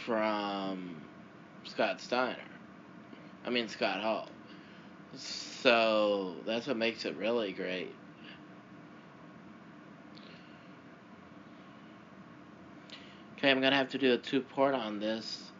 from 0.05 1.01
Scott 1.63 2.01
Steiner. 2.01 2.37
I 3.45 3.49
mean, 3.49 3.67
Scott 3.67 4.01
Hall. 4.01 4.29
So, 5.15 6.35
that's 6.45 6.67
what 6.67 6.77
makes 6.77 7.05
it 7.05 7.15
really 7.15 7.53
great. 7.53 7.93
Okay, 13.37 13.51
I'm 13.51 13.61
gonna 13.61 13.75
have 13.75 13.89
to 13.89 13.97
do 13.97 14.13
a 14.13 14.17
two 14.17 14.41
part 14.41 14.73
on 14.73 14.99
this, 14.99 15.51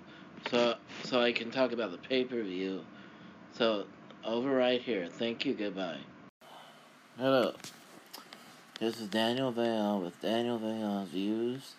so 0.49 0.75
so 1.03 1.21
I 1.21 1.31
can 1.31 1.51
talk 1.51 1.71
about 1.71 1.91
the 1.91 1.97
pay 1.97 2.23
per 2.23 2.41
view. 2.41 2.81
So 3.51 3.85
over 4.25 4.55
right 4.55 4.81
here. 4.81 5.07
Thank 5.07 5.45
you. 5.45 5.53
Goodbye. 5.53 5.99
Hello. 7.17 7.53
This 8.79 8.99
is 8.99 9.07
Daniel 9.07 9.51
Vale 9.51 10.01
with 10.01 10.19
Daniel 10.21 10.57
Vale's 10.57 11.09
views 11.09 11.73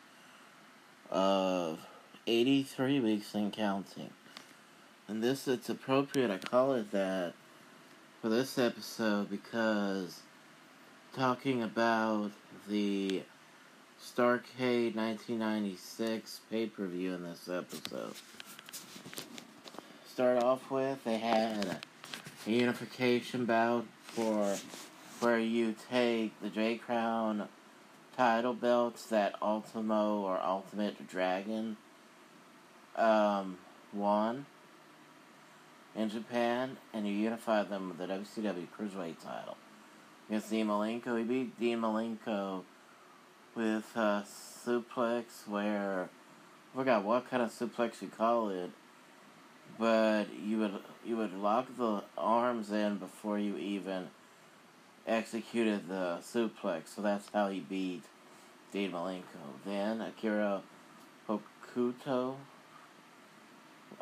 of 1.10 1.80
83 2.26 3.00
weeks 3.00 3.34
and 3.34 3.52
counting. 3.52 4.10
And 5.08 5.22
this, 5.22 5.46
it's 5.46 5.68
appropriate 5.68 6.30
I 6.30 6.38
call 6.38 6.72
it 6.74 6.90
that 6.92 7.34
for 8.22 8.28
this 8.28 8.58
episode 8.58 9.28
because 9.28 10.20
talking 11.14 11.62
about 11.62 12.30
the 12.68 13.22
Starrcade 14.02 14.94
1996 14.94 16.40
pay 16.50 16.66
per 16.66 16.86
view 16.86 17.14
in 17.14 17.22
this 17.24 17.48
episode. 17.48 18.14
Start 20.08 20.42
off 20.42 20.70
with, 20.70 21.04
they 21.04 21.18
had 21.18 21.78
unification 22.46 23.44
bout 23.44 23.86
for 24.02 24.56
where 25.20 25.38
you 25.38 25.74
take 25.90 26.40
the 26.40 26.48
J 26.48 26.76
Crown 26.76 27.48
title 28.16 28.54
belts 28.54 29.06
that 29.06 29.34
Ultimo 29.42 30.20
or 30.20 30.40
Ultimate 30.42 31.08
Dragon 31.08 31.76
um, 32.96 33.58
won 33.92 34.46
in 35.94 36.10
Japan, 36.10 36.76
and 36.92 37.06
you 37.06 37.12
unify 37.12 37.62
them 37.62 37.88
with 37.88 37.98
the 37.98 38.06
WCW 38.06 38.66
Cruiserweight 38.78 39.22
title. 39.22 39.56
Against 40.28 40.50
Dean 40.50 40.66
Malenko, 40.66 41.18
he 41.18 41.24
beat 41.24 41.58
Dean 41.58 41.80
Malenko 41.80 42.62
with 43.54 43.84
a 43.96 44.24
suplex 44.26 45.46
where 45.46 46.08
I 46.74 46.78
forgot 46.78 47.04
what 47.04 47.30
kind 47.30 47.42
of 47.42 47.50
suplex 47.50 48.02
you 48.02 48.08
call 48.08 48.50
it, 48.50 48.70
but 49.78 50.26
you 50.44 50.58
would 50.58 50.74
you 51.04 51.16
would 51.16 51.34
lock 51.34 51.66
the 51.76 52.02
arms 52.16 52.70
in 52.72 52.96
before 52.96 53.38
you 53.38 53.56
even 53.56 54.08
executed 55.06 55.88
the 55.88 56.18
suplex, 56.22 56.94
so 56.94 57.02
that's 57.02 57.28
how 57.32 57.48
he 57.48 57.60
beat 57.60 58.02
Dean 58.72 58.92
Malenko. 58.92 59.22
Then 59.64 60.00
Akira 60.00 60.62
Hokuto, 61.28 62.36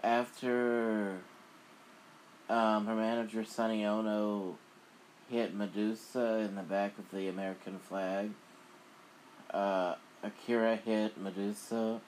after 0.02 1.18
um, 2.48 2.86
her 2.86 2.94
manager 2.94 3.44
Sonny 3.44 3.82
Onoo 3.84 4.54
hit 5.30 5.56
Madusa 5.56 6.46
in 6.46 6.54
the 6.54 6.62
back 6.62 6.98
of 6.98 7.10
the 7.10 7.28
American 7.28 7.78
flag, 7.78 8.30
uh, 9.52 9.94
Akira 10.22 10.76
hit 10.76 11.22
Madusa 11.22 12.00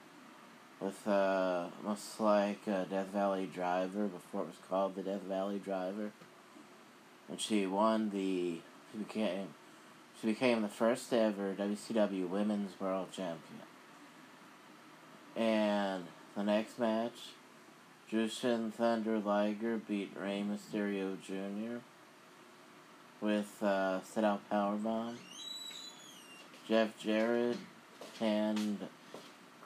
with 0.79 1.07
uh, 1.07 1.67
almost 1.83 2.19
like 2.19 2.65
a 2.67 2.85
Death 2.89 3.07
Valley 3.07 3.49
Driver 3.51 4.07
before 4.07 4.41
it 4.41 4.47
was 4.47 4.55
called 4.69 4.95
the 4.95 5.01
Death 5.01 5.23
Valley 5.23 5.59
Driver. 5.59 6.11
And 7.29 7.41
she 7.41 7.65
won 7.65 8.09
the 8.11 8.61
she 8.91 8.97
became 8.97 9.47
she 10.19 10.27
became 10.27 10.61
the 10.61 10.67
first 10.67 11.11
ever 11.13 11.53
WCW 11.53 12.27
Women's 12.27 12.79
World 12.79 13.11
Champion. 13.11 13.61
And 15.35 16.05
the 16.35 16.43
next 16.43 16.79
match, 16.79 17.33
Jushin 18.11 18.73
Thunder 18.73 19.19
Liger 19.19 19.77
beat 19.77 20.11
Rey 20.19 20.43
Mysterio 20.47 21.21
Jr. 21.21 21.79
with 23.21 23.61
uh, 23.61 24.01
sit 24.03 24.23
out 24.23 24.41
powerbomb. 24.51 25.15
Jeff 26.67 26.97
Jarrett 26.97 27.57
and 28.19 28.79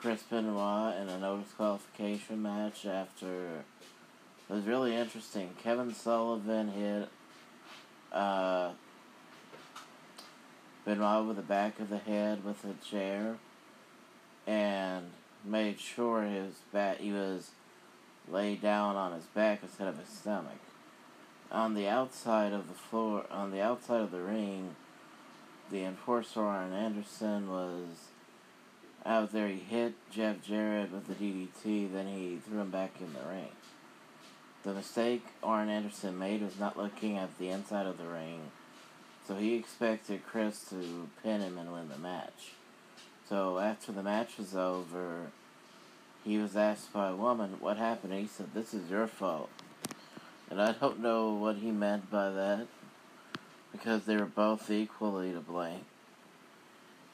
Chris 0.02 0.24
Benoit 0.24 0.96
in 0.96 1.08
a 1.08 1.16
no 1.16 1.38
disqualification 1.38 2.42
match 2.42 2.84
after 2.86 3.62
it 4.50 4.52
was 4.52 4.64
really 4.64 4.96
interesting. 4.96 5.50
Kevin 5.62 5.94
Sullivan 5.94 6.70
hit 6.70 7.08
uh, 8.12 8.72
Benoit 10.84 11.24
with 11.24 11.36
the 11.36 11.42
back 11.42 11.78
of 11.78 11.88
the 11.88 11.98
head 11.98 12.44
with 12.44 12.64
a 12.64 12.74
chair 12.84 13.36
and 14.44 15.12
made 15.44 15.78
sure 15.78 16.22
his 16.22 16.54
back 16.72 16.98
he 16.98 17.12
was 17.12 17.52
laid 18.28 18.60
down 18.60 18.96
on 18.96 19.12
his 19.12 19.26
back 19.26 19.60
instead 19.62 19.86
of 19.86 20.00
his 20.00 20.08
stomach. 20.08 20.58
On 21.52 21.74
the 21.74 21.86
outside 21.86 22.52
of 22.52 22.66
the 22.66 22.74
floor, 22.74 23.24
on 23.30 23.52
the 23.52 23.62
outside 23.62 24.00
of 24.00 24.10
the 24.10 24.20
ring, 24.20 24.74
the 25.70 25.84
enforcer 25.84 26.40
Arn 26.40 26.72
Anderson 26.72 27.48
was 27.48 28.08
out 29.04 29.32
there. 29.32 29.48
He 29.48 29.58
hit 29.58 29.94
Jeff 30.10 30.42
Jarrett 30.42 30.92
with 30.92 31.06
the 31.06 31.14
DDT, 31.14 31.92
then 31.92 32.06
he 32.06 32.38
threw 32.46 32.60
him 32.60 32.70
back 32.70 33.00
in 33.00 33.12
the 33.12 33.28
ring. 33.28 33.52
The 34.64 34.74
mistake 34.74 35.26
Arn 35.42 35.68
Anderson 35.68 36.18
made 36.18 36.42
was 36.42 36.58
not 36.58 36.76
looking 36.76 37.18
at 37.18 37.36
the 37.38 37.48
inside 37.48 37.86
of 37.86 37.98
the 37.98 38.06
ring, 38.06 38.52
so 39.26 39.34
he 39.34 39.54
expected 39.54 40.24
Chris 40.24 40.68
to 40.70 41.08
pin 41.22 41.40
him 41.40 41.58
and 41.58 41.72
win 41.72 41.88
the 41.88 41.98
match. 41.98 42.52
So 43.28 43.58
after 43.58 43.90
the 43.90 44.02
match 44.02 44.38
was 44.38 44.54
over, 44.54 45.32
he 46.24 46.38
was 46.38 46.56
asked 46.56 46.92
by 46.92 47.08
a 47.08 47.16
woman 47.16 47.56
what 47.58 47.76
happened. 47.76 48.12
And 48.12 48.22
he 48.22 48.28
said, 48.28 48.54
"This 48.54 48.72
is 48.72 48.88
your 48.88 49.08
fault," 49.08 49.50
and 50.48 50.62
I 50.62 50.72
don't 50.72 51.00
know 51.00 51.32
what 51.32 51.56
he 51.56 51.72
meant 51.72 52.08
by 52.10 52.30
that 52.30 52.68
because 53.72 54.04
they 54.04 54.16
were 54.16 54.26
both 54.26 54.70
equally 54.70 55.32
to 55.32 55.40
blame. 55.40 55.86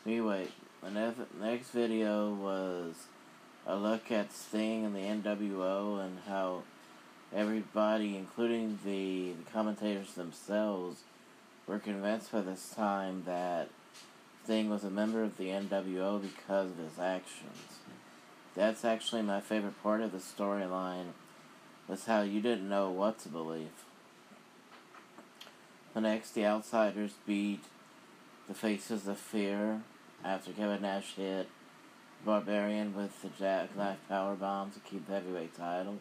Anyway, 0.04 0.48
the 0.82 0.90
next, 0.90 1.20
next 1.40 1.70
video 1.70 2.32
was 2.32 2.94
a 3.66 3.76
look 3.76 4.10
at 4.10 4.32
Sting 4.32 4.84
and 4.84 4.94
the 4.94 5.00
NWO 5.00 6.04
and 6.04 6.18
how 6.26 6.62
everybody, 7.34 8.16
including 8.16 8.78
the, 8.84 9.32
the 9.32 9.50
commentators 9.52 10.14
themselves, 10.14 11.02
were 11.66 11.78
convinced 11.78 12.32
by 12.32 12.40
this 12.40 12.72
time 12.74 13.24
that 13.26 13.68
Sting 14.44 14.70
was 14.70 14.84
a 14.84 14.90
member 14.90 15.22
of 15.22 15.36
the 15.36 15.48
NWO 15.48 16.22
because 16.22 16.70
of 16.70 16.78
his 16.78 16.98
actions. 16.98 17.80
That's 18.54 18.84
actually 18.84 19.22
my 19.22 19.40
favorite 19.40 19.80
part 19.82 20.00
of 20.00 20.12
the 20.12 20.18
storyline, 20.18 21.12
was 21.86 22.06
how 22.06 22.22
you 22.22 22.40
didn't 22.40 22.68
know 22.68 22.90
what 22.90 23.18
to 23.20 23.28
believe. 23.28 23.68
The 25.92 26.00
next, 26.00 26.30
the 26.30 26.46
Outsiders 26.46 27.12
beat 27.26 27.64
the 28.46 28.54
Faces 28.54 29.06
of 29.06 29.18
Fear 29.18 29.82
after 30.24 30.52
Kevin 30.52 30.82
Nash 30.82 31.14
hit 31.14 31.48
Barbarian 32.24 32.94
with 32.94 33.22
the 33.22 33.28
jackknife 33.38 33.98
power 34.08 34.34
bomb 34.34 34.70
to 34.72 34.80
keep 34.80 35.06
the 35.06 35.14
heavyweight 35.14 35.56
title. 35.56 35.98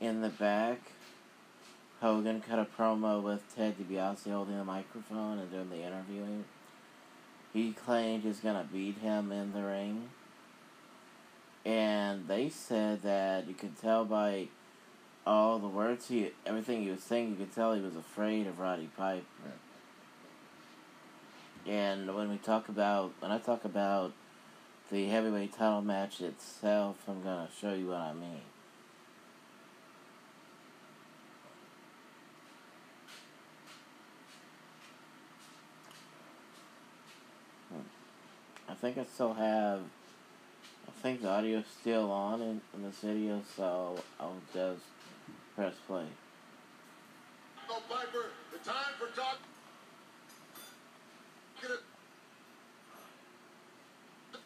In 0.00 0.20
the 0.20 0.28
back, 0.28 0.80
Hogan 2.00 2.42
cut 2.42 2.58
a 2.58 2.66
promo 2.66 3.22
with 3.22 3.42
Ted 3.54 3.76
DiBiase 3.78 4.30
holding 4.30 4.58
the 4.58 4.64
microphone 4.64 5.38
and 5.38 5.50
doing 5.50 5.70
the 5.70 5.82
interviewing. 5.82 6.44
He 7.52 7.72
claimed 7.72 8.22
he's 8.22 8.40
gonna 8.40 8.68
beat 8.70 8.98
him 8.98 9.32
in 9.32 9.52
the 9.52 9.62
ring. 9.62 10.10
And 11.64 12.28
they 12.28 12.48
said 12.48 13.02
that 13.02 13.48
you 13.48 13.54
could 13.54 13.80
tell 13.80 14.04
by 14.04 14.48
all 15.26 15.58
the 15.58 15.66
words 15.66 16.08
he, 16.08 16.30
everything 16.44 16.82
he 16.82 16.90
was 16.90 17.02
saying, 17.02 17.30
you 17.30 17.36
could 17.36 17.54
tell 17.54 17.74
he 17.74 17.80
was 17.80 17.96
afraid 17.96 18.46
of 18.46 18.60
Roddy 18.60 18.88
Piper. 18.96 19.24
And 21.68 22.14
when 22.14 22.30
we 22.30 22.36
talk 22.36 22.68
about, 22.68 23.12
when 23.18 23.32
I 23.32 23.38
talk 23.38 23.64
about 23.64 24.12
the 24.90 25.06
heavyweight 25.06 25.52
title 25.52 25.82
match 25.82 26.20
itself, 26.20 26.96
I'm 27.08 27.22
gonna 27.22 27.48
show 27.60 27.74
you 27.74 27.88
what 27.88 27.96
I 27.96 28.12
mean. 28.12 28.40
Hmm. 37.72 38.70
I 38.70 38.74
think 38.74 38.96
I 38.98 39.04
still 39.04 39.34
have. 39.34 39.80
I 40.86 40.92
think 41.02 41.22
the 41.22 41.30
audio's 41.30 41.64
still 41.80 42.12
on 42.12 42.40
in, 42.42 42.60
in 42.74 42.82
this 42.84 43.00
video, 43.02 43.42
so 43.56 43.96
I'll 44.20 44.40
just 44.54 44.82
press 45.56 45.74
play. 45.88 46.06
The 47.68 48.70
time 48.70 48.94
for 48.98 49.14
talk. 49.16 49.38
Get 51.66 51.82
it. 51.82 51.86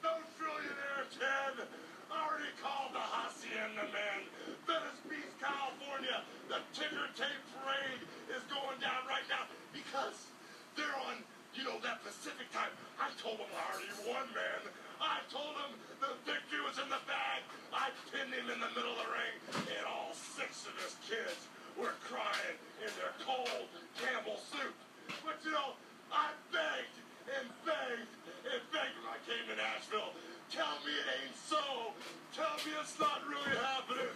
No 0.00 0.16
trillionaire, 0.40 1.04
Ted. 1.12 1.68
Already 2.08 2.48
called 2.64 2.96
the 2.96 3.04
Hacienda 3.04 3.84
men. 3.92 4.24
Venice 4.64 5.04
Beach, 5.04 5.28
California. 5.36 6.24
The 6.48 6.64
ticker 6.72 7.12
tape 7.12 7.44
parade 7.60 8.00
is 8.32 8.40
going 8.48 8.80
down 8.80 9.04
right 9.04 9.26
now 9.28 9.44
because 9.76 10.32
they're 10.80 10.96
on, 11.12 11.20
you 11.52 11.68
know, 11.68 11.76
that 11.84 12.00
Pacific 12.00 12.48
time. 12.56 12.72
I 12.96 13.12
told 13.20 13.36
them 13.36 13.52
I 13.52 13.68
already 13.68 13.92
won, 14.08 14.24
man. 14.32 14.72
I 15.04 15.20
told 15.28 15.60
them 15.60 15.76
the 16.00 16.16
victory 16.24 16.64
was 16.64 16.80
in 16.80 16.88
the 16.88 17.04
bag. 17.04 17.44
I 17.68 17.92
pinned 18.08 18.32
him 18.32 18.48
in 18.48 18.64
the 18.64 18.72
middle 18.72 18.96
of 18.96 19.00
the 19.04 19.10
ring, 19.12 19.36
and 19.76 19.84
all 19.84 20.16
six 20.16 20.64
of 20.64 20.72
his 20.80 20.96
kids 21.04 21.52
were 21.76 21.92
crying 22.08 22.56
in 22.80 22.88
their 22.96 23.12
cold 23.28 23.68
Campbell 24.00 24.40
soup. 24.40 24.72
But 25.20 25.36
you 25.44 25.52
know, 25.52 25.76
I 26.12 26.32
begged 26.50 26.99
and 27.38 27.48
begged 27.64 28.12
and 28.50 28.62
begged 28.72 28.96
when 28.98 29.10
I 29.10 29.18
came 29.26 29.44
to 29.46 29.56
Nashville. 29.56 30.14
Tell 30.50 30.78
me 30.82 30.92
it 30.94 31.06
ain't 31.22 31.36
so. 31.36 31.94
Tell 32.34 32.56
me 32.66 32.72
it's 32.80 32.98
not 32.98 33.22
really 33.28 33.54
happening. 33.58 34.14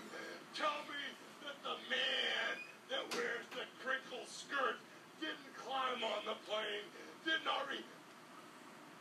Tell 0.55 0.83
me 0.91 1.03
that 1.47 1.59
the 1.63 1.77
man 1.91 2.53
that 2.91 3.05
wears 3.15 3.47
the 3.55 3.67
crinkled 3.83 4.29
skirt 4.29 4.79
didn't 5.21 5.55
climb 5.59 6.03
on 6.03 6.23
the 6.27 6.37
plane, 6.47 6.87
didn't 7.25 7.47
already 7.47 7.85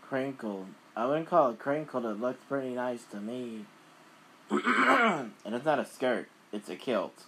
Crinkled. 0.07 0.68
I 0.95 1.07
wouldn't 1.07 1.28
call 1.28 1.49
it 1.51 1.59
crinkled, 1.59 2.05
it 2.05 2.22
looks 2.22 2.43
pretty 2.47 2.76
nice 2.76 3.03
to 3.05 3.18
me. 3.18 3.66
and 4.51 5.32
it's 5.45 5.66
not 5.66 5.80
a 5.80 5.86
skirt, 5.86 6.28
it's 6.51 6.70
a 6.70 6.76
kilt. 6.76 7.24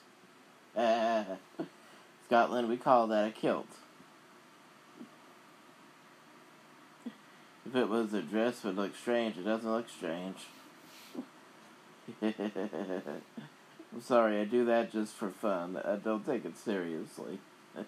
Scotland, 0.76 2.70
we 2.70 2.78
call 2.78 3.08
that 3.08 3.28
a 3.28 3.32
kilt. 3.32 3.68
If 7.66 7.76
it 7.76 7.90
was 7.90 8.14
a 8.14 8.22
dress, 8.22 8.60
it 8.64 8.68
would 8.68 8.76
look 8.78 8.96
strange. 8.96 9.38
It 9.38 9.44
doesn't 9.44 9.70
look 9.70 9.90
strange. 9.90 10.38
I'm 12.22 14.02
sorry, 14.02 14.40
I 14.40 14.46
do 14.46 14.66
that 14.66 14.92
just 14.92 15.14
for 15.14 15.30
fun. 15.30 15.82
I 15.84 15.96
don't 15.96 16.26
take 16.26 16.46
it 16.46 16.58
seriously. 16.58 17.40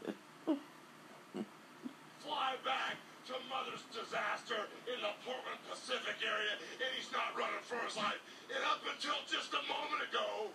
fly 2.25 2.57
back 2.65 2.97
to 3.29 3.33
Mother's 3.47 3.85
disaster 3.93 4.65
in 4.89 4.97
the 4.97 5.13
Portland 5.21 5.61
Pacific 5.69 6.17
area, 6.25 6.57
and 6.81 6.89
he's 6.97 7.11
not 7.13 7.37
running 7.37 7.61
for 7.61 7.77
his 7.85 7.95
life. 7.95 8.17
And 8.49 8.63
up 8.65 8.81
until 8.81 9.19
just 9.29 9.53
a 9.53 9.63
moment 9.69 10.01
ago, 10.09 10.49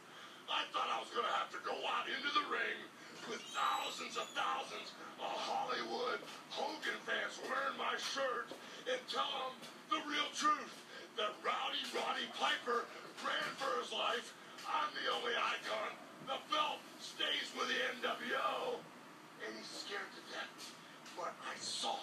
I 0.51 0.66
thought 0.75 0.91
I 0.91 0.99
was 0.99 1.12
going 1.14 1.29
to 1.29 1.37
have 1.39 1.53
to 1.55 1.61
go 1.62 1.77
out 1.87 2.11
into 2.11 2.33
the 2.35 2.45
ring 2.51 2.81
with 3.31 3.41
thousands 3.55 4.18
of 4.18 4.27
thousands 4.35 4.93
of 5.23 5.31
Hollywood 5.47 6.18
Hogan 6.51 6.99
fans 7.07 7.39
wearing 7.47 7.79
my 7.79 7.95
shirt 7.97 8.51
and 8.89 9.01
tell 9.07 9.30
them 9.30 9.55
the 9.91 10.01
real 10.11 10.26
truth 10.35 10.74
that 11.14 11.30
Rowdy 11.45 11.83
Roddy 11.95 12.26
Piper 12.35 12.89
ran 13.22 13.51
for 13.61 13.70
his 13.78 13.93
life. 13.95 14.35
I'm 14.66 14.91
the 14.97 15.07
only 15.12 15.35
icon. 15.37 15.95
The 16.26 16.39
belt 16.51 16.83
stays 16.99 17.51
with 17.55 17.70
the 17.70 17.78
NWO. 18.01 18.78
And 19.43 19.51
he's 19.59 19.70
scared 19.70 20.11
to 20.18 20.22
death. 20.30 20.74
But 21.14 21.35
I 21.47 21.55
saw 21.59 21.99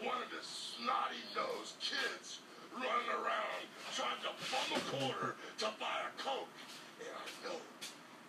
one 0.00 0.20
of 0.20 0.30
his 0.32 0.48
snotty 0.48 1.22
nosed 1.36 1.76
kids 1.80 2.40
running 2.72 3.10
around 3.12 3.64
trying 3.96 4.20
to 4.24 4.32
bum 4.52 4.68
a 4.76 4.80
quarter 4.92 5.30
to 5.64 5.68
buy 5.80 6.04
a 6.04 6.12
Coke. 6.20 6.52
And 7.00 7.12
I 7.12 7.26
know 7.44 7.58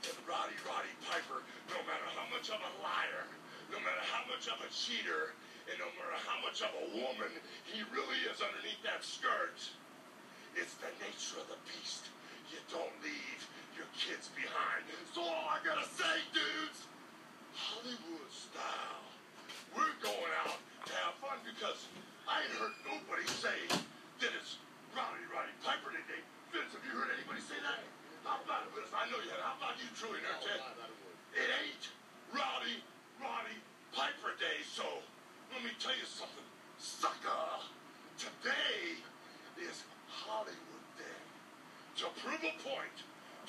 that 0.04 0.16
Roddy 0.24 0.56
Roddy 0.64 0.94
Piper, 1.04 1.44
no 1.72 1.80
matter 1.84 2.08
how 2.16 2.28
much 2.32 2.48
of 2.48 2.60
a 2.60 2.72
liar, 2.80 3.28
no 3.72 3.80
matter 3.84 4.04
how 4.08 4.24
much 4.32 4.48
of 4.48 4.60
a 4.64 4.70
cheater, 4.72 5.36
and 5.70 5.78
no 5.78 5.90
matter 5.94 6.18
how 6.26 6.42
much 6.42 6.66
of 6.66 6.74
a 6.74 6.86
woman 6.98 7.30
he 7.70 7.86
really 7.94 8.20
is 8.26 8.42
underneath 8.42 8.82
that 8.82 9.06
skirt, 9.06 9.62
it's 10.58 10.74
the 10.82 10.90
nature 10.98 11.38
of 11.38 11.48
the 11.54 11.62
beast. 11.70 12.10
You 12.50 12.58
don't 12.74 12.94
leave 13.06 13.42
your 13.78 13.86
kids 13.94 14.34
behind. 14.34 14.82
So 15.14 15.22
all 15.22 15.46
I 15.46 15.62
gotta 15.62 15.86
say, 15.86 16.26
dudes, 16.34 16.90
Hollywood 17.54 18.32
style. 18.34 19.06
We're 19.78 19.94
going 20.02 20.34
out 20.42 20.58
to 20.90 20.94
have 21.06 21.14
fun 21.22 21.38
because 21.46 21.86
I 22.26 22.42
ain't 22.42 22.56
heard 22.58 22.74
nobody 22.90 23.30
say 23.30 23.70
that 23.70 24.32
it's 24.34 24.58
Rowdy 24.98 25.30
Roddy 25.30 25.54
Piper 25.62 25.94
today. 25.94 26.26
Vince, 26.50 26.74
have 26.74 26.82
you 26.82 26.98
heard 26.98 27.14
anybody 27.14 27.46
say 27.46 27.62
that? 27.62 27.86
How 28.26 28.42
about 28.42 28.66
Vince? 28.74 28.90
I 28.90 29.06
know 29.14 29.22
you 29.22 29.30
have. 29.38 29.46
How 29.46 29.56
about 29.62 29.78
you, 29.78 29.86
truly, 29.94 30.18
nerd, 30.26 30.42
Ted? 30.42 30.62
It 31.38 31.50
ain't 31.62 31.94
Rowdy 32.34 32.82
Roddy 33.22 33.62
Piper 33.94 34.34
Day, 34.42 34.66
so 34.66 35.06
let 35.54 35.64
me 35.66 35.72
tell 35.82 35.94
you 35.94 36.06
something, 36.06 36.46
sucker. 36.78 37.62
Today 38.18 39.02
is 39.58 39.84
Hollywood 40.08 40.86
Day. 40.98 41.22
To 42.02 42.06
prove 42.30 42.46
a 42.46 42.56
point, 42.62 42.98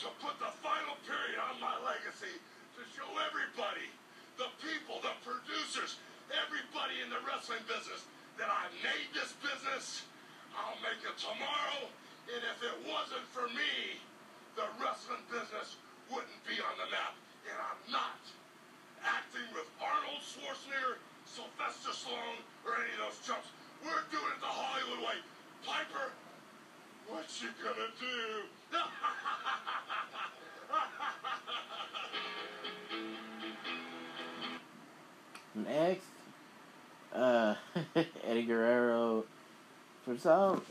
to 0.01 0.09
put 0.25 0.33
the 0.41 0.49
final 0.65 0.97
period 1.05 1.37
on 1.37 1.61
my 1.61 1.77
legacy, 1.85 2.33
to 2.73 2.83
show 2.97 3.05
everybody, 3.29 3.93
the 4.41 4.49
people, 4.65 5.05
the 5.05 5.13
producers, 5.21 6.01
everybody 6.33 6.97
in 7.05 7.13
the 7.13 7.21
wrestling 7.29 7.61
business, 7.69 8.09
that 8.41 8.49
I 8.49 8.73
made 8.81 9.13
this 9.13 9.37
business. 9.45 10.09
I'll 10.57 10.81
make 10.81 10.97
it 11.05 11.13
tomorrow, 11.21 11.93
and 12.33 12.41
if 12.41 12.59
it 12.65 12.77
wasn't 12.89 13.29
for 13.37 13.53
me, 13.53 14.01
the 14.57 14.65
wrestling 14.81 15.21
business 15.29 15.77
wouldn't 16.09 16.41
be 16.49 16.57
on 16.57 16.75
the 16.81 16.89
map. 16.89 17.13
And 17.53 17.61
I'm 17.61 17.85
not 17.93 18.21
acting 19.05 19.45
with 19.53 19.69
Arnold 19.77 20.25
Schwarzenegger, 20.25 20.97
Sylvester 21.29 21.93
Stallone, 21.93 22.41
or 22.65 22.81
any 22.81 22.97
of 22.97 23.13
those 23.13 23.21
chumps. 23.29 23.53
We're 23.85 24.09
doing 24.09 24.33
it 24.33 24.41
the 24.41 24.49
Hollywood 24.49 25.05
way. 25.05 25.21
Piper, 25.69 26.17
what 27.13 27.29
you 27.45 27.53
gonna 27.61 27.93
do? 28.01 28.49
Next, 35.55 36.05
uh, 37.15 37.55
Eddie 38.25 38.45
Guerrero, 38.45 39.25
for 40.05 40.17
some, 40.17 40.63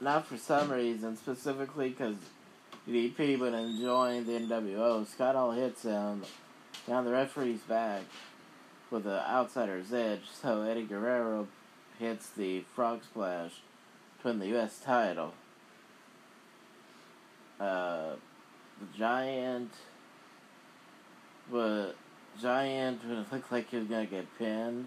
not 0.00 0.26
for 0.26 0.36
some 0.36 0.70
reason, 0.70 1.16
specifically 1.16 1.90
because 1.90 2.16
DP 2.88 3.38
been 3.38 3.54
enjoying 3.54 4.24
the 4.24 4.32
NWO, 4.32 5.06
Scott 5.06 5.34
Hall 5.34 5.52
hits 5.52 5.82
him 5.82 6.22
down 6.86 7.04
the 7.04 7.12
referee's 7.12 7.60
back 7.60 8.02
with 8.90 9.04
the 9.04 9.28
outsider's 9.28 9.92
edge, 9.92 10.22
so 10.32 10.62
Eddie 10.62 10.84
Guerrero 10.84 11.46
hits 11.98 12.30
the 12.30 12.60
frog 12.74 13.04
splash 13.04 13.52
to 14.22 14.28
win 14.28 14.38
the 14.38 14.48
U.S. 14.48 14.80
title. 14.80 15.34
Uh, 17.60 18.14
the 18.80 18.98
Giant, 18.98 19.70
but 21.52 21.92
Giant 22.40 23.04
when 23.04 23.18
it 23.18 23.30
looked 23.30 23.52
like 23.52 23.70
he 23.70 23.76
was 23.76 23.86
gonna 23.86 24.06
get 24.06 24.26
pinned 24.38 24.86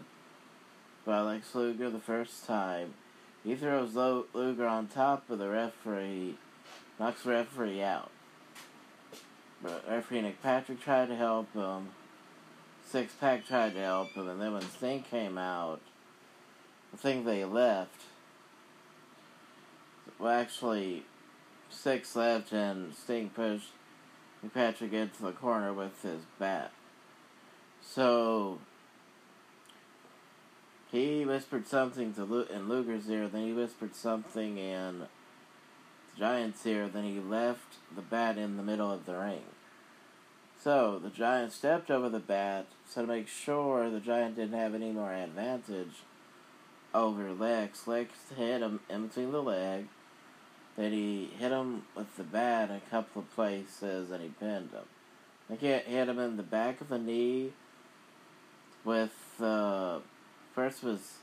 by 1.05 1.21
Lex 1.21 1.53
Luger 1.53 1.91
the 1.91 1.99
first 1.99 2.45
time. 2.45 2.95
He 3.43 3.55
throws 3.55 3.93
Luger 3.93 4.65
on 4.65 4.87
top 4.87 5.29
of 5.29 5.37
the 5.37 5.49
referee, 5.49 6.37
knocks 6.99 7.23
the 7.23 7.31
referee 7.31 7.83
out. 7.83 8.09
But 9.61 9.83
referee 9.87 10.21
Nick 10.21 10.41
Patrick 10.41 10.81
tried 10.81 11.09
to 11.09 11.15
help 11.15 11.53
him. 11.53 11.89
Six 12.85 13.13
Pack 13.13 13.45
tried 13.45 13.73
to 13.73 13.79
help 13.79 14.11
him, 14.11 14.27
and 14.29 14.41
then 14.41 14.53
when 14.53 14.61
Sting 14.63 15.03
came 15.03 15.37
out, 15.37 15.81
I 16.93 16.97
think 16.97 17.25
they 17.25 17.45
left. 17.45 18.01
Well, 20.19 20.31
actually, 20.31 21.05
Syxx 21.73 22.15
left, 22.15 22.51
and 22.51 22.93
Sting 22.93 23.29
pushed 23.29 23.71
Nick 24.41 24.53
Patrick 24.53 24.93
into 24.93 25.21
the 25.23 25.31
corner 25.31 25.73
with 25.73 26.01
his 26.01 26.21
bat. 26.39 26.71
So, 27.81 28.59
he 30.91 31.25
whispered 31.25 31.67
something 31.67 32.13
to 32.13 32.23
Lu- 32.23 32.47
in 32.53 32.69
Luger's 32.69 33.09
ear, 33.09 33.27
then 33.27 33.47
he 33.47 33.53
whispered 33.53 33.95
something 33.95 34.57
in 34.57 34.99
the 34.99 35.07
Giant's 36.17 36.65
ear, 36.65 36.87
then 36.87 37.03
he 37.03 37.19
left 37.19 37.75
the 37.95 38.01
bat 38.01 38.37
in 38.37 38.57
the 38.57 38.63
middle 38.63 38.91
of 38.91 39.05
the 39.05 39.17
ring. 39.17 39.43
So 40.63 40.97
the 40.97 41.09
Giant 41.09 41.51
stepped 41.51 41.91
over 41.91 42.07
the 42.07 42.19
bat 42.19 42.67
so 42.87 43.01
to 43.01 43.07
make 43.07 43.27
sure 43.27 43.89
the 43.89 43.99
Giant 43.99 44.37
didn't 44.37 44.57
have 44.57 44.73
any 44.73 44.91
more 44.91 45.11
advantage 45.11 46.03
over 46.93 47.33
Lex. 47.33 47.85
Lex 47.85 48.13
hit 48.37 48.61
him 48.61 48.79
in 48.89 49.07
between 49.07 49.31
the 49.31 49.43
leg. 49.43 49.87
Then 50.75 50.91
he 50.91 51.29
hit 51.37 51.51
him 51.51 51.83
with 51.95 52.15
the 52.17 52.23
bat 52.23 52.69
in 52.69 52.77
a 52.77 52.89
couple 52.89 53.21
of 53.21 53.35
places 53.35 54.09
and 54.09 54.21
he 54.21 54.29
pinned 54.29 54.71
him. 54.71 54.85
Like 55.49 55.59
he 55.59 55.67
hit 55.67 56.09
him 56.09 56.19
in 56.19 56.37
the 56.37 56.43
back 56.43 56.81
of 56.81 56.89
the 56.89 56.97
knee 56.97 57.51
with 58.83 59.13
uh, 59.39 59.99
first 60.55 60.83
was 60.83 61.17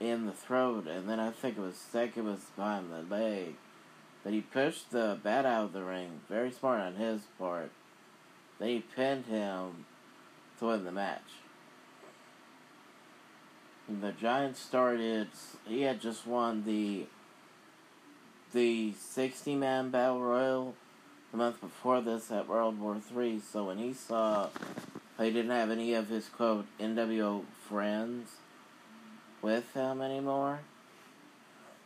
in 0.00 0.26
the 0.26 0.32
throat 0.32 0.86
and 0.86 1.08
then 1.08 1.18
I 1.18 1.30
think 1.30 1.56
it 1.56 1.60
was 1.60 1.76
second 1.76 2.24
was 2.24 2.40
behind 2.56 2.90
the 2.92 3.14
leg. 3.14 3.54
But 4.22 4.32
he 4.32 4.40
pushed 4.40 4.90
the 4.90 5.18
bat 5.22 5.46
out 5.46 5.64
of 5.64 5.72
the 5.72 5.82
ring. 5.82 6.20
Very 6.28 6.52
smart 6.52 6.80
on 6.80 6.94
his 6.94 7.22
part. 7.38 7.70
Then 8.58 8.68
he 8.68 8.84
pinned 8.94 9.26
him 9.26 9.86
to 10.58 10.66
win 10.66 10.84
the 10.84 10.92
match. 10.92 11.22
And 13.88 14.00
the 14.00 14.12
Giant 14.12 14.56
started. 14.56 15.28
He 15.66 15.82
had 15.82 16.00
just 16.00 16.24
won 16.24 16.64
the 16.64 17.06
the 18.52 18.92
sixty 18.98 19.54
man 19.54 19.90
battle 19.90 20.20
royal 20.20 20.74
the 21.30 21.38
month 21.38 21.60
before 21.60 22.00
this 22.00 22.30
at 22.30 22.48
World 22.48 22.78
War 22.78 22.98
Three. 23.00 23.40
So 23.40 23.64
when 23.64 23.78
he 23.78 23.92
saw 23.92 24.48
he 25.18 25.30
didn't 25.30 25.50
have 25.50 25.70
any 25.70 25.94
of 25.94 26.08
his 26.08 26.28
quote 26.28 26.66
NWO 26.80 27.44
friends 27.68 28.30
with 29.40 29.72
him 29.74 30.00
anymore, 30.00 30.60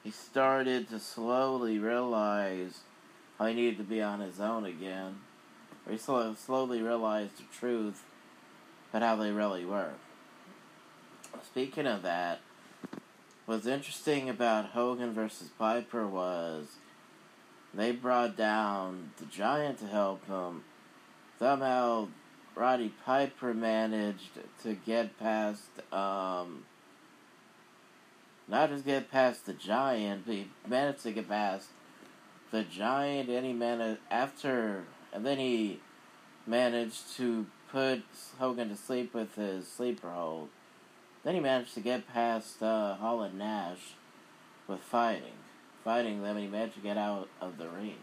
he 0.02 0.10
started 0.10 0.88
to 0.88 0.98
slowly 0.98 1.78
realize 1.78 2.80
how 3.38 3.46
he 3.46 3.54
needed 3.54 3.78
to 3.78 3.84
be 3.84 4.00
on 4.02 4.20
his 4.20 4.40
own 4.40 4.64
again. 4.64 5.16
Or 5.86 5.92
he 5.92 5.98
slow, 5.98 6.34
slowly 6.34 6.82
realized 6.82 7.38
the 7.38 7.44
truth 7.58 8.04
about 8.90 9.02
how 9.02 9.16
they 9.16 9.30
really 9.30 9.64
were. 9.64 9.92
Speaking 11.44 11.86
of 11.86 12.02
that, 12.02 12.40
what's 13.46 13.66
interesting 13.66 14.28
about 14.28 14.66
Hogan 14.66 15.12
versus 15.12 15.48
Piper 15.58 16.06
was 16.06 16.66
they 17.72 17.92
brought 17.92 18.36
down 18.36 19.10
the 19.18 19.24
Giant 19.26 19.78
to 19.78 19.86
help 19.86 20.26
him. 20.26 20.64
Somehow, 21.38 22.08
Roddy 22.54 22.92
Piper 23.04 23.54
managed 23.54 24.30
to 24.62 24.74
get 24.74 25.18
past, 25.18 25.62
um, 25.92 26.64
not 28.48 28.70
just 28.70 28.84
get 28.84 29.10
past 29.10 29.46
the 29.46 29.52
Giant, 29.52 30.26
but 30.26 30.34
he 30.34 30.48
managed 30.66 31.02
to 31.04 31.12
get 31.12 31.28
past 31.28 31.68
the 32.50 32.62
Giant, 32.64 33.28
and 33.28 33.46
he 33.46 33.52
managed, 33.52 34.00
after, 34.10 34.84
and 35.12 35.24
then 35.24 35.38
he 35.38 35.80
managed 36.46 37.14
to 37.16 37.46
put 37.70 38.02
Hogan 38.38 38.70
to 38.70 38.76
sleep 38.76 39.12
with 39.14 39.34
his 39.34 39.68
sleeper 39.68 40.10
hold. 40.10 40.48
Then 41.26 41.34
he 41.34 41.40
managed 41.40 41.74
to 41.74 41.80
get 41.80 42.06
past 42.06 42.62
uh, 42.62 42.94
Hall 42.94 43.20
and 43.22 43.36
Nash 43.36 43.94
with 44.68 44.78
fighting. 44.78 45.32
Fighting 45.82 46.22
them, 46.22 46.36
and 46.36 46.44
he 46.44 46.48
managed 46.48 46.74
to 46.76 46.80
get 46.80 46.96
out 46.96 47.28
of 47.40 47.58
the 47.58 47.66
ring. 47.66 47.96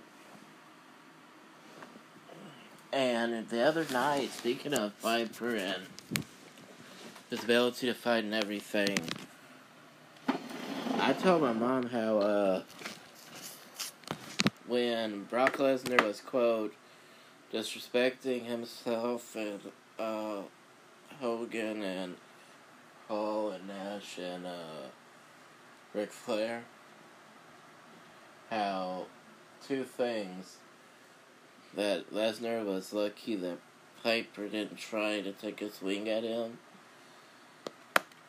And 2.92 3.48
the 3.48 3.62
other 3.62 3.86
night, 3.94 4.32
speaking 4.34 4.74
of 4.74 5.02
Piper 5.02 5.56
and 5.56 5.84
his 7.30 7.46
ability 7.46 7.88
to 7.88 7.94
fight 7.94 8.26
and 8.26 8.34
everything, 8.34 9.00
I 11.00 11.14
told 11.14 11.44
my 11.44 11.54
mom 11.54 11.88
how 11.88 12.18
uh, 12.18 12.64
when 14.68 15.24
Brock 15.24 15.60
Lesnar 15.60 16.06
was 16.06 16.20
quote 16.20 16.74
disrespecting 17.54 18.48
himself 18.48 19.34
and 19.38 19.62
uh, 19.98 20.42
Hogan 21.22 21.82
and 21.84 22.18
Hall 23.08 23.52
and 23.52 23.68
Nash 23.68 24.18
and 24.18 24.46
uh, 24.46 24.90
Ric 25.94 26.12
Flair, 26.12 26.64
how 28.50 29.06
two 29.68 29.84
things 29.84 30.58
that 31.76 32.14
Lesnar 32.14 32.66
was 32.66 32.94
lucky 32.94 33.36
that 33.36 33.58
Piper 34.04 34.48
didn't 34.48 34.78
try 34.78 35.22
to 35.22 35.32
take 35.32 35.62
a 35.62 35.72
swing 35.72 36.10
at 36.10 36.24
him. 36.24 36.58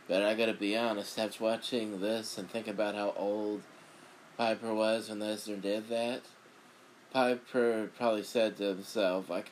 But 0.06 0.22
I 0.22 0.34
gotta 0.34 0.54
be 0.54 0.76
honest, 0.76 1.18
after 1.18 1.42
watching 1.42 2.00
this 2.00 2.36
and 2.38 2.48
think 2.50 2.68
about 2.68 2.94
how 2.94 3.14
old 3.16 3.62
Piper 4.36 4.74
was 4.74 5.08
when 5.08 5.20
Lesnar 5.20 5.60
did 5.60 5.88
that, 5.88 6.22
Piper 7.12 7.90
probably 7.96 8.22
said 8.22 8.56
to 8.56 8.64
himself, 8.64 9.30
like, 9.30 9.50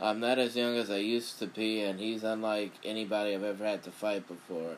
I'm 0.00 0.20
not 0.20 0.38
as 0.38 0.56
young 0.56 0.76
as 0.76 0.90
I 0.90 0.96
used 0.96 1.38
to 1.38 1.46
be, 1.46 1.80
and 1.80 2.00
he's 2.00 2.24
unlike 2.24 2.72
anybody 2.84 3.34
I've 3.34 3.42
ever 3.44 3.64
had 3.64 3.82
to 3.84 3.90
fight 3.90 4.26
before. 4.26 4.76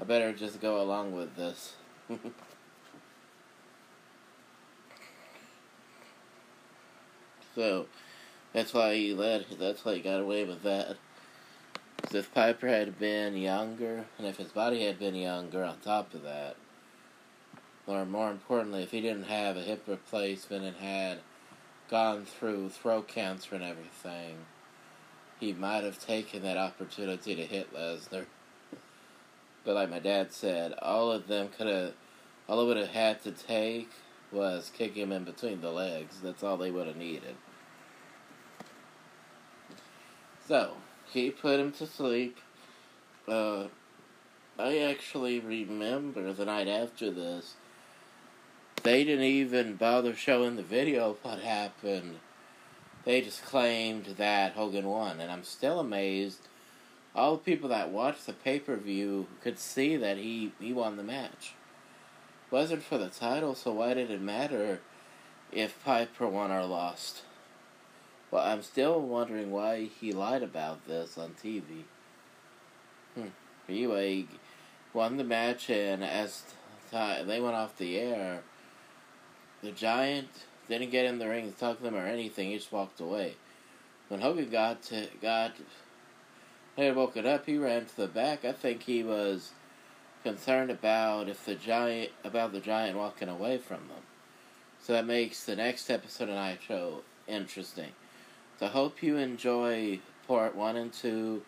I 0.00 0.04
better 0.04 0.32
just 0.32 0.60
go 0.60 0.80
along 0.82 1.12
with 1.16 1.36
this. 1.36 1.74
so, 7.54 7.86
that's 8.52 8.74
why 8.74 8.94
he 8.94 9.14
led, 9.14 9.46
that's 9.58 9.84
why 9.84 9.94
he 9.94 10.00
got 10.00 10.20
away 10.20 10.44
with 10.44 10.62
that. 10.62 10.96
'Cause 12.02 12.14
if 12.14 12.34
Piper 12.34 12.68
had 12.68 12.98
been 12.98 13.36
younger, 13.36 14.04
and 14.18 14.26
if 14.26 14.36
his 14.36 14.52
body 14.52 14.84
had 14.84 14.98
been 14.98 15.14
younger 15.14 15.64
on 15.64 15.80
top 15.80 16.12
of 16.12 16.22
that, 16.22 16.56
or 17.86 18.04
more 18.04 18.30
importantly, 18.30 18.82
if 18.82 18.90
he 18.90 19.00
didn't 19.00 19.24
have 19.24 19.56
a 19.56 19.62
hip 19.62 19.84
replacement 19.86 20.64
and 20.64 20.76
had 20.76 21.20
gone 21.90 22.24
through 22.24 22.70
throat 22.70 23.08
cancer 23.08 23.54
and 23.54 23.64
everything, 23.64 24.36
he 25.40 25.52
might 25.52 25.84
have 25.84 25.98
taken 25.98 26.42
that 26.42 26.56
opportunity 26.56 27.34
to 27.34 27.44
hit 27.44 27.74
Lesnar. 27.74 28.26
But 29.64 29.74
like 29.74 29.90
my 29.90 29.98
dad 29.98 30.32
said, 30.32 30.74
all 30.80 31.10
of 31.10 31.26
them 31.26 31.48
could 31.56 31.66
have, 31.66 31.92
all 32.48 32.60
it 32.62 32.66
would 32.66 32.76
have 32.76 32.88
had 32.88 33.22
to 33.24 33.32
take 33.32 33.90
was 34.30 34.70
kick 34.76 34.94
him 34.94 35.12
in 35.12 35.24
between 35.24 35.60
the 35.60 35.70
legs. 35.70 36.20
That's 36.22 36.42
all 36.42 36.56
they 36.56 36.70
would 36.70 36.86
have 36.86 36.96
needed. 36.96 37.36
So, 40.46 40.74
he 41.10 41.30
put 41.30 41.60
him 41.60 41.72
to 41.72 41.86
sleep. 41.86 42.38
Uh, 43.26 43.68
I 44.58 44.78
actually 44.78 45.40
remember 45.40 46.32
the 46.32 46.44
night 46.44 46.68
after 46.68 47.10
this, 47.10 47.54
they 48.84 49.02
didn't 49.02 49.24
even 49.24 49.76
bother 49.76 50.14
showing 50.14 50.56
the 50.56 50.62
video 50.62 51.10
of 51.10 51.24
what 51.24 51.38
happened. 51.40 52.16
They 53.04 53.22
just 53.22 53.44
claimed 53.44 54.04
that 54.18 54.52
Hogan 54.52 54.86
won, 54.86 55.20
and 55.20 55.32
I'm 55.32 55.42
still 55.42 55.80
amazed. 55.80 56.48
All 57.14 57.36
the 57.36 57.42
people 57.42 57.70
that 57.70 57.90
watched 57.90 58.26
the 58.26 58.34
pay 58.34 58.60
per 58.60 58.76
view 58.76 59.26
could 59.42 59.58
see 59.58 59.96
that 59.96 60.18
he, 60.18 60.52
he 60.60 60.72
won 60.72 60.96
the 60.96 61.02
match. 61.02 61.54
It 62.46 62.54
wasn't 62.54 62.82
for 62.82 62.98
the 62.98 63.08
title, 63.08 63.54
so 63.54 63.72
why 63.72 63.94
did 63.94 64.10
it 64.10 64.20
matter 64.20 64.80
if 65.50 65.82
Piper 65.82 66.28
won 66.28 66.52
or 66.52 66.64
lost? 66.64 67.22
Well, 68.30 68.44
I'm 68.44 68.62
still 68.62 69.00
wondering 69.00 69.50
why 69.50 69.88
he 69.98 70.12
lied 70.12 70.42
about 70.42 70.86
this 70.86 71.16
on 71.16 71.36
TV. 71.42 71.84
Hmm. 73.14 73.28
Anyway, 73.66 74.26
won 74.92 75.16
the 75.16 75.24
match, 75.24 75.70
and 75.70 76.04
as 76.04 76.42
ti 76.90 77.22
they 77.22 77.40
went 77.40 77.54
off 77.54 77.78
the 77.78 77.98
air, 77.98 78.42
the 79.64 79.72
Giant 79.72 80.28
didn't 80.68 80.90
get 80.90 81.06
in 81.06 81.18
the 81.18 81.28
ring 81.28 81.50
to 81.50 81.58
talk 81.58 81.78
to 81.78 81.82
them 81.82 81.96
or 81.96 82.06
anything. 82.06 82.50
He 82.50 82.56
just 82.56 82.70
walked 82.70 83.00
away. 83.00 83.34
When 84.08 84.20
Hogan 84.20 84.50
got 84.50 84.82
to, 84.84 85.08
got, 85.20 85.52
he 86.76 86.90
woke 86.90 87.16
it 87.16 87.26
up. 87.26 87.46
He 87.46 87.56
ran 87.56 87.86
to 87.86 87.96
the 87.96 88.06
back. 88.06 88.44
I 88.44 88.52
think 88.52 88.82
he 88.82 89.02
was 89.02 89.52
concerned 90.22 90.70
about 90.70 91.28
if 91.28 91.44
the 91.44 91.54
giant 91.54 92.10
about 92.22 92.52
the 92.52 92.60
giant 92.60 92.96
walking 92.96 93.28
away 93.28 93.58
from 93.58 93.88
them. 93.88 94.02
So 94.80 94.92
that 94.92 95.06
makes 95.06 95.44
the 95.44 95.56
next 95.56 95.90
episode 95.90 96.28
of 96.28 96.36
Nitro 96.36 97.02
interesting. 97.26 97.92
So 98.58 98.66
I 98.66 98.68
hope 98.68 99.02
you 99.02 99.16
enjoy 99.16 100.00
part 100.28 100.54
one 100.54 100.76
and 100.76 100.92
two 100.92 101.42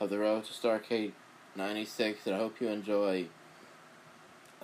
of 0.00 0.10
the 0.10 0.18
Road 0.18 0.44
to 0.44 0.52
Starrcade 0.52 1.12
96, 1.56 2.26
and 2.26 2.36
I 2.36 2.38
hope 2.38 2.60
you 2.60 2.68
enjoy 2.68 3.26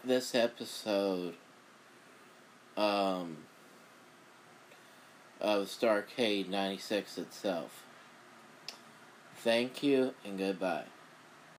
this 0.05 0.35
episode 0.35 1.35
um, 2.81 3.37
of 5.41 5.67
Starrcade 5.67 6.49
96 6.49 7.19
itself. 7.19 7.85
Thank 9.37 9.83
you 9.83 10.15
and 10.25 10.39
goodbye. 10.39 10.85